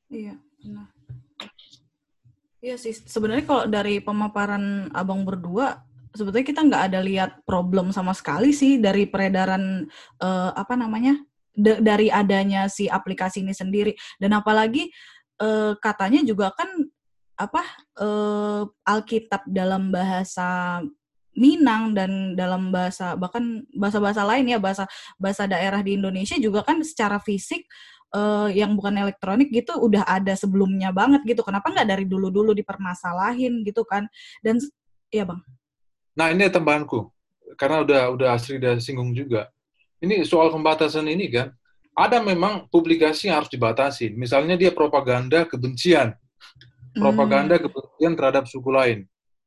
Iya, 0.07 0.37
benar. 0.61 0.87
Iya 2.63 2.79
sih, 2.79 2.95
sebenarnya 2.95 3.43
kalau 3.43 3.63
dari 3.67 3.99
pemaparan 3.99 4.87
abang 4.95 5.27
berdua, 5.27 5.83
sebetulnya 6.15 6.47
kita 6.47 6.63
nggak 6.63 6.83
ada 6.87 6.99
lihat 7.03 7.31
problem 7.43 7.91
sama 7.91 8.15
sekali 8.15 8.55
sih 8.55 8.79
dari 8.79 9.03
peredaran 9.03 9.83
uh, 10.23 10.51
apa 10.55 10.79
namanya 10.79 11.19
dari 11.59 12.07
adanya 12.07 12.71
si 12.71 12.87
aplikasi 12.87 13.43
ini 13.43 13.51
sendiri. 13.51 13.91
Dan 14.15 14.31
apalagi 14.31 14.87
uh, 15.43 15.75
katanya 15.75 16.23
juga 16.23 16.55
kan 16.55 16.71
apa 17.35 17.67
uh, 17.99 18.63
Alkitab 18.87 19.43
dalam 19.51 19.91
bahasa 19.91 20.79
Minang 21.33 21.97
dan 21.97 22.37
dalam 22.37 22.69
bahasa 22.69 23.17
bahkan 23.17 23.65
bahasa-bahasa 23.73 24.21
lain 24.21 24.53
ya 24.53 24.61
bahasa 24.61 24.85
bahasa 25.17 25.49
daerah 25.49 25.81
di 25.81 25.97
Indonesia 25.97 26.37
juga 26.37 26.61
kan 26.61 26.77
secara 26.85 27.17
fisik 27.17 27.65
uh, 28.13 28.47
yang 28.53 28.77
bukan 28.77 28.95
elektronik 29.01 29.49
gitu 29.49 29.75
udah 29.75 30.05
ada 30.05 30.37
sebelumnya 30.37 30.93
banget 30.93 31.25
gitu 31.25 31.41
kenapa 31.43 31.73
nggak 31.73 31.89
dari 31.89 32.05
dulu-dulu 32.07 32.53
dipermasalahin 32.55 33.65
gitu 33.65 33.83
kan 33.83 34.05
dan 34.45 34.61
ya 35.11 35.25
bang 35.25 35.41
Nah 36.13 36.29
ini 36.29 36.45
tambahanku, 36.49 37.09
karena 37.57 37.81
udah 37.81 38.01
udah 38.13 38.27
Asri 38.37 38.61
udah 38.61 38.77
singgung 38.77 39.13
juga. 39.17 39.49
Ini 39.97 40.21
soal 40.27 40.53
pembatasan 40.53 41.09
ini 41.09 41.25
kan, 41.31 41.49
ada 41.97 42.21
memang 42.21 42.69
publikasi 42.69 43.29
yang 43.29 43.41
harus 43.41 43.49
dibatasi. 43.49 44.13
Misalnya 44.13 44.53
dia 44.53 44.69
propaganda 44.69 45.47
kebencian, 45.49 46.13
propaganda 46.93 47.57
hmm. 47.57 47.63
kebencian 47.65 48.13
terhadap 48.13 48.43
suku 48.45 48.69
lain. 48.69 48.99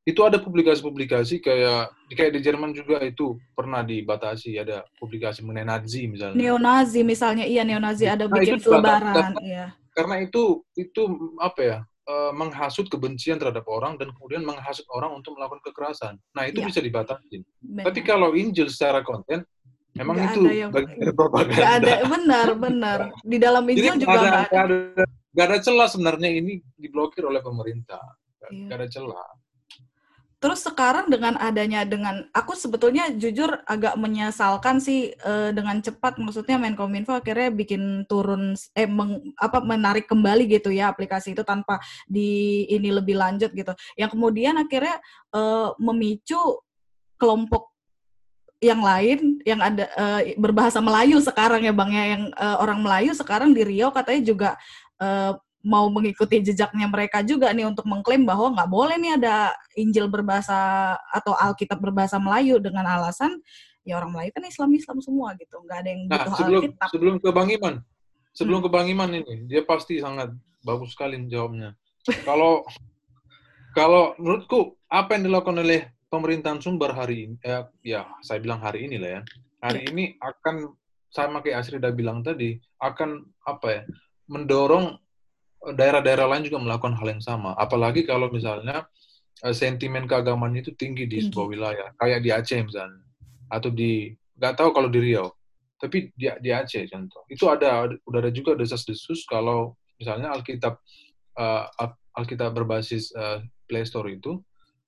Itu 0.06 0.22
ada 0.22 0.38
publikasi-publikasi 0.38 1.42
kayak 1.42 1.90
kayak 2.14 2.32
di 2.38 2.40
Jerman 2.46 2.70
juga 2.70 3.02
itu 3.02 3.34
pernah 3.58 3.82
dibatasi 3.82 4.54
ada 4.54 4.86
publikasi 5.02 5.42
mengenai 5.42 5.66
Nazi 5.66 6.06
misalnya. 6.06 6.38
Neo-Nazi 6.38 7.02
misalnya, 7.02 7.42
iya 7.42 7.66
neo-Nazi 7.66 8.06
ada 8.06 8.30
nah, 8.30 8.38
bikin 8.38 8.62
selebaran. 8.62 9.34
Iya. 9.42 9.74
Karena 9.90 10.22
itu 10.22 10.62
itu 10.78 11.34
apa 11.42 11.60
ya? 11.60 11.78
uh, 12.06 12.32
menghasut 12.32 12.86
kebencian 12.86 13.36
terhadap 13.36 13.66
orang 13.66 13.98
dan 13.98 14.14
kemudian 14.14 14.46
menghasut 14.46 14.86
orang 14.94 15.12
untuk 15.14 15.34
melakukan 15.36 15.62
kekerasan. 15.66 16.14
Nah, 16.32 16.46
itu 16.46 16.62
ya. 16.62 16.66
bisa 16.70 16.80
dibatasi. 16.80 17.42
Tapi 17.82 18.00
kalau 18.06 18.32
Injil 18.38 18.70
secara 18.70 19.02
konten 19.02 19.42
memang 19.96 20.16
gak 20.16 20.32
itu 20.32 20.40
yang, 20.52 20.70
bagian 20.70 21.12
propaganda. 21.16 21.56
Gak 21.58 21.72
ada, 21.82 21.94
benar, 22.06 22.48
benar. 22.54 22.98
Di 23.24 23.36
dalam 23.40 23.64
Injil 23.66 23.98
Jadi, 23.98 24.02
juga 24.06 24.16
gak 24.16 24.54
ada, 24.54 24.60
ada. 24.64 25.04
Gak 25.36 25.46
ada 25.52 25.58
celah 25.60 25.88
sebenarnya 25.90 26.30
ini 26.32 26.62
diblokir 26.78 27.26
oleh 27.26 27.42
pemerintah. 27.42 28.00
Gak, 28.40 28.50
iya. 28.54 28.66
gak 28.70 28.78
ada 28.80 28.88
celah. 28.88 29.28
Terus 30.36 30.60
sekarang 30.68 31.08
dengan 31.08 31.32
adanya 31.40 31.88
dengan 31.88 32.28
aku 32.36 32.52
sebetulnya 32.52 33.08
jujur 33.08 33.56
agak 33.64 33.96
menyesalkan 33.96 34.84
sih 34.84 35.16
uh, 35.24 35.48
dengan 35.48 35.80
cepat 35.80 36.20
maksudnya 36.20 36.60
Menkominfo 36.60 37.16
akhirnya 37.16 37.48
bikin 37.48 38.04
turun 38.04 38.52
eh 38.76 38.84
meng, 38.84 39.32
apa 39.40 39.64
menarik 39.64 40.04
kembali 40.04 40.44
gitu 40.44 40.68
ya 40.68 40.92
aplikasi 40.92 41.32
itu 41.32 41.40
tanpa 41.40 41.80
di 42.04 42.62
ini 42.68 42.92
lebih 42.92 43.16
lanjut 43.16 43.48
gitu. 43.56 43.72
Yang 43.96 44.12
kemudian 44.12 44.60
akhirnya 44.60 45.00
uh, 45.32 45.72
memicu 45.80 46.60
kelompok 47.16 47.72
yang 48.60 48.80
lain 48.80 49.40
yang 49.44 49.60
ada 49.60 49.88
uh, 49.96 50.20
berbahasa 50.36 50.84
Melayu 50.84 51.20
sekarang 51.20 51.64
ya 51.64 51.72
Bang 51.72 51.92
ya 51.92 52.16
yang 52.16 52.28
uh, 52.36 52.56
orang 52.60 52.80
Melayu 52.84 53.12
sekarang 53.12 53.52
di 53.52 53.64
Riau 53.64 53.88
katanya 53.92 54.22
juga 54.24 54.50
uh, 55.00 55.36
mau 55.66 55.90
mengikuti 55.90 56.38
jejaknya 56.38 56.86
mereka 56.86 57.26
juga 57.26 57.50
nih 57.50 57.66
untuk 57.66 57.82
mengklaim 57.90 58.22
bahwa 58.22 58.54
nggak 58.54 58.70
boleh 58.70 58.96
nih 59.02 59.18
ada 59.18 59.50
Injil 59.74 60.06
berbahasa 60.06 60.94
atau 61.10 61.34
Alkitab 61.34 61.82
berbahasa 61.82 62.22
Melayu 62.22 62.62
dengan 62.62 62.86
alasan 62.86 63.42
ya 63.82 63.98
orang 63.98 64.14
Melayu 64.14 64.30
kan 64.30 64.46
Islam 64.46 64.70
Islam 64.78 64.98
semua 65.02 65.34
gitu 65.34 65.58
nggak 65.66 65.78
ada 65.82 65.88
yang 65.90 66.02
nah, 66.06 66.22
butuh 66.22 66.34
sebelum, 66.38 66.60
Alkitab. 66.62 66.88
Sebelum 66.94 67.14
ke 67.18 67.28
Bang 67.34 67.50
Iman, 67.50 67.74
sebelum 68.30 68.58
hmm. 68.62 68.66
ke 68.66 68.70
Bang 68.70 68.86
Iman 68.86 69.10
ini 69.10 69.34
dia 69.50 69.62
pasti 69.66 69.98
sangat 69.98 70.30
bagus 70.62 70.94
sekali 70.94 71.18
jawabnya. 71.26 71.74
Kalau 72.22 72.62
kalau 73.74 74.14
menurutku 74.22 74.78
apa 74.86 75.18
yang 75.18 75.26
dilakukan 75.26 75.58
oleh 75.58 75.90
pemerintahan 76.06 76.62
Sumber 76.62 76.94
hari 76.94 77.26
ini, 77.26 77.34
ya, 77.42 77.66
ya 77.82 78.00
saya 78.22 78.38
bilang 78.38 78.62
hari 78.62 78.86
ini 78.86 79.02
lah 79.02 79.10
ya, 79.18 79.22
hari 79.66 79.82
ya. 79.82 79.86
ini 79.90 80.04
akan 80.22 80.70
sama 81.10 81.42
kayak 81.42 81.66
Asri 81.66 81.82
udah 81.82 81.90
bilang 81.90 82.22
tadi 82.22 82.58
akan 82.78 83.24
apa 83.46 83.66
ya 83.66 83.82
mendorong 84.28 84.98
daerah-daerah 85.74 86.30
lain 86.30 86.46
juga 86.46 86.62
melakukan 86.62 86.94
hal 86.94 87.18
yang 87.18 87.22
sama. 87.24 87.56
Apalagi 87.58 88.06
kalau 88.06 88.30
misalnya 88.30 88.86
uh, 89.42 89.54
sentimen 89.54 90.06
keagamaan 90.06 90.54
itu 90.54 90.70
tinggi 90.78 91.10
di 91.10 91.26
sebuah 91.26 91.46
wilayah, 91.50 91.88
kayak 91.98 92.20
di 92.22 92.30
Aceh 92.30 92.60
misalnya, 92.62 93.02
atau 93.50 93.70
di 93.72 94.14
nggak 94.36 94.54
tahu 94.54 94.70
kalau 94.70 94.86
di 94.92 95.00
Riau, 95.00 95.32
tapi 95.80 96.12
di, 96.14 96.28
di 96.40 96.50
Aceh 96.54 96.86
contoh. 96.86 97.24
Itu 97.26 97.50
ada 97.50 97.90
udah 98.06 98.18
ada 98.22 98.30
juga 98.30 98.54
desas-desus 98.54 99.26
kalau 99.26 99.74
misalnya 99.98 100.30
Alkitab 100.30 100.78
uh, 101.40 101.64
Alkitab 102.14 102.54
berbasis 102.54 103.10
uh, 103.16 103.42
Play 103.66 103.82
Store 103.82 104.06
itu, 104.06 104.38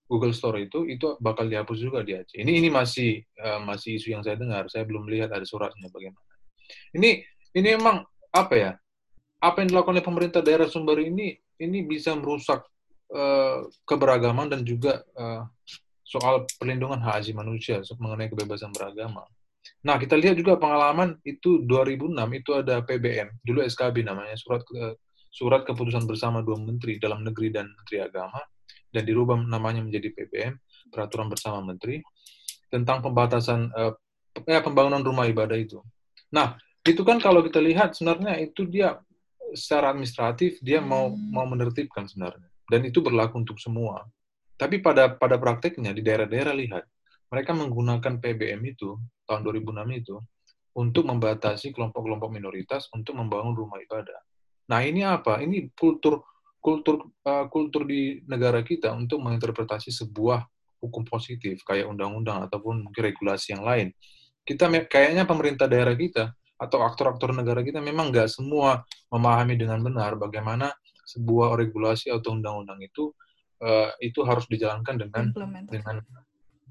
Google 0.08 0.32
Store 0.32 0.56
itu 0.56 0.88
itu 0.88 1.18
bakal 1.18 1.50
dihapus 1.50 1.78
juga 1.82 2.00
di 2.06 2.14
Aceh. 2.14 2.38
Ini 2.38 2.62
ini 2.62 2.68
masih 2.70 3.20
uh, 3.42 3.60
masih 3.64 3.98
isu 3.98 4.14
yang 4.14 4.22
saya 4.22 4.38
dengar. 4.38 4.70
Saya 4.70 4.86
belum 4.86 5.10
lihat 5.10 5.34
ada 5.34 5.44
suratnya 5.44 5.90
bagaimana. 5.90 6.24
Ini 6.94 7.24
ini 7.56 7.68
emang 7.74 8.04
apa 8.32 8.54
ya? 8.54 8.72
Apa 9.38 9.62
yang 9.62 9.68
dilakukan 9.70 9.94
oleh 9.98 10.06
pemerintah 10.06 10.40
daerah 10.42 10.66
Sumber 10.66 10.98
ini 10.98 11.38
ini 11.58 11.78
bisa 11.86 12.14
merusak 12.14 12.66
uh, 13.14 13.66
keberagaman 13.86 14.50
dan 14.50 14.66
juga 14.66 15.02
uh, 15.14 15.46
soal 16.02 16.48
perlindungan 16.56 16.98
hak 17.04 17.20
asasi 17.20 17.32
manusia 17.36 17.84
mengenai 18.00 18.32
kebebasan 18.32 18.72
beragama. 18.72 19.28
Nah, 19.84 20.00
kita 20.00 20.16
lihat 20.16 20.34
juga 20.40 20.56
pengalaman 20.56 21.20
itu 21.22 21.62
2006 21.68 22.16
itu 22.40 22.50
ada 22.56 22.80
PBM, 22.80 23.28
dulu 23.44 23.60
SKB 23.68 24.02
namanya, 24.02 24.34
surat 24.40 24.64
ke, 24.64 24.96
surat 25.28 25.62
keputusan 25.68 26.08
bersama 26.08 26.40
dua 26.40 26.56
menteri 26.56 26.96
dalam 26.96 27.22
negeri 27.22 27.52
dan 27.52 27.68
menteri 27.68 28.00
agama 28.00 28.40
dan 28.88 29.02
dirubah 29.04 29.36
namanya 29.44 29.84
menjadi 29.84 30.08
PBM, 30.16 30.56
peraturan 30.88 31.28
bersama 31.28 31.60
menteri 31.60 32.00
tentang 32.72 33.04
pembatasan 33.04 33.68
uh, 33.76 33.92
eh, 34.48 34.62
pembangunan 34.64 35.04
rumah 35.04 35.28
ibadah 35.28 35.56
itu. 35.60 35.84
Nah, 36.32 36.56
itu 36.88 37.04
kan 37.04 37.20
kalau 37.20 37.44
kita 37.44 37.60
lihat 37.60 37.92
sebenarnya 37.92 38.40
itu 38.40 38.64
dia 38.64 38.96
secara 39.54 39.92
administratif 39.92 40.58
dia 40.60 40.82
mau 40.82 41.12
hmm. 41.12 41.30
mau 41.32 41.46
menertibkan 41.48 42.08
sebenarnya 42.08 42.48
dan 42.68 42.84
itu 42.84 43.00
berlaku 43.00 43.40
untuk 43.40 43.56
semua 43.58 44.04
Tapi 44.58 44.82
pada 44.82 45.14
pada 45.14 45.38
prakteknya 45.38 45.94
di 45.94 46.02
daerah-daerah 46.02 46.50
lihat, 46.50 46.82
mereka 47.30 47.54
menggunakan 47.54 48.18
PBM 48.18 48.58
itu 48.74 48.98
tahun 49.22 49.46
2006 49.46 50.02
itu 50.02 50.18
untuk 50.74 51.06
membatasi 51.06 51.70
kelompok-kelompok 51.70 52.26
minoritas 52.26 52.90
untuk 52.90 53.14
membangun 53.14 53.54
rumah 53.54 53.78
ibadah. 53.78 54.18
Nah, 54.66 54.82
ini 54.82 55.06
apa? 55.06 55.38
Ini 55.38 55.70
kultur 55.78 56.26
kultur 56.58 57.06
uh, 57.22 57.46
kultur 57.46 57.86
di 57.86 58.18
negara 58.26 58.66
kita 58.66 58.90
untuk 58.90 59.22
menginterpretasi 59.22 59.94
sebuah 59.94 60.42
hukum 60.82 61.06
positif 61.06 61.62
kayak 61.62 61.86
undang-undang 61.86 62.50
ataupun 62.50 62.82
mungkin 62.82 63.02
regulasi 63.14 63.54
yang 63.54 63.62
lain. 63.62 63.94
Kita 64.42 64.66
kayaknya 64.90 65.22
pemerintah 65.22 65.70
daerah 65.70 65.94
kita 65.94 66.34
atau 66.58 66.82
aktor-aktor 66.82 67.30
negara 67.30 67.62
kita 67.62 67.78
memang 67.78 68.10
nggak 68.10 68.26
semua 68.26 68.82
memahami 69.14 69.54
dengan 69.54 69.78
benar 69.78 70.18
bagaimana 70.18 70.74
sebuah 71.06 71.56
regulasi 71.56 72.10
atau 72.12 72.34
undang-undang 72.34 72.82
itu 72.82 73.14
uh, 73.62 73.94
itu 74.02 74.20
harus 74.26 74.44
dijalankan 74.50 74.98
dengan 74.98 75.30
dengan 75.70 75.96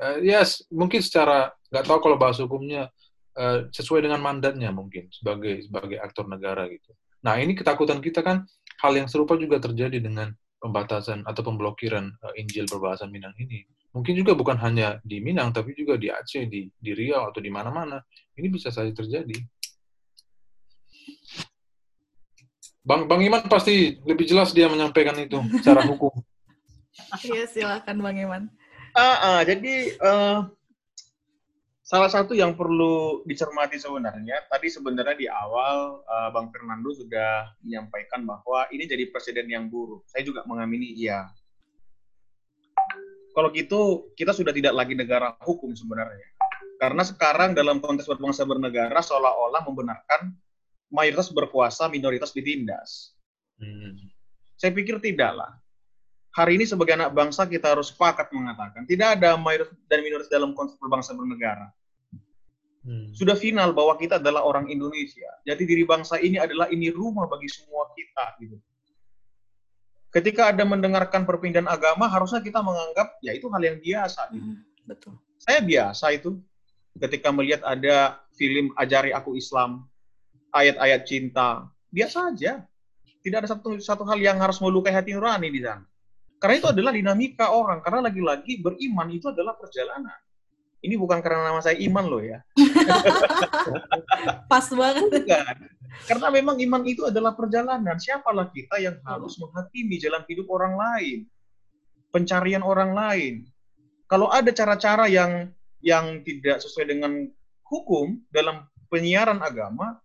uh, 0.04 0.18
yes, 0.22 0.68
mungkin 0.70 1.00
secara 1.00 1.50
nggak 1.72 1.86
tahu 1.88 2.00
kalau 2.04 2.18
bahasa 2.20 2.46
hukumnya 2.46 2.92
uh, 3.40 3.66
sesuai 3.72 4.06
dengan 4.06 4.22
mandatnya 4.22 4.70
mungkin 4.70 5.10
sebagai 5.10 5.64
sebagai 5.66 5.98
aktor 5.98 6.30
negara 6.30 6.68
gitu. 6.70 6.94
Nah 7.26 7.40
ini 7.42 7.58
ketakutan 7.58 8.04
kita 8.04 8.22
kan 8.22 8.46
hal 8.84 8.94
yang 8.94 9.10
serupa 9.10 9.34
juga 9.40 9.58
terjadi 9.58 9.98
dengan 9.98 10.36
pembatasan 10.62 11.26
atau 11.26 11.42
pemblokiran 11.42 12.06
uh, 12.22 12.34
Injil 12.38 12.70
berbahasa 12.70 13.10
Minang 13.10 13.34
ini. 13.42 13.66
Mungkin 13.96 14.14
juga 14.14 14.38
bukan 14.38 14.62
hanya 14.62 15.02
di 15.02 15.18
Minang, 15.18 15.50
tapi 15.50 15.74
juga 15.74 15.98
di 15.98 16.14
Aceh, 16.14 16.46
di, 16.46 16.70
di 16.70 16.92
Riau, 16.94 17.34
atau 17.34 17.42
di 17.42 17.50
mana-mana. 17.50 17.98
Ini 18.38 18.46
bisa 18.46 18.70
saja 18.70 18.94
terjadi. 18.94 19.34
Bang 22.88 23.04
Bang 23.12 23.20
Iman 23.20 23.44
pasti 23.52 24.00
lebih 24.08 24.24
jelas 24.24 24.56
dia 24.56 24.72
menyampaikan 24.72 25.20
itu 25.20 25.44
secara 25.60 25.84
hukum. 25.92 26.16
Iya 27.20 27.44
silakan 27.52 28.00
Bang 28.00 28.16
Iman. 28.16 28.48
Uh, 28.96 29.04
uh, 29.04 29.40
jadi 29.44 29.92
uh, 30.00 30.48
salah 31.84 32.08
satu 32.08 32.32
yang 32.32 32.56
perlu 32.56 33.28
dicermati 33.28 33.76
sebenarnya 33.76 34.40
tadi 34.48 34.72
sebenarnya 34.72 35.20
di 35.20 35.28
awal 35.28 36.00
uh, 36.08 36.32
Bang 36.32 36.48
Fernando 36.56 36.96
sudah 36.96 37.52
menyampaikan 37.60 38.24
bahwa 38.24 38.72
ini 38.72 38.88
jadi 38.88 39.12
presiden 39.12 39.52
yang 39.52 39.68
buruk. 39.68 40.08
Saya 40.08 40.24
juga 40.24 40.48
mengamini 40.48 40.96
iya. 40.96 41.28
Kalau 43.36 43.52
gitu 43.52 44.16
kita 44.16 44.32
sudah 44.32 44.56
tidak 44.56 44.72
lagi 44.72 44.96
negara 44.96 45.36
hukum 45.44 45.76
sebenarnya. 45.76 46.26
Karena 46.80 47.04
sekarang 47.04 47.52
dalam 47.52 47.84
konteks 47.84 48.08
berbangsa 48.08 48.48
bernegara 48.48 49.04
seolah-olah 49.04 49.62
membenarkan 49.68 50.34
mayoritas 50.92 51.32
berkuasa, 51.32 51.88
minoritas 51.92 52.32
ditindas. 52.32 53.16
Hmm. 53.60 53.98
Saya 54.58 54.74
pikir 54.74 54.98
tidaklah. 55.04 55.58
Hari 56.34 56.54
ini 56.62 56.70
sebagai 56.70 56.94
anak 56.94 57.18
bangsa 57.18 57.50
kita 57.50 57.74
harus 57.74 57.90
sepakat 57.90 58.30
mengatakan 58.30 58.86
tidak 58.86 59.18
ada 59.18 59.34
mayoritas 59.42 59.74
dan 59.90 60.06
minoritas 60.06 60.30
dalam 60.30 60.54
konsep 60.54 60.78
berbangsa 60.78 61.18
bernegara. 61.18 61.74
Hmm. 62.88 63.12
Sudah 63.12 63.36
final 63.36 63.74
bahwa 63.74 63.98
kita 64.00 64.22
adalah 64.22 64.46
orang 64.46 64.70
Indonesia. 64.72 65.28
Jadi 65.44 65.68
diri 65.68 65.84
bangsa 65.84 66.22
ini 66.22 66.40
adalah 66.40 66.72
ini 66.72 66.88
rumah 66.94 67.28
bagi 67.28 67.50
semua 67.52 67.90
kita. 67.92 68.26
Gitu. 68.40 68.58
Ketika 70.08 70.56
ada 70.56 70.64
mendengarkan 70.64 71.28
perpindahan 71.28 71.68
agama, 71.68 72.08
harusnya 72.08 72.40
kita 72.40 72.64
menganggap 72.64 73.20
ya 73.20 73.36
itu 73.36 73.52
hal 73.52 73.60
yang 73.60 73.78
biasa. 73.84 74.32
Gitu. 74.32 74.46
Hmm, 74.46 74.62
betul. 74.88 75.14
Saya 75.36 75.60
biasa 75.60 76.06
itu 76.16 76.40
ketika 76.96 77.30
melihat 77.34 77.62
ada 77.68 78.24
film 78.40 78.72
Ajari 78.80 79.12
Aku 79.12 79.36
Islam 79.36 79.84
ayat-ayat 80.54 81.02
cinta. 81.08 81.68
Biasa 81.92 82.34
aja. 82.34 82.64
Tidak 83.24 83.38
ada 83.44 83.50
satu 83.50 83.76
satu 83.82 84.04
hal 84.08 84.20
yang 84.24 84.40
harus 84.40 84.62
melukai 84.64 84.96
hati 84.96 85.12
nurani 85.12 85.52
di 85.52 85.60
sana. 85.60 85.84
Karena 86.38 86.56
itu 86.62 86.68
adalah 86.70 86.92
dinamika 86.94 87.52
orang. 87.52 87.82
Karena 87.82 88.08
lagi-lagi 88.08 88.62
beriman 88.62 89.10
itu 89.10 89.34
adalah 89.34 89.58
perjalanan. 89.58 90.16
Ini 90.78 90.94
bukan 90.94 91.20
karena 91.26 91.50
nama 91.50 91.60
saya 91.60 91.76
Iman 91.82 92.06
loh 92.06 92.22
ya. 92.22 92.40
Pas 94.52 94.68
banget. 94.70 95.10
Bukan. 95.10 95.56
Karena 96.06 96.28
memang 96.30 96.62
iman 96.62 96.84
itu 96.86 97.10
adalah 97.10 97.34
perjalanan. 97.34 97.98
Siapalah 97.98 98.54
kita 98.54 98.78
yang 98.78 99.02
harus 99.02 99.42
menghakimi 99.42 99.98
jalan 99.98 100.22
hidup 100.30 100.46
orang 100.54 100.78
lain. 100.78 101.26
Pencarian 102.14 102.62
orang 102.62 102.94
lain. 102.94 103.34
Kalau 104.06 104.30
ada 104.30 104.54
cara-cara 104.54 105.10
yang 105.10 105.50
yang 105.82 106.22
tidak 106.22 106.62
sesuai 106.62 106.94
dengan 106.94 107.26
hukum 107.66 108.22
dalam 108.32 108.64
penyiaran 108.88 109.42
agama, 109.44 110.00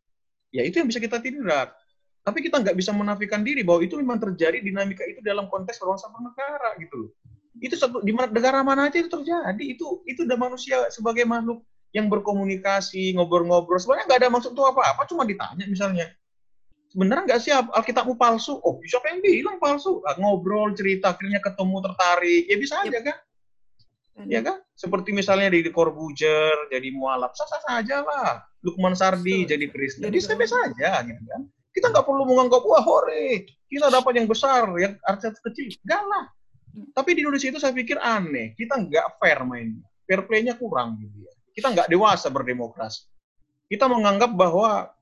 ya 0.53 0.63
itu 0.63 0.79
yang 0.79 0.89
bisa 0.89 1.01
kita 1.01 1.19
tindak. 1.19 1.75
Tapi 2.23 2.39
kita 2.39 2.63
nggak 2.63 2.79
bisa 2.79 2.95
menafikan 2.95 3.43
diri 3.43 3.67
bahwa 3.67 3.83
itu 3.83 3.99
memang 3.99 4.23
terjadi 4.23 4.63
dinamika 4.63 5.03
itu 5.03 5.19
dalam 5.27 5.51
konteks 5.51 5.83
bangsa 5.83 6.07
bernegara 6.13 6.79
gitu 6.79 6.95
loh. 6.95 7.11
Itu 7.59 7.75
satu 7.75 7.99
di 7.99 8.15
mana 8.15 8.31
negara 8.31 8.63
mana 8.63 8.87
aja 8.87 9.03
itu 9.03 9.11
terjadi. 9.11 9.65
Itu 9.65 10.07
itu 10.07 10.23
udah 10.23 10.39
manusia 10.39 10.87
sebagai 10.95 11.27
makhluk 11.27 11.67
yang 11.91 12.07
berkomunikasi, 12.07 13.19
ngobrol-ngobrol. 13.19 13.77
Sebenarnya 13.77 14.07
nggak 14.07 14.21
ada 14.23 14.29
maksud 14.31 14.55
itu 14.55 14.63
apa-apa, 14.63 15.03
cuma 15.11 15.27
ditanya 15.27 15.67
misalnya. 15.67 16.07
Sebenarnya 16.93 17.25
nggak 17.25 17.41
sih 17.41 17.53
Alkitabmu 17.53 18.21
palsu? 18.21 18.55
Oh, 18.61 18.77
siapa 18.85 19.13
yang 19.13 19.25
bilang 19.25 19.57
palsu? 19.57 20.05
Ah, 20.05 20.17
ngobrol, 20.21 20.77
cerita, 20.77 21.17
akhirnya 21.17 21.41
ketemu, 21.41 21.77
tertarik. 21.81 22.43
Ya 22.49 22.57
bisa 22.61 22.75
aja 22.85 22.99
kan? 23.01 23.17
Ya 24.29 24.41
kan? 24.45 24.61
Seperti 24.77 25.11
misalnya 25.17 25.49
di 25.49 25.65
Corbuzier 25.73 26.69
jadi 26.69 26.89
mualaf, 26.93 27.33
sah-sah 27.33 27.61
saja 27.65 28.05
lah. 28.05 28.45
Lukman 28.63 28.95
Sardi 28.95 29.43
jadi 29.43 29.67
Kristen, 29.69 30.07
jadi 30.07 30.19
biasa 30.39 30.55
saja 30.71 31.03
gitu 31.03 31.23
kan. 31.27 31.43
Kita 31.75 31.91
nggak 31.91 32.07
perlu 32.07 32.23
menganggap 32.31 32.63
wah 32.63 32.85
hore, 32.85 33.43
kita 33.67 33.91
dapat 33.91 34.23
yang 34.23 34.31
besar, 34.31 34.71
yang 34.79 34.95
artinya 35.03 35.35
kecil, 35.43 35.67
enggak 35.83 36.03
lah. 36.07 36.25
Tapi 36.95 37.11
di 37.19 37.21
Indonesia 37.27 37.49
itu 37.51 37.61
saya 37.61 37.75
pikir 37.75 37.99
aneh, 37.99 38.55
kita 38.55 38.79
nggak 38.79 39.19
fair 39.19 39.43
mainnya, 39.43 39.83
fair 40.07 40.23
play-nya 40.25 40.55
kurang 40.55 41.01
gitu 41.03 41.27
ya. 41.27 41.33
Kita 41.53 41.75
nggak 41.75 41.89
dewasa 41.91 42.31
berdemokrasi. 42.31 43.09
Kita 43.67 43.91
menganggap 43.91 44.31
bahwa 44.37 44.93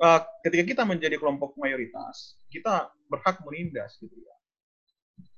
uh, 0.00 0.20
ketika 0.42 0.64
kita 0.64 0.82
menjadi 0.82 1.16
kelompok 1.20 1.54
mayoritas, 1.54 2.34
kita 2.50 2.90
berhak 3.06 3.40
menindas 3.46 3.94
gitu 4.02 4.16
ya. 4.16 4.34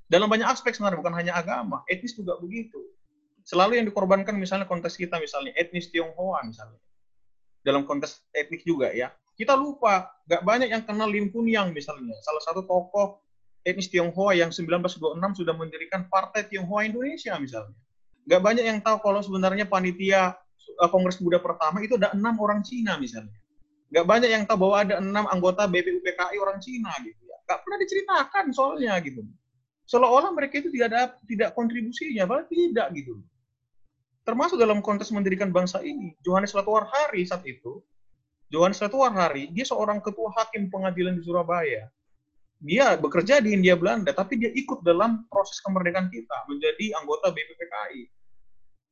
Dalam 0.06 0.30
banyak 0.30 0.46
aspek 0.46 0.72
sebenarnya 0.72 1.02
bukan 1.02 1.14
hanya 1.18 1.32
agama, 1.34 1.82
etnis 1.90 2.14
juga 2.14 2.38
begitu. 2.38 2.78
Selalu 3.46 3.78
yang 3.82 3.86
dikorbankan 3.90 4.34
misalnya 4.38 4.66
konteks 4.66 4.98
kita 4.98 5.18
misalnya 5.18 5.54
etnis 5.58 5.90
Tionghoa 5.90 6.42
misalnya 6.46 6.78
dalam 7.66 7.82
konteks 7.82 8.22
etnik 8.30 8.62
juga 8.62 8.94
ya. 8.94 9.10
Kita 9.34 9.58
lupa, 9.58 10.06
nggak 10.30 10.42
banyak 10.46 10.68
yang 10.70 10.82
kenal 10.86 11.10
Lim 11.10 11.34
Kunyang 11.34 11.74
misalnya, 11.74 12.14
salah 12.22 12.40
satu 12.46 12.62
tokoh 12.62 13.20
etnis 13.66 13.90
Tionghoa 13.90 14.38
yang 14.38 14.54
1926 14.54 15.42
sudah 15.42 15.54
mendirikan 15.58 16.06
Partai 16.06 16.46
Tionghoa 16.46 16.86
Indonesia 16.86 17.34
misalnya. 17.36 17.74
Nggak 18.30 18.40
banyak 18.46 18.64
yang 18.64 18.78
tahu 18.80 19.02
kalau 19.02 19.20
sebenarnya 19.20 19.66
panitia 19.66 20.38
uh, 20.78 20.88
Kongres 20.88 21.18
Muda 21.18 21.42
pertama 21.42 21.82
itu 21.82 21.98
ada 21.98 22.14
enam 22.14 22.38
orang 22.38 22.62
Cina 22.62 22.94
misalnya. 22.96 23.34
Nggak 23.90 24.06
banyak 24.06 24.30
yang 24.30 24.44
tahu 24.46 24.66
bahwa 24.66 24.76
ada 24.86 24.94
enam 25.02 25.26
anggota 25.28 25.66
BPUPKI 25.66 26.36
orang 26.38 26.58
Cina 26.62 26.94
gitu 27.02 27.20
ya. 27.26 27.36
Nggak 27.44 27.58
pernah 27.66 27.78
diceritakan 27.82 28.44
soalnya 28.54 28.94
gitu. 29.02 29.20
Seolah-olah 29.86 30.30
mereka 30.34 30.62
itu 30.62 30.70
tidak 30.74 30.86
ada 30.90 31.02
tidak 31.26 31.50
kontribusinya, 31.54 32.26
padahal 32.26 32.46
tidak 32.50 32.86
gitu 32.94 33.22
termasuk 34.26 34.58
dalam 34.58 34.82
konteks 34.82 35.14
mendirikan 35.14 35.54
bangsa 35.54 35.78
ini. 35.86 36.18
Johannes 36.26 36.50
Latuarhari 36.50 37.22
saat 37.22 37.46
itu, 37.46 37.78
Johannes 38.50 38.82
Latuarhari, 38.82 39.54
dia 39.54 39.62
seorang 39.62 40.02
ketua 40.02 40.34
hakim 40.34 40.66
pengadilan 40.66 41.14
di 41.14 41.22
Surabaya. 41.22 41.86
Dia 42.58 42.98
bekerja 42.98 43.38
di 43.38 43.54
Hindia 43.54 43.78
Belanda, 43.78 44.10
tapi 44.10 44.42
dia 44.42 44.50
ikut 44.50 44.82
dalam 44.82 45.30
proses 45.30 45.62
kemerdekaan 45.62 46.10
kita, 46.10 46.36
menjadi 46.50 46.98
anggota 46.98 47.30
BPPKI. 47.30 48.02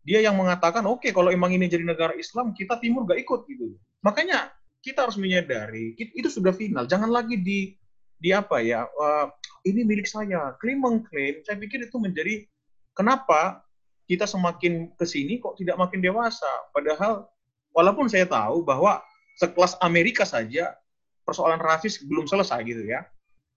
Dia 0.04 0.20
yang 0.22 0.36
mengatakan, 0.38 0.84
oke, 0.86 1.02
okay, 1.02 1.10
kalau 1.10 1.32
emang 1.32 1.50
ini 1.50 1.66
jadi 1.66 1.82
negara 1.82 2.14
Islam, 2.14 2.54
kita 2.54 2.78
Timur 2.78 3.08
gak 3.08 3.18
ikut 3.18 3.48
gitu. 3.50 3.74
Makanya 4.04 4.52
kita 4.84 5.08
harus 5.08 5.16
menyadari, 5.16 5.96
itu 5.96 6.28
sudah 6.28 6.52
final. 6.52 6.84
Jangan 6.84 7.08
lagi 7.08 7.40
di 7.40 7.72
di 8.20 8.30
apa 8.30 8.60
ya, 8.60 8.84
uh, 8.84 9.26
ini 9.64 9.82
milik 9.82 10.06
saya, 10.06 10.54
klaim 10.60 10.84
mengklaim. 10.84 11.40
Saya 11.42 11.56
pikir 11.56 11.88
itu 11.88 11.96
menjadi 11.96 12.44
kenapa 12.92 13.64
kita 14.04 14.28
semakin 14.28 14.92
ke 14.96 15.04
sini 15.08 15.40
kok 15.40 15.56
tidak 15.56 15.80
makin 15.80 16.00
dewasa. 16.04 16.48
Padahal 16.70 17.28
walaupun 17.72 18.06
saya 18.08 18.28
tahu 18.28 18.62
bahwa 18.62 19.00
sekelas 19.40 19.80
Amerika 19.80 20.22
saja 20.28 20.76
persoalan 21.24 21.58
rasis 21.58 22.04
belum 22.04 22.28
selesai 22.28 22.60
gitu 22.68 22.84
ya. 22.84 23.02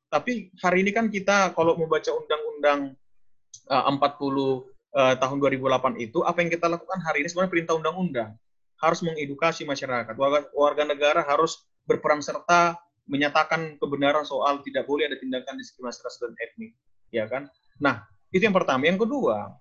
Tapi 0.07 0.55
hari 0.63 0.87
ini 0.87 0.95
kan 0.95 1.11
kita 1.11 1.51
kalau 1.51 1.75
membaca 1.75 2.07
undang-undang 2.07 2.95
uh, 3.67 3.91
40 3.91 3.99
uh, 3.99 5.15
tahun 5.19 5.37
2008 5.43 5.99
itu 5.99 6.23
apa 6.23 6.37
yang 6.39 6.49
kita 6.49 6.71
lakukan 6.71 6.99
hari 7.03 7.21
ini 7.21 7.27
sebenarnya 7.27 7.51
perintah 7.51 7.75
undang-undang 7.75 8.31
harus 8.79 8.99
mengedukasi 9.03 9.67
masyarakat. 9.67 10.13
Warga, 10.15 10.47
warga 10.55 10.83
negara 10.87 11.21
harus 11.27 11.67
berperan 11.83 12.23
serta 12.23 12.77
menyatakan 13.07 13.79
kebenaran 13.79 14.23
soal 14.27 14.59
tidak 14.63 14.85
boleh 14.85 15.07
ada 15.07 15.17
tindakan 15.17 15.55
diskriminasi 15.59 15.99
ras 16.03 16.19
dan 16.19 16.35
etnik, 16.43 16.71
ya 17.09 17.25
kan? 17.25 17.47
Nah, 17.79 18.03
itu 18.29 18.43
yang 18.43 18.55
pertama. 18.55 18.83
Yang 18.85 19.07
kedua, 19.07 19.55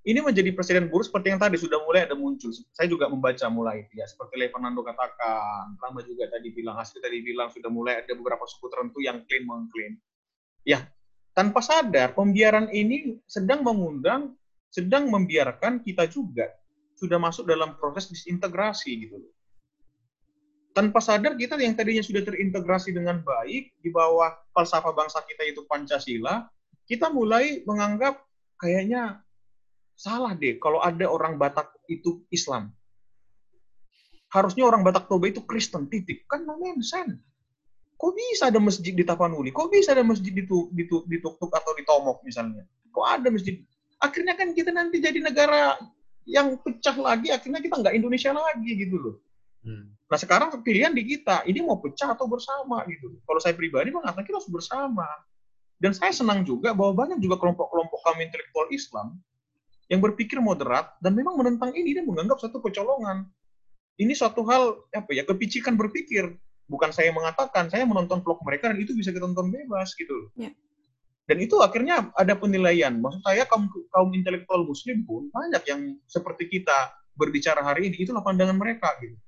ini 0.00 0.24
menjadi 0.24 0.56
presiden 0.56 0.88
buruk 0.88 1.12
seperti 1.12 1.28
yang 1.28 1.40
tadi 1.40 1.60
sudah 1.60 1.76
mulai 1.84 2.08
ada 2.08 2.16
muncul. 2.16 2.48
Saya 2.72 2.88
juga 2.88 3.12
membaca 3.12 3.44
mulai 3.52 3.84
ya 3.92 4.08
seperti 4.08 4.40
Le 4.40 4.48
Fernando 4.48 4.80
katakan, 4.80 5.76
Rama 5.76 6.00
juga 6.08 6.24
tadi 6.32 6.48
bilang, 6.56 6.80
Asri 6.80 7.04
tadi 7.04 7.20
bilang 7.20 7.52
sudah 7.52 7.68
mulai 7.68 8.00
ada 8.00 8.12
beberapa 8.16 8.40
suku 8.48 8.72
tertentu 8.72 9.04
yang 9.04 9.20
klaim 9.28 9.44
mengklaim. 9.44 10.00
Ya, 10.64 10.88
tanpa 11.36 11.60
sadar 11.60 12.16
pembiaran 12.16 12.72
ini 12.72 13.20
sedang 13.28 13.60
mengundang, 13.60 14.40
sedang 14.72 15.12
membiarkan 15.12 15.84
kita 15.84 16.08
juga 16.08 16.48
sudah 16.96 17.20
masuk 17.20 17.44
dalam 17.44 17.76
proses 17.76 18.08
disintegrasi 18.08 19.04
gitu 19.04 19.20
loh. 19.20 19.32
Tanpa 20.72 21.04
sadar 21.04 21.36
kita 21.36 21.60
yang 21.60 21.76
tadinya 21.76 22.00
sudah 22.00 22.24
terintegrasi 22.24 22.96
dengan 22.96 23.20
baik 23.20 23.74
di 23.84 23.90
bawah 23.92 24.32
falsafah 24.56 24.96
bangsa 24.96 25.20
kita 25.28 25.44
itu 25.44 25.60
Pancasila, 25.68 26.48
kita 26.88 27.12
mulai 27.12 27.60
menganggap 27.68 28.22
kayaknya 28.56 29.20
salah 30.00 30.32
deh 30.32 30.56
kalau 30.56 30.80
ada 30.80 31.04
orang 31.04 31.36
Batak 31.36 31.68
itu 31.92 32.24
Islam. 32.32 32.72
Harusnya 34.32 34.64
orang 34.64 34.80
Batak 34.80 35.10
Toba 35.10 35.28
itu 35.28 35.44
Kristen, 35.44 35.92
titik. 35.92 36.24
Kan 36.24 36.48
no 36.48 36.56
sense 36.80 37.20
kok 38.00 38.16
bisa 38.16 38.48
ada 38.48 38.56
masjid 38.56 38.96
di 38.96 39.04
Tapanuli? 39.04 39.52
Kok 39.52 39.68
bisa 39.68 39.92
ada 39.92 40.00
masjid 40.00 40.32
di, 40.32 40.40
di, 40.48 40.84
di 40.88 41.16
Tuk-Tuk 41.20 41.52
atau 41.52 41.76
di 41.76 41.84
Tomok 41.84 42.24
misalnya? 42.24 42.64
Kok 42.88 43.04
ada 43.04 43.28
masjid? 43.28 43.60
Akhirnya 44.00 44.32
kan 44.40 44.56
kita 44.56 44.72
nanti 44.72 45.04
jadi 45.04 45.20
negara 45.20 45.76
yang 46.24 46.56
pecah 46.56 46.96
lagi, 46.96 47.28
akhirnya 47.28 47.60
kita 47.60 47.76
nggak 47.76 47.92
Indonesia 47.92 48.32
lagi 48.32 48.72
gitu 48.72 48.96
loh. 48.96 49.16
Hmm. 49.60 49.92
Nah 50.08 50.16
sekarang 50.16 50.48
pilihan 50.64 50.96
di 50.96 51.04
kita, 51.04 51.44
ini 51.44 51.60
mau 51.60 51.76
pecah 51.76 52.16
atau 52.16 52.24
bersama 52.24 52.80
gitu. 52.88 53.20
Kalau 53.28 53.40
saya 53.44 53.52
pribadi 53.52 53.92
mengatakan 53.92 54.24
kita 54.24 54.40
harus 54.40 54.48
bersama. 54.48 55.04
Dan 55.80 55.92
saya 55.96 56.12
senang 56.12 56.44
juga 56.44 56.72
bahwa 56.76 57.04
banyak 57.04 57.24
juga 57.24 57.40
kelompok-kelompok 57.40 58.00
kami 58.04 58.28
intelektual 58.28 58.68
Islam 58.68 59.16
yang 59.90 59.98
berpikir 59.98 60.38
moderat 60.38 60.94
dan 61.02 61.18
memang 61.18 61.34
menentang 61.34 61.74
ini 61.74 61.98
dan 61.98 62.06
menganggap 62.06 62.38
satu 62.38 62.62
kecolongan. 62.62 63.26
Ini 63.98 64.14
suatu 64.14 64.46
hal 64.46 64.78
apa 64.94 65.10
ya 65.12 65.26
kepicikan 65.26 65.74
berpikir 65.74 66.30
bukan 66.70 66.94
saya 66.94 67.10
mengatakan, 67.10 67.66
saya 67.66 67.82
menonton 67.82 68.22
vlog 68.22 68.38
mereka 68.46 68.70
dan 68.70 68.78
itu 68.78 68.94
bisa 68.94 69.10
kita 69.10 69.26
tonton 69.26 69.50
bebas 69.50 69.90
gitu. 69.98 70.30
Ya. 70.38 70.54
Dan 71.26 71.42
itu 71.42 71.58
akhirnya 71.58 72.14
ada 72.14 72.38
penilaian. 72.38 72.94
Maksud 73.02 73.26
saya 73.26 73.42
kaum 73.50 73.66
kaum 73.90 74.10
intelektual 74.14 74.62
muslim 74.62 75.02
pun 75.02 75.26
banyak 75.34 75.62
yang 75.66 75.98
seperti 76.06 76.46
kita 76.46 76.94
berbicara 77.18 77.60
hari 77.60 77.90
ini, 77.90 78.06
itulah 78.06 78.22
pandangan 78.22 78.54
mereka 78.54 78.94
gitu. 79.02 79.18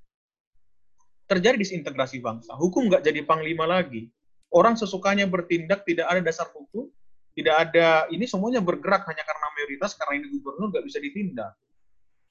Terjadi 1.27 1.59
disintegrasi 1.59 2.23
bangsa. 2.23 2.55
Hukum 2.55 2.87
nggak 2.87 3.03
jadi 3.03 3.27
panglima 3.27 3.67
lagi. 3.67 4.09
Orang 4.53 4.79
sesukanya 4.79 5.27
bertindak, 5.27 5.83
tidak 5.89 6.07
ada 6.07 6.21
dasar 6.21 6.47
hukum, 6.55 6.91
tidak 7.33 7.55
ada, 7.69 8.07
ini 8.13 8.29
semuanya 8.29 8.61
bergerak 8.61 9.09
hanya 9.09 9.25
karena 9.25 9.47
mayoritas, 9.57 9.97
karena 9.97 10.21
ini 10.21 10.27
gubernur 10.37 10.69
nggak 10.69 10.85
bisa 10.85 10.99
ditindak. 11.01 11.57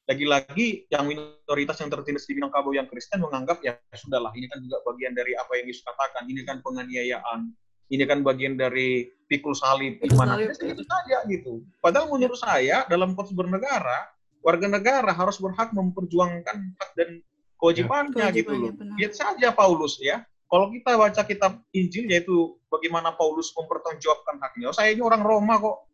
Lagi-lagi 0.06 0.90
yang 0.90 1.06
minoritas 1.08 1.78
yang 1.82 1.90
tertindas 1.94 2.26
di 2.26 2.34
Minangkabau 2.38 2.74
yang 2.74 2.90
Kristen 2.90 3.22
menganggap 3.22 3.62
ya 3.62 3.78
sudahlah 3.94 4.34
ini 4.34 4.50
kan 4.50 4.60
juga 4.60 4.82
bagian 4.84 5.14
dari 5.14 5.38
apa 5.38 5.56
yang 5.62 5.70
Yesus 5.70 5.86
katakan 5.86 6.26
ini 6.26 6.42
kan 6.42 6.60
penganiayaan 6.66 7.54
ini 7.92 8.04
kan 8.08 8.26
bagian 8.26 8.58
dari 8.58 9.08
pikul 9.30 9.54
salib 9.54 10.02
gimana? 10.02 10.42
itu 10.42 10.84
saja 10.84 11.22
gitu. 11.30 11.64
Padahal 11.80 12.10
menurut 12.10 12.40
saya 12.40 12.84
dalam 12.90 13.14
konteks 13.14 13.36
bernegara 13.38 14.10
warga 14.42 14.68
negara 14.68 15.12
harus 15.14 15.38
berhak 15.38 15.70
memperjuangkan 15.72 16.58
hak 16.82 16.90
dan 16.98 17.22
kewajibannya 17.62 18.26
ya. 18.26 18.34
gitu 18.34 18.52
loh. 18.58 18.74
lihat 18.98 19.14
saja 19.14 19.54
Paulus 19.54 20.02
ya 20.02 20.26
kalau 20.52 20.68
kita 20.68 21.00
baca 21.00 21.22
kitab 21.24 21.64
Injil 21.72 22.12
yaitu 22.12 22.60
bagaimana 22.68 23.16
Paulus 23.16 23.56
mempertanggungjawabkan 23.56 24.36
haknya 24.44 24.68
oh, 24.70 24.76
saya 24.76 24.92
ini 24.92 25.00
orang 25.00 25.24
Roma 25.24 25.56
kok 25.58 25.88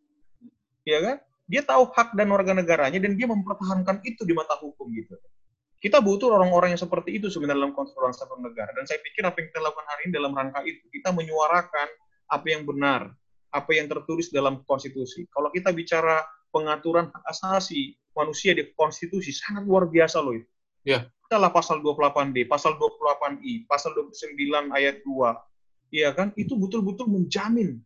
ya 0.82 0.98
kan 0.98 1.16
dia 1.48 1.64
tahu 1.64 1.88
hak 1.96 2.12
dan 2.12 2.28
warga 2.28 2.52
negaranya 2.52 3.00
dan 3.00 3.16
dia 3.16 3.24
mempertahankan 3.24 4.04
itu 4.04 4.20
di 4.28 4.36
mata 4.36 4.60
hukum 4.60 4.92
gitu. 4.92 5.16
Kita 5.80 6.04
butuh 6.04 6.36
orang-orang 6.36 6.76
yang 6.76 6.82
seperti 6.82 7.16
itu 7.16 7.32
sebenarnya 7.32 7.64
dalam 7.64 7.72
konstruksi 7.72 8.20
negara. 8.42 8.68
Dan 8.76 8.84
saya 8.84 9.00
pikir 9.00 9.24
apa 9.24 9.40
yang 9.40 9.48
kita 9.48 9.60
lakukan 9.64 9.86
hari 9.88 10.00
ini 10.10 10.12
dalam 10.12 10.32
rangka 10.36 10.60
itu, 10.66 10.84
kita 10.92 11.14
menyuarakan 11.14 11.88
apa 12.28 12.46
yang 12.50 12.68
benar, 12.68 13.14
apa 13.54 13.70
yang 13.72 13.88
tertulis 13.88 14.28
dalam 14.28 14.60
konstitusi. 14.68 15.24
Kalau 15.32 15.48
kita 15.54 15.72
bicara 15.72 16.20
pengaturan 16.52 17.08
hak 17.08 17.24
asasi 17.32 17.96
manusia 18.12 18.52
di 18.52 18.68
konstitusi, 18.74 19.32
sangat 19.32 19.64
luar 19.64 19.88
biasa 19.88 20.18
loh 20.20 20.36
itu. 20.36 20.50
Ya. 20.86 21.08
Kita 21.28 21.36
lah 21.36 21.52
pasal 21.52 21.84
28D, 21.84 22.48
pasal 22.48 22.80
28I, 22.80 23.68
pasal 23.68 23.92
29 23.92 24.72
ayat 24.72 25.04
2. 25.04 25.92
Iya 25.92 26.16
kan? 26.16 26.32
Itu 26.36 26.56
betul-betul 26.56 27.08
menjamin. 27.08 27.80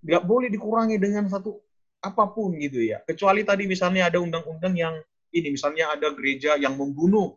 Nggak 0.00 0.24
boleh 0.24 0.48
dikurangi 0.48 0.96
dengan 0.96 1.28
satu 1.28 1.60
apa 2.00 2.24
pun 2.32 2.56
gitu 2.56 2.80
ya. 2.80 3.04
Kecuali 3.04 3.44
tadi 3.44 3.68
misalnya 3.68 4.08
ada 4.08 4.18
undang-undang 4.20 4.72
yang 4.72 4.96
ini 5.30 5.52
misalnya 5.52 5.92
ada 5.92 6.10
gereja 6.16 6.56
yang 6.56 6.74
membunuh 6.74 7.36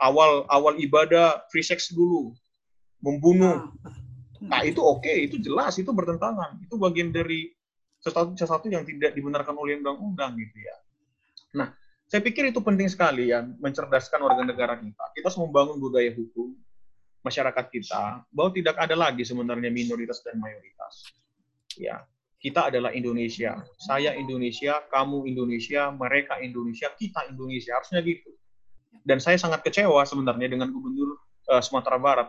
awal 0.00 0.46
awal 0.48 0.78
ibadah 0.78 1.44
free 1.50 1.66
sex 1.66 1.90
dulu, 1.90 2.32
membunuh. 3.02 3.68
Nah 4.40 4.64
itu 4.64 4.80
oke, 4.80 5.04
okay, 5.04 5.28
itu 5.28 5.36
jelas, 5.42 5.76
itu 5.76 5.90
bertentangan, 5.92 6.56
itu 6.64 6.80
bagian 6.80 7.12
dari 7.12 7.52
sesuatu 8.00 8.32
sesuatu 8.32 8.66
yang 8.72 8.88
tidak 8.88 9.12
dibenarkan 9.12 9.52
oleh 9.52 9.76
undang-undang 9.76 10.32
gitu 10.40 10.56
ya. 10.56 10.76
Nah, 11.60 11.68
saya 12.10 12.26
pikir 12.26 12.50
itu 12.50 12.58
penting 12.58 12.90
sekali 12.90 13.30
ya 13.30 13.46
mencerdaskan 13.62 14.18
warga 14.26 14.42
negara 14.42 14.74
kita. 14.74 15.04
Kita 15.14 15.30
harus 15.30 15.38
membangun 15.38 15.78
budaya 15.78 16.10
hukum 16.10 16.58
masyarakat 17.22 17.70
kita 17.70 18.26
bahwa 18.34 18.50
tidak 18.50 18.74
ada 18.82 18.98
lagi 18.98 19.22
sebenarnya 19.22 19.70
minoritas 19.70 20.18
dan 20.26 20.42
mayoritas. 20.42 21.06
Ya, 21.78 22.02
kita 22.42 22.66
adalah 22.66 22.90
Indonesia. 22.90 23.62
Saya 23.78 24.18
Indonesia, 24.18 24.82
kamu 24.90 25.30
Indonesia, 25.30 25.94
mereka 25.94 26.42
Indonesia, 26.42 26.90
kita 26.98 27.30
Indonesia. 27.30 27.78
Harusnya 27.78 28.02
gitu. 28.02 28.34
Dan 29.06 29.22
saya 29.22 29.38
sangat 29.38 29.62
kecewa 29.62 30.02
sebenarnya 30.02 30.50
dengan 30.50 30.74
Gubernur 30.74 31.14
uh, 31.46 31.62
Sumatera 31.62 31.94
Barat. 32.02 32.28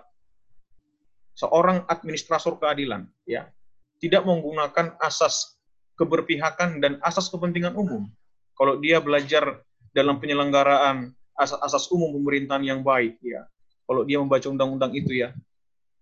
Seorang 1.33 1.89
administrator 1.89 2.61
keadilan, 2.61 3.09
ya, 3.25 3.49
tidak 3.97 4.29
menggunakan 4.29 4.93
asas 5.01 5.57
keberpihakan 5.97 6.77
dan 6.77 7.01
asas 7.01 7.33
kepentingan 7.33 7.73
umum. 7.73 8.05
Kalau 8.53 8.77
dia 8.77 9.01
belajar 9.01 9.65
dalam 9.91 10.19
penyelenggaraan 10.19 11.11
asas-asas 11.35 11.87
umum 11.91 12.11
pemerintahan 12.19 12.63
yang 12.63 12.79
baik, 12.83 13.19
ya, 13.23 13.47
kalau 13.87 14.07
dia 14.07 14.19
membaca 14.19 14.47
undang-undang 14.47 14.91
itu 14.95 15.15
ya, 15.15 15.35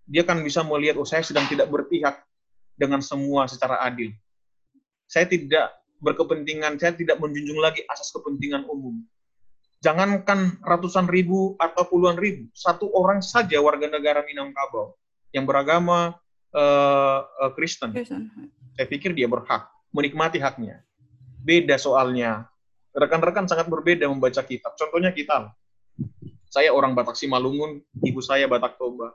dia 0.10 0.26
kan 0.26 0.42
bisa 0.42 0.66
melihat, 0.66 0.98
oh 0.98 1.06
saya 1.06 1.22
sedang 1.22 1.46
tidak 1.46 1.70
berpihak 1.70 2.22
dengan 2.74 3.04
semua 3.04 3.46
secara 3.46 3.82
adil. 3.86 4.10
Saya 5.06 5.30
tidak 5.30 5.74
berkepentingan, 6.02 6.80
saya 6.82 6.96
tidak 6.96 7.20
menjunjung 7.22 7.60
lagi 7.62 7.86
asas 7.86 8.10
kepentingan 8.16 8.66
umum. 8.66 9.04
Jangankan 9.80 10.60
ratusan 10.60 11.08
ribu 11.08 11.56
atau 11.56 11.88
puluhan 11.88 12.20
ribu, 12.20 12.52
satu 12.52 12.92
orang 12.92 13.24
saja 13.24 13.64
warga 13.64 13.88
negara 13.88 14.28
Minangkabau 14.28 14.92
yang 15.32 15.48
beragama 15.48 16.20
uh, 16.52 17.20
uh, 17.24 17.52
Kristen, 17.56 17.96
saya 17.96 18.88
pikir 18.90 19.16
dia 19.16 19.30
berhak 19.30 19.72
menikmati 19.96 20.42
haknya. 20.42 20.84
Beda 21.40 21.80
soalnya, 21.80 22.49
rekan-rekan 22.94 23.46
sangat 23.46 23.70
berbeda 23.70 24.10
membaca 24.10 24.42
kitab. 24.42 24.74
Contohnya 24.76 25.14
kita, 25.14 25.54
saya 26.50 26.74
orang 26.74 26.98
Batak 26.98 27.14
Simalungun, 27.14 27.82
ibu 28.02 28.22
saya 28.22 28.50
Batak 28.50 28.82
Toba. 28.82 29.14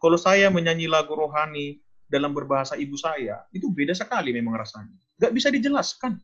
Kalau 0.00 0.18
saya 0.18 0.48
menyanyi 0.48 0.90
lagu 0.90 1.14
rohani, 1.14 1.78
dalam 2.12 2.36
berbahasa 2.36 2.76
ibu 2.76 2.92
saya, 3.00 3.40
itu 3.56 3.72
beda 3.72 3.96
sekali 3.96 4.36
memang 4.36 4.60
rasanya. 4.60 4.92
Gak 5.16 5.32
bisa 5.32 5.48
dijelaskan. 5.48 6.20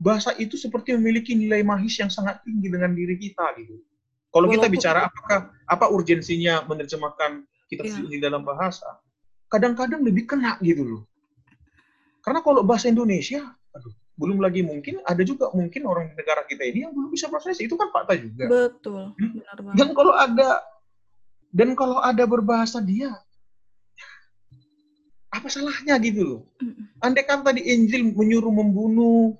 Bahasa 0.00 0.32
itu 0.40 0.56
seperti 0.56 0.96
memiliki 0.96 1.36
nilai 1.36 1.60
magis 1.60 2.00
yang 2.00 2.08
sangat 2.08 2.40
tinggi 2.42 2.72
dengan 2.72 2.96
diri 2.96 3.20
kita 3.20 3.52
gitu. 3.60 3.76
Kalau 4.32 4.48
kita 4.48 4.72
bicara 4.72 5.12
apakah 5.12 5.52
apa 5.68 5.92
urgensinya 5.92 6.64
menerjemahkan 6.64 7.44
kitab 7.68 7.84
ya. 7.84 8.00
ini 8.00 8.16
dalam 8.16 8.40
bahasa, 8.40 8.88
kadang-kadang 9.52 10.00
lebih 10.00 10.24
kena 10.24 10.56
gitu 10.64 10.80
loh. 10.80 11.02
Karena 12.24 12.40
kalau 12.40 12.64
bahasa 12.64 12.88
Indonesia, 12.88 13.52
belum 14.12 14.44
lagi 14.44 14.60
mungkin 14.60 15.00
ada 15.08 15.24
juga 15.24 15.48
mungkin 15.56 15.88
orang 15.88 16.12
di 16.12 16.14
negara 16.20 16.44
kita 16.44 16.62
ini 16.68 16.84
yang 16.84 16.92
belum 16.92 17.10
bisa 17.10 17.32
proses 17.32 17.56
itu 17.58 17.72
kan 17.80 17.88
fakta 17.88 18.14
juga. 18.20 18.44
Betul, 18.48 19.16
hmm? 19.16 19.32
benar 19.40 19.58
banget. 19.64 19.76
Dan 19.80 19.88
kalau 19.96 20.14
ada 20.14 20.48
dan 21.52 21.68
kalau 21.76 21.98
ada 22.00 22.24
berbahasa 22.24 22.80
dia, 22.80 23.12
apa 25.32 25.48
salahnya 25.48 25.96
gitu 26.00 26.22
loh? 26.24 26.40
Andai 27.00 27.24
kan 27.24 27.40
tadi 27.40 27.64
Injil 27.64 28.12
menyuruh 28.12 28.52
membunuh, 28.52 29.36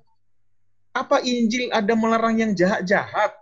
apa 0.93 1.21
Injil 1.21 1.69
ada 1.73 1.93
melarang 1.93 2.37
yang 2.37 2.51
jahat-jahat? 2.53 3.33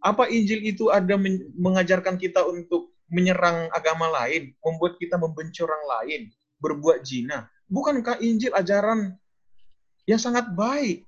Apa 0.00 0.28
Injil 0.28 0.64
itu 0.64 0.92
ada 0.92 1.16
mengajarkan 1.56 2.20
kita 2.20 2.44
untuk 2.44 2.92
menyerang 3.08 3.72
agama 3.72 4.12
lain, 4.22 4.52
membuat 4.60 5.00
kita 5.00 5.16
membenci 5.16 5.64
orang 5.64 5.84
lain, 5.84 6.20
berbuat 6.60 7.04
zina? 7.04 7.48
Bukankah 7.68 8.20
Injil 8.24 8.52
ajaran 8.56 9.16
yang 10.06 10.22
sangat 10.22 10.46
baik? 10.54 11.02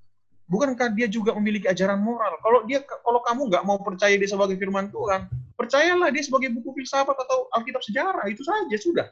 Bukankah 0.48 0.96
dia 0.96 1.06
juga 1.06 1.36
memiliki 1.36 1.70
ajaran 1.70 2.00
moral? 2.00 2.34
Kalau 2.40 2.64
dia, 2.64 2.82
kalau 2.82 3.20
kamu 3.22 3.52
nggak 3.52 3.64
mau 3.68 3.78
percaya 3.84 4.16
dia 4.16 4.26
sebagai 4.26 4.56
firman 4.56 4.88
Tuhan, 4.90 5.28
percayalah 5.54 6.08
dia 6.08 6.24
sebagai 6.24 6.50
buku 6.56 6.72
filsafat 6.82 7.14
atau 7.14 7.46
Alkitab 7.54 7.84
sejarah 7.84 8.24
itu 8.26 8.42
saja 8.42 8.76
sudah. 8.80 9.06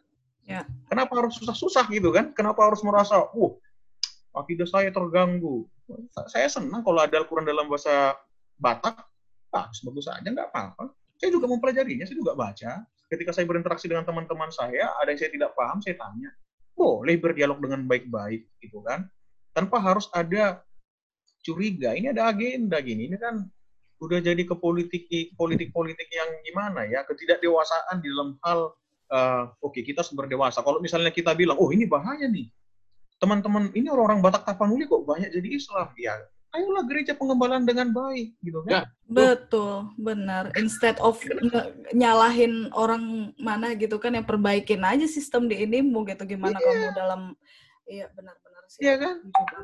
Ya. 0.49 0.64
Kenapa 0.89 1.12
harus 1.20 1.37
susah-susah 1.37 1.93
gitu 1.93 2.09
kan? 2.11 2.32
Kenapa 2.32 2.64
harus 2.64 2.80
merasa, 2.80 3.20
uh, 3.20 3.53
akidah 4.32 4.64
saya 4.64 4.89
terganggu. 4.89 5.68
Saya 6.32 6.49
senang 6.49 6.80
kalau 6.82 7.05
ada 7.05 7.20
Al-Quran 7.20 7.47
dalam 7.47 7.68
bahasa 7.68 8.16
Batak, 8.57 8.97
bagus-bagus 9.53 10.09
saja, 10.09 10.24
nggak 10.24 10.49
apa-apa. 10.49 10.89
Saya 11.20 11.30
juga 11.37 11.53
mempelajarinya, 11.53 12.09
saya 12.09 12.16
juga 12.16 12.32
baca. 12.32 12.80
Ketika 13.12 13.37
saya 13.37 13.45
berinteraksi 13.45 13.84
dengan 13.84 14.09
teman-teman 14.09 14.49
saya, 14.49 14.97
ada 14.97 15.12
yang 15.12 15.20
saya 15.20 15.30
tidak 15.30 15.53
paham, 15.53 15.78
saya 15.84 15.95
tanya. 16.01 16.32
boleh 16.76 17.16
berdialog 17.16 17.57
dengan 17.57 17.89
baik-baik 17.89 18.53
gitu 18.61 18.84
kan 18.84 19.09
tanpa 19.57 19.80
harus 19.80 20.12
ada 20.12 20.61
curiga. 21.40 21.96
Ini 21.96 22.12
ada 22.12 22.28
agenda 22.28 22.76
gini 22.84 23.09
ini 23.09 23.16
kan 23.16 23.40
udah 23.96 24.20
jadi 24.20 24.44
ke 24.44 24.52
politik 24.61 25.09
politik 25.32 25.72
politik 25.72 26.09
yang 26.12 26.28
gimana 26.44 26.84
ya? 26.84 27.00
Ketidakdewasaan 27.09 28.04
di 28.04 28.12
dalam 28.12 28.36
hal 28.44 28.76
uh, 29.09 29.48
oke 29.64 29.72
okay, 29.72 29.80
kita 29.80 30.04
harus 30.04 30.12
berdewasa. 30.12 30.61
Kalau 30.61 30.84
misalnya 30.84 31.09
kita 31.09 31.32
bilang 31.32 31.57
oh 31.57 31.72
ini 31.72 31.88
bahaya 31.88 32.28
nih. 32.28 32.52
Teman-teman 33.16 33.72
ini 33.72 33.88
orang-orang 33.88 34.20
Batak 34.20 34.44
Tapanuli 34.44 34.84
kok 34.84 35.09
banyak 35.09 35.32
jadi 35.32 35.48
Islam. 35.57 35.88
Ya 35.96 36.20
ayolah 36.57 36.84
gereja 36.88 37.12
pengembalaan 37.12 37.68
dengan 37.68 37.92
baik 37.92 38.32
gitu 38.40 38.64
kan? 38.64 38.72
Ya. 38.72 38.82
betul. 39.09 39.92
Benar. 40.00 40.57
Instead 40.57 40.96
of 41.04 41.20
nyalahin 41.92 42.72
orang 42.72 43.36
mana 43.36 43.76
gitu 43.76 44.00
kan 44.00 44.16
yang 44.16 44.24
perbaikin 44.24 44.80
aja 44.80 45.04
sistem 45.04 45.48
di 45.48 45.61
ini 45.61 45.84
mau 45.84 46.02
gitu. 46.09 46.24
Gimana 46.24 46.57
yeah. 46.57 46.64
kamu 46.64 46.88
dalam 46.96 47.20
iya 47.86 48.07
sih 48.11 48.45
iya 48.82 48.94
kan 48.98 49.14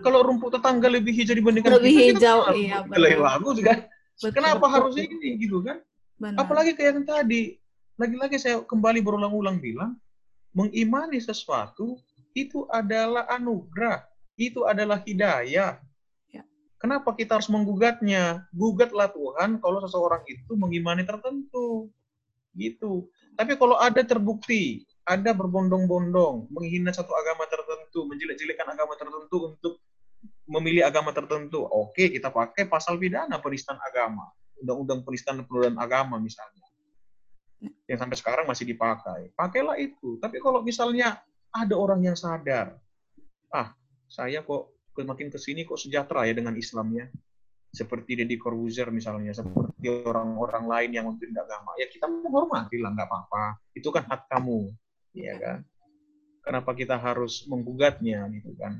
kalau 0.00 0.22
rumput 0.22 0.54
tetangga 0.54 0.88
lebih 0.88 1.12
hijau 1.12 1.34
dibandingkan 1.36 1.78
lebih 1.78 1.92
kita, 1.92 2.04
hijau 2.18 2.38
iya 2.54 2.86
benar 2.86 3.00
lebih 3.00 3.20
bagus 3.22 3.58
kan 3.60 3.78
Betul, 4.22 4.38
Kenapa 4.38 4.66
betul. 4.68 4.74
harus 4.78 4.94
ini 5.02 5.28
gitu 5.40 5.58
kan? 5.66 5.78
Benar. 6.20 6.38
Apalagi 6.44 6.78
kayak 6.78 7.02
yang 7.02 7.06
tadi, 7.06 7.58
lagi-lagi 7.98 8.36
saya 8.38 8.62
kembali 8.62 9.02
berulang-ulang 9.02 9.58
bilang, 9.58 9.98
mengimani 10.54 11.18
sesuatu 11.18 11.98
itu 12.36 12.68
adalah 12.70 13.26
anugerah, 13.34 14.06
itu 14.38 14.62
adalah 14.62 15.02
hidayah. 15.02 15.80
Ya. 16.30 16.42
Kenapa 16.78 17.18
kita 17.18 17.40
harus 17.40 17.50
menggugatnya? 17.50 18.46
Gugatlah 18.54 19.10
Tuhan 19.10 19.58
kalau 19.58 19.82
seseorang 19.82 20.22
itu 20.30 20.54
mengimani 20.54 21.02
tertentu. 21.02 21.90
Gitu. 22.54 23.10
Tapi 23.34 23.56
kalau 23.58 23.80
ada 23.80 24.04
terbukti, 24.06 24.86
ada 25.02 25.34
berbondong-bondong, 25.34 26.52
menghina 26.52 26.94
satu 26.94 27.10
agama 27.10 27.48
tertentu, 27.50 27.81
menjelek-jelekan 28.08 28.64
agama 28.72 28.96
tertentu 28.96 29.36
untuk 29.52 29.74
memilih 30.48 30.86
agama 30.86 31.10
tertentu, 31.12 31.64
oke 31.64 32.12
kita 32.12 32.32
pakai 32.32 32.64
pasal 32.68 32.96
pidana 32.96 33.38
penistaan 33.38 33.78
agama, 33.82 34.30
undang-undang 34.58 35.02
penistaan 35.02 35.42
penodaan 35.44 35.78
agama 35.78 36.16
misalnya, 36.16 36.66
yang 37.86 37.98
sampai 37.98 38.16
sekarang 38.18 38.44
masih 38.46 38.66
dipakai. 38.66 39.30
Pakailah 39.34 39.78
itu. 39.78 40.18
Tapi 40.18 40.42
kalau 40.42 40.62
misalnya 40.62 41.20
ada 41.52 41.74
orang 41.76 42.00
yang 42.02 42.16
sadar, 42.18 42.78
ah 43.52 43.74
saya 44.08 44.42
kok 44.42 44.72
makin 45.00 45.32
ke 45.32 45.38
sini 45.40 45.64
kok 45.64 45.80
sejahtera 45.80 46.28
ya 46.28 46.34
dengan 46.36 46.54
Islamnya, 46.54 47.08
seperti 47.72 48.20
Deddy 48.20 48.36
Corbuzier 48.36 48.92
misalnya, 48.92 49.32
seperti 49.32 49.88
orang-orang 50.04 50.68
lain 50.68 50.90
yang 50.92 51.04
memimpin 51.08 51.32
agama, 51.32 51.72
ya 51.80 51.88
kita 51.88 52.04
menghormati 52.04 52.76
lah, 52.76 52.92
nggak 52.92 53.08
apa-apa. 53.08 53.56
Itu 53.72 53.88
kan 53.88 54.04
hak 54.04 54.28
kamu, 54.28 54.68
ya 55.16 55.34
kan? 55.40 55.58
Kenapa 56.42 56.74
kita 56.74 56.98
harus 56.98 57.46
menggugatnya, 57.46 58.26
gitu 58.34 58.52
kan? 58.58 58.74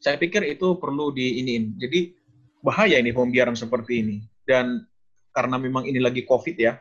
Saya 0.00 0.20
pikir 0.20 0.44
itu 0.44 0.76
perlu 0.76 1.10
diiniin. 1.10 1.80
Jadi 1.80 2.12
bahaya 2.60 3.00
ini 3.00 3.10
pembiaran 3.10 3.56
seperti 3.56 4.04
ini. 4.04 4.16
Dan 4.44 4.84
karena 5.32 5.56
memang 5.60 5.84
ini 5.84 6.00
lagi 6.00 6.24
COVID 6.24 6.56
ya, 6.56 6.76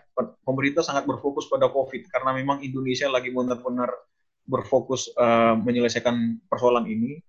pemerintah 0.48 0.80
sangat 0.80 1.04
berfokus 1.04 1.52
pada 1.52 1.68
COVID 1.68 2.08
karena 2.08 2.32
memang 2.32 2.64
Indonesia 2.64 3.12
lagi 3.12 3.28
benar-benar 3.32 3.92
berfokus 4.48 5.12
uh, 5.18 5.60
menyelesaikan 5.60 6.40
persoalan 6.48 6.88
ini. 6.88 7.20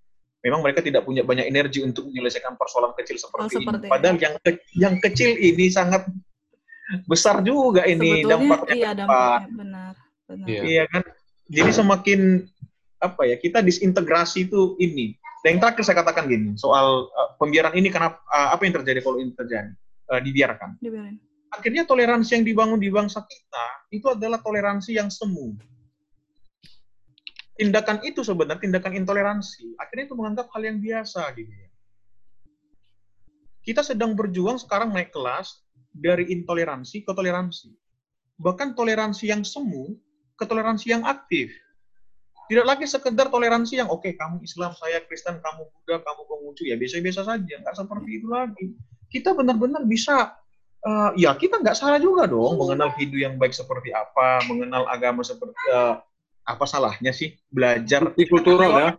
Memang 0.44 0.62
mereka 0.62 0.78
tidak 0.78 1.02
punya 1.02 1.26
banyak 1.26 1.50
energi 1.50 1.82
untuk 1.82 2.06
menyelesaikan 2.06 2.54
persoalan 2.54 2.94
kecil 2.94 3.18
seperti, 3.18 3.42
oh, 3.42 3.50
seperti 3.58 3.84
ini. 3.88 3.90
Padahal 3.90 4.16
yang 4.22 4.34
ke, 4.38 4.50
yang 4.78 4.94
kecil 5.02 5.34
ini 5.34 5.66
sangat 5.66 6.06
besar 7.10 7.42
juga 7.42 7.82
ini 7.82 8.22
Sebetulnya, 8.22 8.30
dampaknya. 8.30 8.74
Iya, 8.78 8.90
dampaknya 8.94 9.56
benar. 9.58 9.94
benar. 10.30 10.46
Iya. 10.46 10.60
iya 10.62 10.84
kan. 10.86 11.02
Jadi 11.46 11.70
semakin 11.70 12.42
apa 12.98 13.22
ya 13.28 13.36
kita 13.38 13.62
disintegrasi 13.62 14.50
itu 14.50 14.74
ini 14.82 15.14
dan 15.46 15.54
yang 15.54 15.62
terakhir 15.62 15.86
saya 15.86 16.02
katakan 16.02 16.26
gini, 16.26 16.58
soal 16.58 17.06
uh, 17.06 17.30
pembiaran 17.38 17.70
ini 17.78 17.86
kenapa 17.86 18.18
uh, 18.34 18.50
apa 18.50 18.66
yang 18.66 18.82
terjadi 18.82 18.98
kalau 18.98 19.22
ini 19.22 19.30
terjadi? 19.30 19.70
Uh, 20.10 20.18
dibiarkan. 20.18 20.74
Dibiarin. 20.82 21.22
Akhirnya 21.54 21.86
toleransi 21.86 22.34
yang 22.34 22.42
dibangun 22.42 22.82
di 22.82 22.90
bangsa 22.90 23.22
kita 23.22 23.66
itu 23.94 24.10
adalah 24.10 24.42
toleransi 24.42 24.98
yang 24.98 25.06
semu. 25.06 25.54
Tindakan 27.54 28.02
itu 28.02 28.26
sebenarnya 28.26 28.58
tindakan 28.58 28.98
intoleransi. 28.98 29.78
Akhirnya 29.78 30.10
itu 30.10 30.18
menganggap 30.18 30.50
hal 30.50 30.66
yang 30.66 30.82
biasa 30.82 31.30
gitu 31.38 31.46
ya. 31.54 31.70
Kita 33.62 33.86
sedang 33.86 34.18
berjuang 34.18 34.58
sekarang 34.58 34.90
naik 34.90 35.14
kelas 35.14 35.62
dari 35.94 36.26
intoleransi 36.34 37.06
ke 37.06 37.12
toleransi. 37.14 37.70
Bahkan 38.34 38.74
toleransi 38.74 39.30
yang 39.30 39.46
semu 39.46 39.94
ke 40.36 40.44
toleransi 40.44 40.92
yang 40.92 41.02
aktif 41.08 41.50
tidak 42.46 42.66
lagi 42.66 42.86
sekedar 42.86 43.26
toleransi 43.26 43.82
yang 43.82 43.90
oke 43.90 44.06
okay, 44.06 44.14
kamu 44.14 44.38
Islam, 44.46 44.70
saya 44.78 45.02
Kristen, 45.02 45.42
kamu 45.42 45.66
Buddha, 45.66 45.98
kamu 45.98 46.20
Konghucu 46.30 46.62
ya 46.70 46.78
biasa-biasa 46.78 47.26
saja, 47.26 47.54
nggak 47.58 47.74
seperti 47.74 48.10
itu 48.22 48.26
lagi. 48.30 48.66
Kita 49.10 49.34
benar-benar 49.34 49.82
bisa 49.82 50.38
uh, 50.86 51.10
ya 51.18 51.34
kita 51.34 51.58
nggak 51.58 51.74
salah 51.74 51.98
juga 51.98 52.30
dong 52.30 52.54
mengenal 52.54 52.94
hidup 52.94 53.18
yang 53.18 53.34
baik 53.34 53.50
seperti 53.50 53.90
apa, 53.90 54.46
mengenal 54.46 54.86
agama 54.86 55.26
seperti 55.26 55.58
uh, 55.74 55.98
apa 56.46 56.64
salahnya 56.70 57.10
sih 57.10 57.34
belajar 57.50 58.14
multikultural 58.14 58.72
ya? 58.78 58.90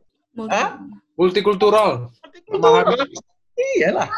Hah? 0.52 0.70
Multikultural. 1.16 2.12
Multikultural. 2.20 3.00
Iyalah. 3.80 4.12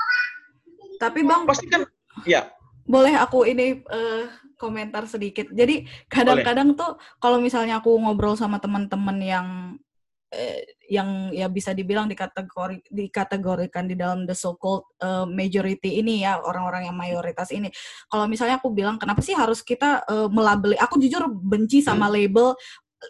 Tapi 0.98 1.22
bang, 1.22 1.46
pasti 1.46 1.70
kan 1.70 1.86
ya. 2.26 2.50
Boleh 2.90 3.14
aku 3.14 3.46
ini 3.46 3.86
uh, 3.94 4.26
komentar 4.60 5.08
sedikit. 5.08 5.48
Jadi 5.50 5.88
kadang-kadang 6.12 6.76
tuh 6.76 7.00
kalau 7.24 7.40
misalnya 7.40 7.80
aku 7.80 7.96
ngobrol 7.96 8.36
sama 8.36 8.60
teman-teman 8.60 9.18
yang 9.24 9.48
eh, 10.36 10.76
yang 10.90 11.32
ya 11.32 11.48
bisa 11.48 11.72
dibilang 11.72 12.10
dikategori 12.10 12.84
dikategorikan 12.90 13.88
di 13.88 13.96
dalam 13.96 14.26
the 14.26 14.36
so 14.36 14.58
called 14.58 14.86
uh, 15.00 15.24
majority 15.26 16.02
ini 16.02 16.26
ya 16.26 16.42
orang-orang 16.42 16.90
yang 16.90 16.98
mayoritas 16.98 17.54
ini. 17.56 17.72
Kalau 18.10 18.26
misalnya 18.26 18.60
aku 18.60 18.74
bilang 18.74 18.98
kenapa 18.98 19.22
sih 19.24 19.38
harus 19.38 19.64
kita 19.64 20.04
uh, 20.10 20.28
melabeli? 20.28 20.76
Aku 20.82 21.00
jujur 21.00 21.30
benci 21.30 21.80
sama 21.80 22.12
label 22.12 22.58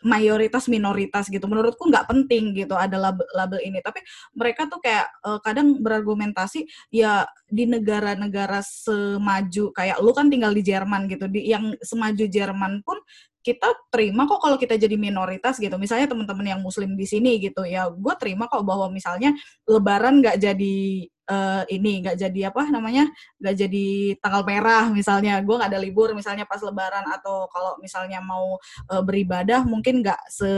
mayoritas 0.06 0.70
minoritas 0.70 1.28
gitu. 1.28 1.44
Menurutku 1.50 1.90
nggak 1.90 2.06
penting 2.10 2.54
gitu 2.54 2.78
ada 2.78 2.96
label, 2.98 3.26
label 3.34 3.60
ini. 3.66 3.80
Tapi 3.82 4.00
mereka 4.38 4.70
tuh 4.70 4.80
kayak 4.82 5.10
uh, 5.26 5.40
kadang 5.42 5.82
berargumentasi 5.82 6.66
ya 6.94 7.26
di 7.50 7.66
negara-negara 7.66 8.62
semaju 8.62 9.74
kayak 9.74 9.98
lu 10.02 10.12
kan 10.14 10.30
tinggal 10.30 10.54
di 10.54 10.62
Jerman 10.62 11.10
gitu 11.10 11.26
di 11.26 11.50
yang 11.50 11.74
semaju 11.82 12.26
Jerman 12.30 12.86
pun 12.86 12.98
kita 13.40 13.72
terima 13.88 14.28
kok 14.28 14.44
kalau 14.44 14.60
kita 14.60 14.76
jadi 14.76 15.00
minoritas 15.00 15.58
gitu. 15.58 15.74
Misalnya 15.80 16.12
teman-teman 16.12 16.58
yang 16.58 16.62
muslim 16.62 16.94
di 16.94 17.08
sini 17.08 17.40
gitu 17.42 17.66
ya 17.66 17.90
gue 17.90 18.14
terima 18.20 18.46
kok 18.52 18.62
bahwa 18.62 18.92
misalnya 18.94 19.34
lebaran 19.66 20.22
nggak 20.22 20.38
jadi 20.38 21.08
uh, 21.30 21.64
ini 21.70 22.02
nggak 22.04 22.18
jadi 22.18 22.50
apa 22.50 22.68
namanya 22.74 23.06
nggak 23.38 23.56
jadi 23.56 23.88
tanggal 24.20 24.44
merah 24.44 24.90
misalnya. 24.90 25.40
Gue 25.46 25.56
nggak 25.62 25.72
ada 25.72 25.82
libur 25.82 26.12
misalnya 26.18 26.50
pas 26.50 26.60
lebaran 26.60 27.06
atau 27.14 27.46
kalau 27.54 27.78
misalnya 27.80 28.20
mau 28.20 28.58
uh, 28.90 29.04
beribadah 29.06 29.64
mungkin 29.64 30.02
nggak 30.02 30.20
se 30.28 30.52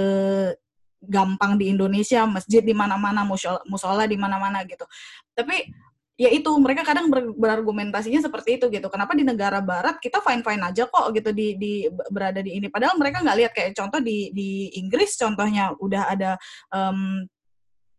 gampang 1.02 1.58
di 1.58 1.74
Indonesia 1.74 2.24
masjid 2.30 2.62
di 2.62 2.78
mana-mana 2.78 3.26
musola 3.66 4.06
di 4.06 4.18
mana-mana 4.18 4.62
gitu. 4.70 4.86
Tapi 5.34 5.66
ya 6.22 6.30
itu 6.30 6.54
mereka 6.62 6.86
kadang 6.86 7.10
ber, 7.10 7.34
berargumentasinya 7.34 8.22
seperti 8.22 8.62
itu 8.62 8.70
gitu. 8.70 8.86
Kenapa 8.94 9.18
di 9.18 9.26
negara 9.26 9.58
barat 9.66 9.98
kita 9.98 10.22
fine 10.22 10.46
fine 10.46 10.62
aja 10.62 10.86
kok 10.86 11.10
gitu 11.18 11.34
di 11.34 11.58
di 11.58 11.90
berada 12.14 12.46
di 12.46 12.62
ini? 12.62 12.70
Padahal 12.70 12.94
mereka 13.02 13.26
nggak 13.26 13.38
lihat 13.42 13.52
kayak 13.58 13.74
contoh 13.74 13.98
di 13.98 14.30
di 14.30 14.70
Inggris 14.78 15.18
contohnya 15.18 15.74
udah 15.82 16.04
ada 16.14 16.32
um, 16.70 17.26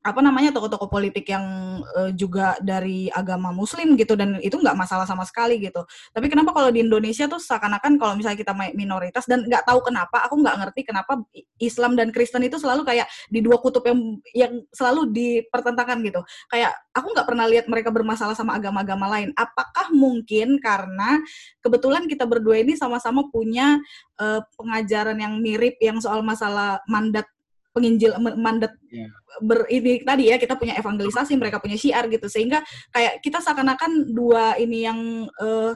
apa 0.03 0.19
namanya 0.19 0.51
tokoh-tokoh 0.51 0.91
politik 0.91 1.31
yang 1.31 1.79
uh, 1.95 2.11
juga 2.11 2.59
dari 2.59 3.07
agama 3.15 3.55
muslim 3.55 3.95
gitu 3.95 4.19
dan 4.19 4.43
itu 4.43 4.59
nggak 4.59 4.75
masalah 4.75 5.07
sama 5.07 5.23
sekali 5.23 5.63
gitu. 5.63 5.87
Tapi 6.11 6.27
kenapa 6.27 6.51
kalau 6.51 6.75
di 6.75 6.83
Indonesia 6.83 7.31
tuh 7.31 7.39
seakan-akan 7.39 8.03
kalau 8.03 8.19
misalnya 8.19 8.43
kita 8.43 8.53
minoritas 8.75 9.31
dan 9.31 9.47
nggak 9.47 9.63
tahu 9.63 9.79
kenapa 9.87 10.27
aku 10.27 10.43
nggak 10.43 10.57
ngerti 10.59 10.81
kenapa 10.91 11.23
Islam 11.63 11.95
dan 11.95 12.11
Kristen 12.11 12.43
itu 12.43 12.59
selalu 12.59 12.83
kayak 12.83 13.07
di 13.31 13.39
dua 13.39 13.63
kutub 13.63 13.87
yang 13.87 14.19
yang 14.35 14.53
selalu 14.75 15.07
dipertentangkan 15.15 16.03
gitu. 16.03 16.21
Kayak 16.51 16.75
aku 16.91 17.07
nggak 17.15 17.27
pernah 17.31 17.47
lihat 17.47 17.71
mereka 17.71 17.95
bermasalah 17.95 18.35
sama 18.35 18.59
agama-agama 18.59 19.07
lain. 19.07 19.31
Apakah 19.39 19.95
mungkin 19.95 20.59
karena 20.59 21.23
kebetulan 21.63 22.11
kita 22.11 22.27
berdua 22.27 22.59
ini 22.59 22.75
sama-sama 22.75 23.31
punya 23.31 23.79
uh, 24.19 24.43
pengajaran 24.59 25.17
yang 25.23 25.39
mirip 25.39 25.79
yang 25.79 26.03
soal 26.03 26.27
masalah 26.27 26.83
mandat 26.91 27.31
penginjil 27.73 28.13
mandat 28.37 28.77
yeah. 28.93 29.09
ber 29.41 29.65
ini 29.73 30.05
tadi 30.05 30.29
ya 30.29 30.37
kita 30.37 30.61
punya 30.61 30.77
evangelisasi 30.77 31.35
mereka 31.41 31.59
punya 31.59 31.77
syiar 31.77 32.07
gitu. 32.13 32.29
Sehingga 32.29 32.61
kayak 32.93 33.25
kita 33.25 33.41
seakan-akan 33.41 34.13
dua 34.13 34.57
ini 34.61 34.85
yang 34.85 35.27
uh, 35.41 35.73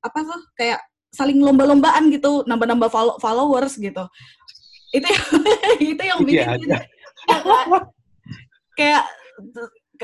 apa 0.00 0.18
tuh 0.24 0.40
kayak 0.56 0.80
saling 1.14 1.38
lomba-lombaan 1.38 2.10
gitu 2.10 2.42
nambah-nambah 2.48 2.90
follow 2.90 3.16
followers 3.22 3.78
gitu. 3.78 4.04
Itu 4.90 5.06
yang 5.06 5.26
itu 5.94 6.02
yang 6.02 6.20
bikin 6.24 6.48
yeah, 6.66 6.82
kayak 8.74 9.04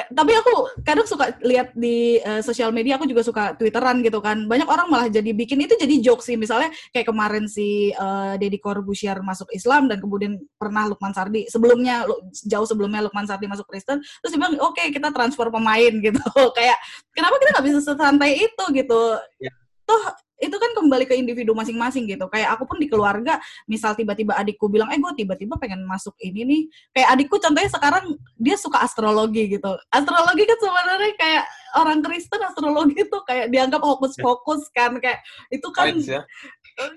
tapi 0.09 0.33
aku 0.33 0.83
kadang 0.83 1.05
suka 1.05 1.37
lihat 1.45 1.77
di 1.77 2.17
uh, 2.25 2.41
sosial 2.41 2.73
media 2.73 2.97
aku 2.97 3.05
juga 3.05 3.21
suka 3.21 3.53
twitteran 3.59 4.01
gitu 4.01 4.25
kan. 4.25 4.49
Banyak 4.49 4.69
orang 4.69 4.87
malah 4.89 5.09
jadi 5.13 5.31
bikin 5.37 5.61
itu 5.61 5.77
jadi 5.77 5.95
joke 6.01 6.25
sih. 6.25 6.41
Misalnya 6.41 6.73
kayak 6.97 7.13
kemarin 7.13 7.45
si 7.45 7.93
uh, 7.95 8.41
Deddy 8.41 8.57
Corbuzier 8.57 9.21
masuk 9.21 9.53
Islam 9.53 9.87
dan 9.93 10.01
kemudian 10.01 10.41
pernah 10.57 10.89
Lukman 10.89 11.13
Sardi 11.13 11.45
sebelumnya 11.53 12.09
jauh 12.49 12.65
sebelumnya 12.65 13.05
Lukman 13.05 13.29
Sardi 13.29 13.47
masuk 13.51 13.69
Kristen 13.69 14.01
terus 14.01 14.31
dia 14.33 14.41
bilang 14.41 14.57
oke 14.61 14.79
okay, 14.79 14.89
kita 14.89 15.13
transfer 15.13 15.53
pemain 15.53 15.93
gitu. 16.07 16.23
Kayak 16.57 16.79
kenapa 17.13 17.35
kita 17.37 17.51
nggak 17.59 17.67
bisa 17.69 17.79
sesantai 17.85 18.31
itu? 18.41 18.65
Gitu. 18.73 19.03
Ya. 19.45 19.60
Toh 19.91 20.03
itu 20.41 20.57
kan 20.57 20.71
kembali 20.73 21.05
ke 21.05 21.15
individu 21.21 21.53
masing-masing 21.53 22.09
gitu. 22.09 22.25
Kayak 22.33 22.57
aku 22.57 22.65
pun 22.65 22.81
di 22.81 22.89
keluarga, 22.89 23.37
misal 23.69 23.93
tiba-tiba 23.93 24.33
adikku 24.41 24.73
bilang, 24.73 24.89
eh 24.89 24.97
gue 24.97 25.13
tiba-tiba 25.13 25.61
pengen 25.61 25.85
masuk 25.85 26.17
ini 26.17 26.49
nih. 26.49 26.63
Kayak 26.97 27.09
adikku 27.15 27.37
contohnya 27.37 27.71
sekarang 27.71 28.05
dia 28.41 28.57
suka 28.57 28.81
astrologi 28.81 29.61
gitu. 29.61 29.77
Astrologi 29.93 30.49
kan 30.49 30.59
sebenarnya 30.59 31.13
kayak 31.21 31.45
orang 31.77 32.01
Kristen 32.01 32.41
astrologi 32.41 32.97
itu 33.05 33.19
kayak 33.29 33.53
dianggap 33.53 33.85
hokus-pokus 33.85 34.73
kan. 34.73 34.97
Kayak 34.97 35.21
itu 35.53 35.69
kan, 35.77 35.93
Science, 35.93 36.09
ya? 36.09 36.23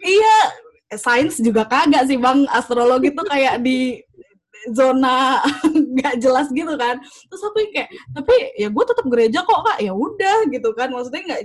iya, 0.07 0.37
sains 0.95 1.35
juga 1.43 1.67
kagak 1.67 2.07
sih 2.07 2.15
bang. 2.15 2.47
Astrologi 2.47 3.11
tuh 3.11 3.27
kayak 3.27 3.59
di 3.59 3.99
zona 4.71 5.43
nggak 5.99 6.23
jelas 6.23 6.47
gitu 6.55 6.71
kan 6.79 6.95
terus 7.27 7.43
aku 7.43 7.67
kayak 7.75 7.91
tapi 8.15 8.31
ya 8.55 8.71
gue 8.71 8.83
tetap 8.87 9.03
gereja 9.11 9.43
kok 9.43 9.59
kak 9.59 9.83
ya 9.83 9.91
udah 9.91 10.47
gitu 10.47 10.71
kan 10.71 10.87
maksudnya 10.87 11.19
nggak 11.27 11.41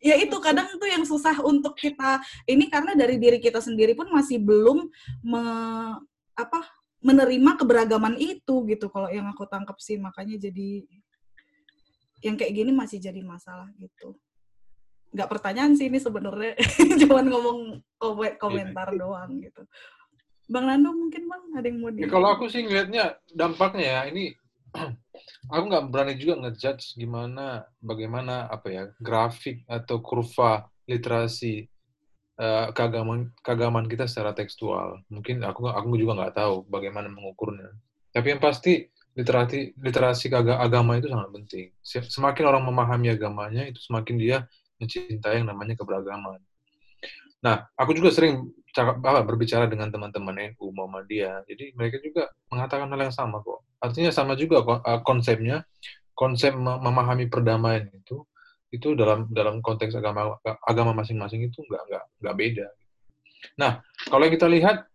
ya 0.00 0.16
itu 0.16 0.36
kadang 0.40 0.66
itu 0.72 0.86
yang 0.88 1.04
susah 1.04 1.36
untuk 1.44 1.76
kita 1.76 2.18
ini 2.48 2.72
karena 2.72 2.96
dari 2.96 3.20
diri 3.20 3.36
kita 3.36 3.60
sendiri 3.60 3.92
pun 3.92 4.08
masih 4.08 4.40
belum 4.40 4.88
me, 5.20 5.42
apa 6.34 6.64
menerima 7.00 7.56
keberagaman 7.56 8.16
itu 8.16 8.64
gitu. 8.68 8.88
Kalau 8.92 9.08
yang 9.08 9.28
aku 9.28 9.44
tangkap 9.48 9.76
sih 9.80 9.96
makanya 9.96 10.36
jadi 10.40 10.84
yang 12.20 12.36
kayak 12.36 12.52
gini 12.52 12.72
masih 12.72 13.00
jadi 13.00 13.20
masalah 13.24 13.68
gitu. 13.80 14.16
Nggak 15.12 15.28
pertanyaan 15.28 15.76
sih 15.76 15.88
ini 15.88 16.00
sebenarnya 16.00 16.56
cuman 17.04 17.24
ngomong 17.28 17.58
komentar 18.36 18.92
iya. 18.92 18.98
doang 19.00 19.30
gitu. 19.40 19.62
Bang 20.50 20.66
Nando 20.66 20.90
mungkin 20.90 21.30
bang 21.30 21.42
ada 21.62 21.66
yang 21.70 21.78
mau 21.78 21.94
di 21.94 22.02
ya, 22.02 22.10
kalau 22.10 22.34
aku 22.34 22.50
sih 22.50 22.66
ngelihatnya 22.66 23.22
dampaknya 23.30 23.86
ya 23.86 24.00
ini 24.10 24.34
aku 25.52 25.64
nggak 25.66 25.84
berani 25.90 26.14
juga 26.16 26.34
ngejudge 26.46 26.96
gimana 26.96 27.66
bagaimana 27.82 28.46
apa 28.48 28.68
ya 28.70 28.84
grafik 29.02 29.64
atau 29.66 29.98
kurva 30.02 30.68
literasi 30.86 31.66
uh, 32.38 32.70
keagamaan 32.74 33.30
keagamaan 33.42 33.86
kita 33.86 34.06
secara 34.06 34.34
tekstual 34.36 35.02
mungkin 35.10 35.42
aku 35.42 35.70
aku 35.70 35.96
juga 35.98 36.18
nggak 36.18 36.34
tahu 36.38 36.66
bagaimana 36.66 37.10
mengukurnya 37.10 37.70
tapi 38.10 38.34
yang 38.34 38.42
pasti 38.42 38.86
literasi 39.14 39.74
literasi 39.78 40.30
agama 40.34 40.96
itu 40.98 41.10
sangat 41.10 41.30
penting 41.34 41.66
semakin 41.84 42.44
orang 42.46 42.62
memahami 42.62 43.10
agamanya 43.10 43.66
itu 43.66 43.82
semakin 43.82 44.16
dia 44.16 44.38
mencintai 44.78 45.42
yang 45.42 45.50
namanya 45.50 45.74
keberagaman 45.74 46.38
nah 47.40 47.66
aku 47.74 47.96
juga 47.96 48.12
sering 48.14 48.52
cakap, 48.70 49.02
berbicara 49.02 49.66
dengan 49.66 49.90
teman-teman 49.90 50.54
NU 50.54 50.70
Muhammadiyah. 50.70 51.46
Jadi 51.46 51.74
mereka 51.74 51.98
juga 52.02 52.30
mengatakan 52.50 52.86
hal 52.90 53.00
yang 53.10 53.14
sama 53.14 53.42
kok. 53.42 53.66
Artinya 53.80 54.12
sama 54.12 54.36
juga 54.36 54.60
eh, 54.62 55.00
konsepnya, 55.02 55.64
konsep 56.12 56.52
memahami 56.56 57.32
perdamaian 57.32 57.88
itu 57.96 58.22
itu 58.70 58.94
dalam 58.94 59.26
dalam 59.34 59.58
konteks 59.58 59.98
agama 59.98 60.38
agama 60.62 60.94
masing-masing 60.94 61.50
itu 61.50 61.58
nggak 61.66 61.82
nggak 61.90 62.04
nggak 62.22 62.36
beda. 62.38 62.66
Nah, 63.58 63.82
kalau 64.06 64.30
kita 64.30 64.46
lihat 64.46 64.86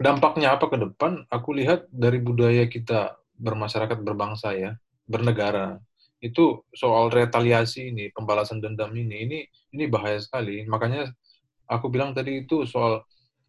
dampaknya 0.00 0.56
apa 0.56 0.64
ke 0.70 0.80
depan, 0.80 1.28
aku 1.28 1.52
lihat 1.52 1.84
dari 1.92 2.22
budaya 2.22 2.64
kita 2.70 3.20
bermasyarakat 3.36 4.00
berbangsa 4.00 4.56
ya, 4.56 4.72
bernegara 5.04 5.76
itu 6.22 6.62
soal 6.70 7.10
retaliasi 7.10 7.90
ini, 7.90 8.14
pembalasan 8.14 8.62
dendam 8.62 8.94
ini, 8.94 9.26
ini 9.26 9.38
ini 9.74 9.84
bahaya 9.90 10.22
sekali. 10.22 10.62
Makanya 10.70 11.10
aku 11.66 11.90
bilang 11.90 12.14
tadi 12.14 12.46
itu 12.46 12.62
soal 12.64 13.02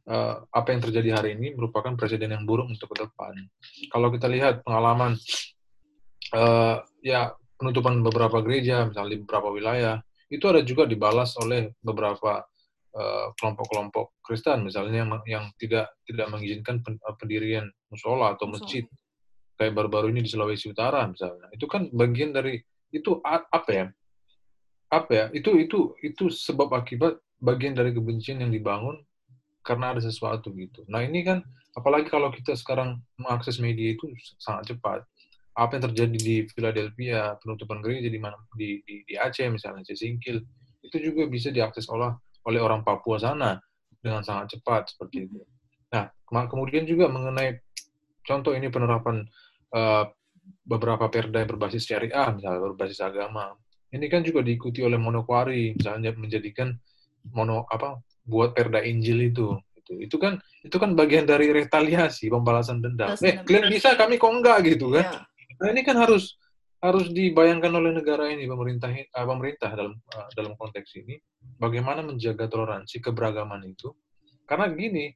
uh, 0.10 0.43
apa 0.51 0.68
yang 0.76 0.82
terjadi 0.84 1.10
hari 1.20 1.30
ini 1.39 1.56
merupakan 1.56 1.95
presiden 1.95 2.36
yang 2.36 2.43
buruk 2.43 2.68
untuk 2.68 2.91
ke 2.91 3.08
depan. 3.08 3.34
Kalau 3.88 4.12
kita 4.12 4.28
lihat 4.28 4.64
pengalaman 4.66 5.16
uh, 6.36 6.84
ya 6.99 7.32
penutupan 7.60 8.04
beberapa 8.04 8.43
gereja, 8.43 8.84
misalnya 8.84 9.16
di 9.16 9.20
beberapa 9.24 9.47
wilayah, 9.54 9.95
itu 10.28 10.43
ada 10.49 10.60
juga 10.66 10.84
dibalas 10.89 11.38
oleh 11.38 11.78
beberapa 11.80 12.41
eh, 12.91 13.28
kelompok-kelompok 13.38 14.06
uh, 14.10 14.16
Kristen, 14.20 14.66
misalnya 14.66 15.06
yang, 15.06 15.10
yang 15.30 15.45
tidak 15.62 15.93
tidak 16.04 16.28
mengizinkan 16.28 16.82
pendirian 17.22 17.70
musola 17.88 18.34
atau 18.34 18.49
masjid, 18.49 18.84
kayak 19.56 19.78
baru-baru 19.78 20.10
ini 20.12 20.26
di 20.26 20.30
Sulawesi 20.34 20.74
Utara 20.74 21.06
misalnya. 21.06 21.47
Itu 21.54 21.70
kan 21.70 21.88
bagian 21.93 22.34
dari 22.34 22.58
itu 22.91 23.22
apa 23.24 23.70
ya? 23.70 23.86
Apa 24.89 25.12
ya? 25.14 25.26
Itu 25.32 25.56
itu 25.56 25.93
itu 26.01 26.34
sebab 26.34 26.74
akibat 26.74 27.22
bagian 27.39 27.78
dari 27.78 27.93
kebencian 27.93 28.41
yang 28.41 28.51
dibangun 28.51 28.99
karena 29.64 29.95
ada 29.95 30.01
sesuatu 30.03 30.51
gitu. 30.53 30.84
Nah 30.91 31.01
ini 31.01 31.24
kan 31.24 31.41
apalagi 31.74 32.11
kalau 32.11 32.30
kita 32.30 32.53
sekarang 32.53 32.99
mengakses 33.18 33.57
media 33.57 33.95
itu 33.95 34.11
sangat 34.38 34.76
cepat. 34.76 35.01
Apa 35.53 35.78
yang 35.78 35.84
terjadi 35.93 36.18
di 36.18 36.36
Philadelphia, 36.49 37.38
penutupan 37.38 37.78
gereja 37.80 38.09
di 38.09 38.18
mana 38.18 38.34
di, 38.57 38.82
di, 38.84 39.05
di 39.05 39.14
Aceh 39.14 39.45
misalnya, 39.53 39.86
Aceh 39.86 40.01
Singkil, 40.01 40.41
itu 40.82 40.97
juga 40.97 41.30
bisa 41.30 41.53
diakses 41.53 41.86
oleh 41.93 42.09
oleh 42.43 42.59
orang 42.59 42.82
Papua 42.82 43.22
sana 43.22 43.61
dengan 44.01 44.26
sangat 44.26 44.57
cepat 44.57 44.91
seperti 44.91 45.30
itu. 45.30 45.39
Nah, 45.93 46.09
kemudian 46.49 46.84
juga 46.89 47.05
mengenai 47.07 47.61
contoh 48.26 48.57
ini 48.57 48.68
penerapan 48.74 49.24
uh, 49.78 50.09
beberapa 50.66 51.07
perda 51.07 51.45
yang 51.45 51.49
berbasis 51.55 51.86
syariah, 51.86 52.34
misalnya 52.34 52.59
berbasis 52.74 52.99
agama. 52.99 53.53
Ini 53.93 54.09
kan 54.09 54.26
juga 54.26 54.41
diikuti 54.41 54.82
oleh 54.82 54.97
Monokwari, 54.97 55.78
misalnya 55.78 56.11
menjadikan 56.18 56.74
mono 57.30 57.64
apa 57.70 58.01
buat 58.24 58.55
perda 58.55 58.80
Injil 58.84 59.32
itu 59.32 59.59
itu 59.84 59.93
itu 59.99 60.15
kan 60.15 60.39
itu 60.63 60.76
kan 60.80 60.95
bagian 60.95 61.28
dari 61.28 61.51
retaliasi 61.51 62.32
pembalasan 62.32 62.80
dendam. 62.80 63.19
Eh 63.19 63.43
kalian 63.43 63.67
bisa 63.67 63.99
kami 63.99 64.15
kok 64.15 64.32
enggak 64.32 64.63
gitu 64.63 64.95
kan? 64.95 65.03
Yeah. 65.03 65.59
Nah 65.59 65.67
ini 65.76 65.82
kan 65.84 65.99
harus 65.99 66.39
harus 66.84 67.07
dibayangkan 67.15 67.71
oleh 67.71 67.95
negara 67.95 68.28
ini 68.28 68.43
pemerintah 68.43 68.91
uh, 68.91 69.24
pemerintah 69.24 69.71
dalam 69.71 69.95
uh, 69.95 70.28
dalam 70.36 70.51
konteks 70.59 70.99
ini 70.99 71.15
bagaimana 71.55 72.03
menjaga 72.03 72.51
toleransi 72.51 72.99
keberagaman 72.99 73.63
itu 73.71 73.95
karena 74.43 74.67
gini 74.67 75.15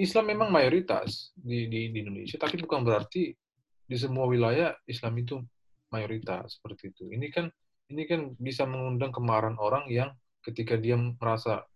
Islam 0.00 0.32
memang 0.32 0.48
mayoritas 0.48 1.36
di, 1.36 1.68
di, 1.68 1.92
di 1.92 1.98
Indonesia 2.00 2.40
tapi 2.40 2.56
bukan 2.64 2.88
berarti 2.88 3.36
di 3.84 3.96
semua 4.00 4.24
wilayah 4.24 4.72
Islam 4.88 5.20
itu 5.20 5.44
mayoritas 5.92 6.56
seperti 6.56 6.88
itu 6.88 7.04
ini 7.12 7.28
kan 7.28 7.52
ini 7.92 8.08
kan 8.08 8.32
bisa 8.40 8.64
mengundang 8.64 9.12
kemarahan 9.12 9.60
orang 9.60 9.84
yang 9.92 10.08
ketika 10.40 10.80
dia 10.80 10.96
merasa 10.96 11.68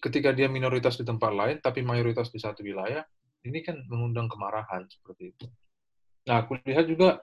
ketika 0.00 0.32
dia 0.32 0.48
minoritas 0.48 0.96
di 0.96 1.04
tempat 1.04 1.32
lain 1.32 1.56
tapi 1.60 1.84
mayoritas 1.84 2.32
di 2.32 2.40
satu 2.40 2.64
wilayah 2.64 3.04
ini 3.42 3.58
kan 3.60 3.82
mengundang 3.90 4.30
kemarahan 4.30 4.86
seperti 4.86 5.34
itu. 5.34 5.46
Nah, 6.30 6.46
aku 6.46 6.58
lihat 6.62 6.86
juga 6.86 7.18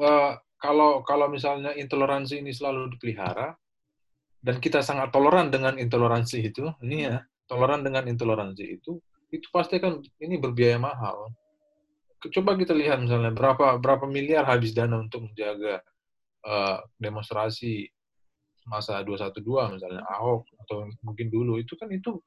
uh, 0.00 0.32
kalau 0.60 1.00
kalau 1.04 1.32
misalnya 1.32 1.72
intoleransi 1.72 2.44
ini 2.44 2.52
selalu 2.52 2.92
dipelihara 2.96 3.56
dan 4.44 4.56
kita 4.60 4.84
sangat 4.84 5.10
toleran 5.10 5.48
dengan 5.48 5.80
intoleransi 5.80 6.38
itu, 6.44 6.68
ini 6.84 7.08
ya 7.08 7.24
toleran 7.48 7.80
dengan 7.80 8.04
intoleransi 8.04 8.64
itu, 8.64 9.00
itu 9.32 9.46
pasti 9.48 9.80
kan 9.80 9.98
ini 10.20 10.36
berbiaya 10.36 10.76
mahal. 10.76 11.32
Coba 12.26 12.58
kita 12.58 12.74
lihat 12.74 13.00
misalnya 13.00 13.32
berapa 13.32 13.78
berapa 13.80 14.04
miliar 14.08 14.44
habis 14.44 14.74
dana 14.76 14.98
untuk 14.98 15.30
menjaga 15.30 15.80
uh, 16.44 16.82
demonstrasi 16.98 17.88
masa 18.66 19.00
212 19.00 19.78
misalnya 19.78 20.02
Ahok 20.10 20.50
atau 20.66 20.90
mungkin 21.06 21.30
dulu 21.30 21.62
itu 21.62 21.78
kan 21.78 21.86
itu 21.94 22.18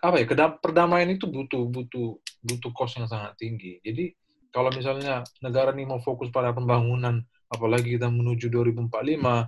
apa 0.00 0.24
ya 0.24 0.26
perdamaian 0.60 1.08
itu 1.12 1.28
butuh 1.28 1.68
butuh 1.68 2.16
butuh 2.40 2.70
kos 2.72 2.96
yang 2.96 3.08
sangat 3.08 3.36
tinggi. 3.36 3.80
Jadi 3.84 4.12
kalau 4.48 4.72
misalnya 4.72 5.24
negara 5.44 5.76
ini 5.76 5.84
mau 5.84 6.00
fokus 6.00 6.32
pada 6.32 6.56
pembangunan 6.56 7.20
apalagi 7.52 7.96
kita 8.00 8.08
menuju 8.08 8.48
2045 8.48 8.88
uh, 8.88 9.44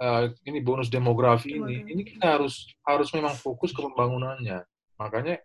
eh, 0.00 0.24
ini 0.48 0.58
bonus 0.64 0.88
demografi 0.88 1.60
ini 1.60 1.84
ini 1.88 2.02
kita 2.04 2.40
harus 2.40 2.72
harus 2.88 3.12
memang 3.12 3.36
fokus 3.36 3.72
ke 3.76 3.80
pembangunannya. 3.84 4.64
Makanya 4.96 5.40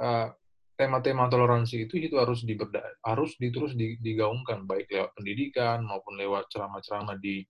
uh, 0.00 0.32
tema-tema 0.78 1.26
toleransi 1.26 1.90
itu 1.90 1.98
itu 1.98 2.16
harus 2.16 2.46
diberda 2.46 2.80
harus 3.02 3.34
diterus 3.36 3.74
digaungkan 3.76 4.62
baik 4.64 4.86
lewat 4.88 5.10
pendidikan 5.18 5.82
maupun 5.82 6.14
lewat 6.14 6.46
ceramah-ceramah 6.54 7.18
di 7.18 7.42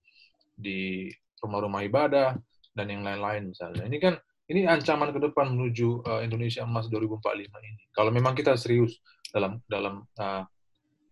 di 0.59 1.07
rumah-rumah 1.43 1.83
ibadah, 1.87 2.35
dan 2.75 2.85
yang 2.87 3.03
lain-lain 3.03 3.51
misalnya. 3.51 3.83
Ini 3.83 3.97
kan 3.99 4.13
ini 4.49 4.65
ancaman 4.65 5.13
ke 5.13 5.19
depan 5.21 5.53
menuju 5.53 6.07
uh, 6.07 6.21
Indonesia 6.25 6.65
Emas 6.65 6.89
2045 6.89 7.53
ini. 7.53 7.83
Kalau 7.93 8.09
memang 8.09 8.33
kita 8.33 8.57
serius 8.57 8.97
dalam 9.29 9.61
dalam 9.69 10.05
uh, 10.17 10.43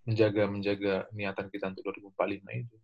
menjaga 0.07 0.43
menjaga 0.47 0.95
niatan 1.13 1.51
kita 1.51 1.69
untuk 1.75 1.93
2045 2.15 2.63
itu. 2.63 2.75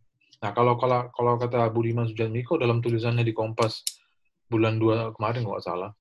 Nah, 0.43 0.51
kalau 0.51 0.75
kalau 0.75 1.07
kalau 1.15 1.39
kata 1.39 1.71
Budiman 1.71 2.05
Sujatmiko 2.05 2.59
dalam 2.59 2.83
tulisannya 2.83 3.23
di 3.23 3.31
Kompas 3.31 3.81
bulan 4.51 4.77
2 4.77 5.15
kemarin 5.15 5.41
nggak 5.47 5.63
salah, 5.63 5.91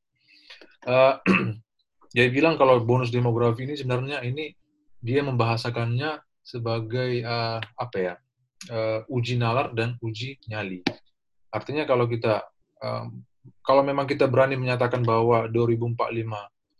uh, 0.90 1.14
dia 2.14 2.26
bilang 2.28 2.58
kalau 2.58 2.82
bonus 2.82 3.14
demografi 3.14 3.64
ini 3.64 3.78
sebenarnya 3.78 4.20
ini 4.26 4.52
dia 4.98 5.22
membahasakannya 5.24 6.20
sebagai 6.42 7.22
uh, 7.22 7.62
apa 7.78 7.96
ya 7.96 8.14
uh, 8.68 9.00
uji 9.06 9.38
nalar 9.38 9.70
dan 9.72 9.94
uji 10.02 10.42
nyali. 10.50 10.82
Artinya 11.52 11.84
kalau 11.84 12.08
kita 12.08 12.42
um, 12.80 13.22
kalau 13.62 13.82
memang 13.84 14.08
kita 14.08 14.26
berani 14.26 14.56
menyatakan 14.58 15.02
bahwa 15.04 15.46
2045 15.50 15.94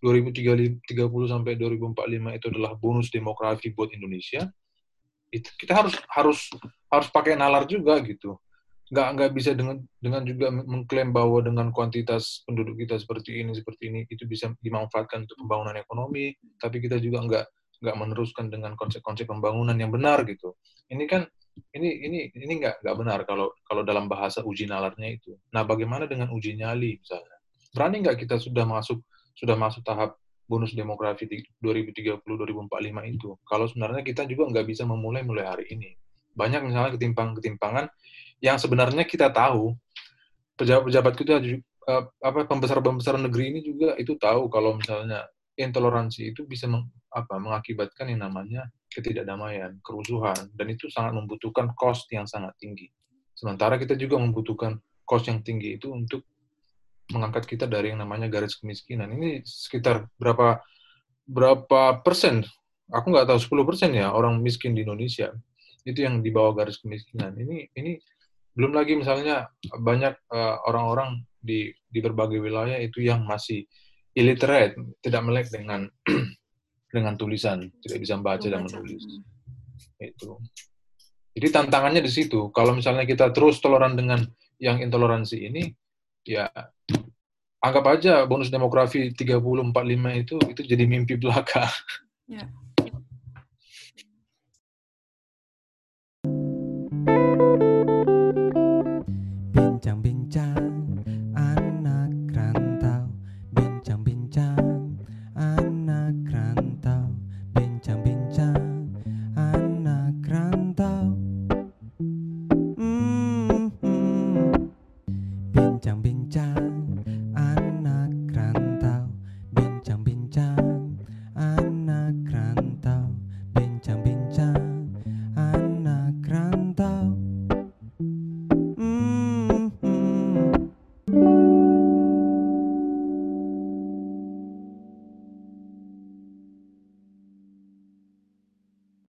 2030 0.03 0.83
sampai 1.31 1.55
2045 1.55 2.39
itu 2.39 2.47
adalah 2.51 2.75
bonus 2.75 3.07
demografi 3.15 3.71
buat 3.71 3.95
Indonesia, 3.95 4.51
itu 5.31 5.47
kita 5.55 5.79
harus 5.79 5.95
harus 6.11 6.51
harus 6.91 7.09
pakai 7.15 7.39
nalar 7.39 7.71
juga 7.71 8.03
gitu. 8.03 8.35
Nggak 8.91 9.09
nggak 9.15 9.31
bisa 9.31 9.51
dengan 9.55 9.79
dengan 10.03 10.27
juga 10.27 10.51
mengklaim 10.51 11.15
bahwa 11.15 11.39
dengan 11.39 11.71
kuantitas 11.71 12.43
penduduk 12.43 12.83
kita 12.83 12.99
seperti 12.99 13.47
ini 13.47 13.55
seperti 13.55 13.83
ini 13.95 14.01
itu 14.11 14.27
bisa 14.27 14.51
dimanfaatkan 14.59 15.23
untuk 15.23 15.39
pembangunan 15.39 15.79
ekonomi, 15.79 16.35
tapi 16.59 16.83
kita 16.83 16.99
juga 16.99 17.23
nggak 17.23 17.47
nggak 17.83 17.97
meneruskan 17.99 18.51
dengan 18.51 18.75
konsep-konsep 18.75 19.31
pembangunan 19.31 19.79
yang 19.79 19.95
benar 19.95 20.27
gitu. 20.27 20.59
Ini 20.91 21.07
kan 21.07 21.31
ini 21.73 21.89
ini 22.09 22.19
ini 22.33 22.53
nggak 22.61 22.85
nggak 22.85 22.97
benar 22.97 23.19
kalau 23.29 23.53
kalau 23.65 23.83
dalam 23.85 24.09
bahasa 24.09 24.41
uji 24.45 24.65
nalarnya 24.69 25.17
itu. 25.17 25.37
Nah, 25.53 25.65
bagaimana 25.65 26.09
dengan 26.09 26.33
uji 26.33 26.57
nyali 26.57 27.01
misalnya? 27.01 27.37
Berani 27.73 28.05
nggak 28.05 28.17
kita 28.25 28.37
sudah 28.41 28.65
masuk 28.65 29.01
sudah 29.37 29.57
masuk 29.57 29.81
tahap 29.85 30.17
bonus 30.49 30.77
demografi 30.77 31.25
2030-2045 31.61 33.13
itu? 33.13 33.29
Kalau 33.49 33.65
sebenarnya 33.69 34.03
kita 34.05 34.29
juga 34.29 34.53
nggak 34.53 34.67
bisa 34.69 34.85
memulai 34.85 35.25
mulai 35.25 35.49
hari 35.49 35.65
ini. 35.73 35.97
Banyak 36.33 36.65
misalnya 36.65 36.97
ketimpangan-ketimpangan 36.97 37.89
yang 38.41 38.57
sebenarnya 38.57 39.05
kita 39.05 39.33
tahu 39.33 39.77
pejabat-pejabat 40.57 41.15
kita 41.17 41.35
uh, 41.89 42.05
apa 42.21 42.45
pembesar-pembesar 42.49 43.17
negeri 43.21 43.55
ini 43.57 43.61
juga 43.65 43.97
itu 43.97 44.17
tahu 44.17 44.49
kalau 44.53 44.77
misalnya 44.77 45.25
intoleransi 45.57 46.33
itu 46.33 46.49
bisa 46.49 46.69
meng, 46.69 46.89
apa 47.13 47.37
mengakibatkan 47.37 48.09
yang 48.09 48.25
namanya 48.25 48.69
ketidakdamaian, 48.93 49.81
kerusuhan, 49.81 50.37
dan 50.57 50.67
itu 50.69 50.89
sangat 50.93 51.17
membutuhkan 51.17 51.73
cost 51.75 52.09
yang 52.13 52.29
sangat 52.29 52.53
tinggi. 52.61 52.89
Sementara 53.33 53.81
kita 53.81 53.97
juga 53.97 54.21
membutuhkan 54.21 54.79
cost 55.03 55.27
yang 55.27 55.43
tinggi 55.43 55.77
itu 55.81 55.91
untuk 55.91 56.23
mengangkat 57.11 57.45
kita 57.45 57.69
dari 57.69 57.93
yang 57.93 58.01
namanya 58.01 58.31
garis 58.31 58.57
kemiskinan. 58.57 59.13
Ini 59.13 59.45
sekitar 59.45 60.09
berapa 60.17 60.63
berapa 61.27 62.01
persen? 62.01 62.47
Aku 62.93 63.09
nggak 63.13 63.29
tahu 63.29 63.65
10 63.65 63.69
persen 63.69 63.91
ya 63.97 64.13
orang 64.13 64.41
miskin 64.41 64.77
di 64.77 64.85
Indonesia 64.85 65.33
itu 65.83 66.05
yang 66.07 66.23
di 66.23 66.31
bawah 66.31 66.55
garis 66.55 66.79
kemiskinan. 66.79 67.35
Ini 67.35 67.75
ini 67.75 67.99
belum 68.53 68.77
lagi 68.77 68.95
misalnya 68.95 69.49
banyak 69.65 70.15
uh, 70.31 70.57
orang-orang 70.69 71.25
di 71.41 71.73
di 71.89 71.99
berbagai 71.99 72.39
wilayah 72.39 72.79
itu 72.79 73.03
yang 73.03 73.25
masih 73.27 73.65
illiterate, 74.13 74.77
tidak 75.01 75.23
melek 75.25 75.49
dengan 75.49 75.89
dengan 76.93 77.17
tulisan, 77.17 77.73
tidak 77.81 77.99
bisa 78.05 78.15
membaca 78.21 78.47
dan 78.47 78.69
menulis. 78.69 79.03
Itu. 79.97 80.37
Jadi 81.33 81.49
tantangannya 81.49 82.05
di 82.05 82.13
situ. 82.13 82.53
Kalau 82.53 82.77
misalnya 82.77 83.09
kita 83.09 83.33
terus 83.33 83.57
toleran 83.65 83.97
dengan 83.97 84.21
yang 84.61 84.85
intoleransi 84.85 85.37
ini, 85.49 85.73
ya 86.29 86.53
anggap 87.65 87.85
aja 87.99 88.29
bonus 88.29 88.53
demografi 88.53 89.15
30 89.17 89.41
45 89.41 90.23
itu 90.23 90.37
itu 90.53 90.61
jadi 90.63 90.85
mimpi 90.85 91.17
belaka. 91.17 91.67
Ya. 92.31 92.47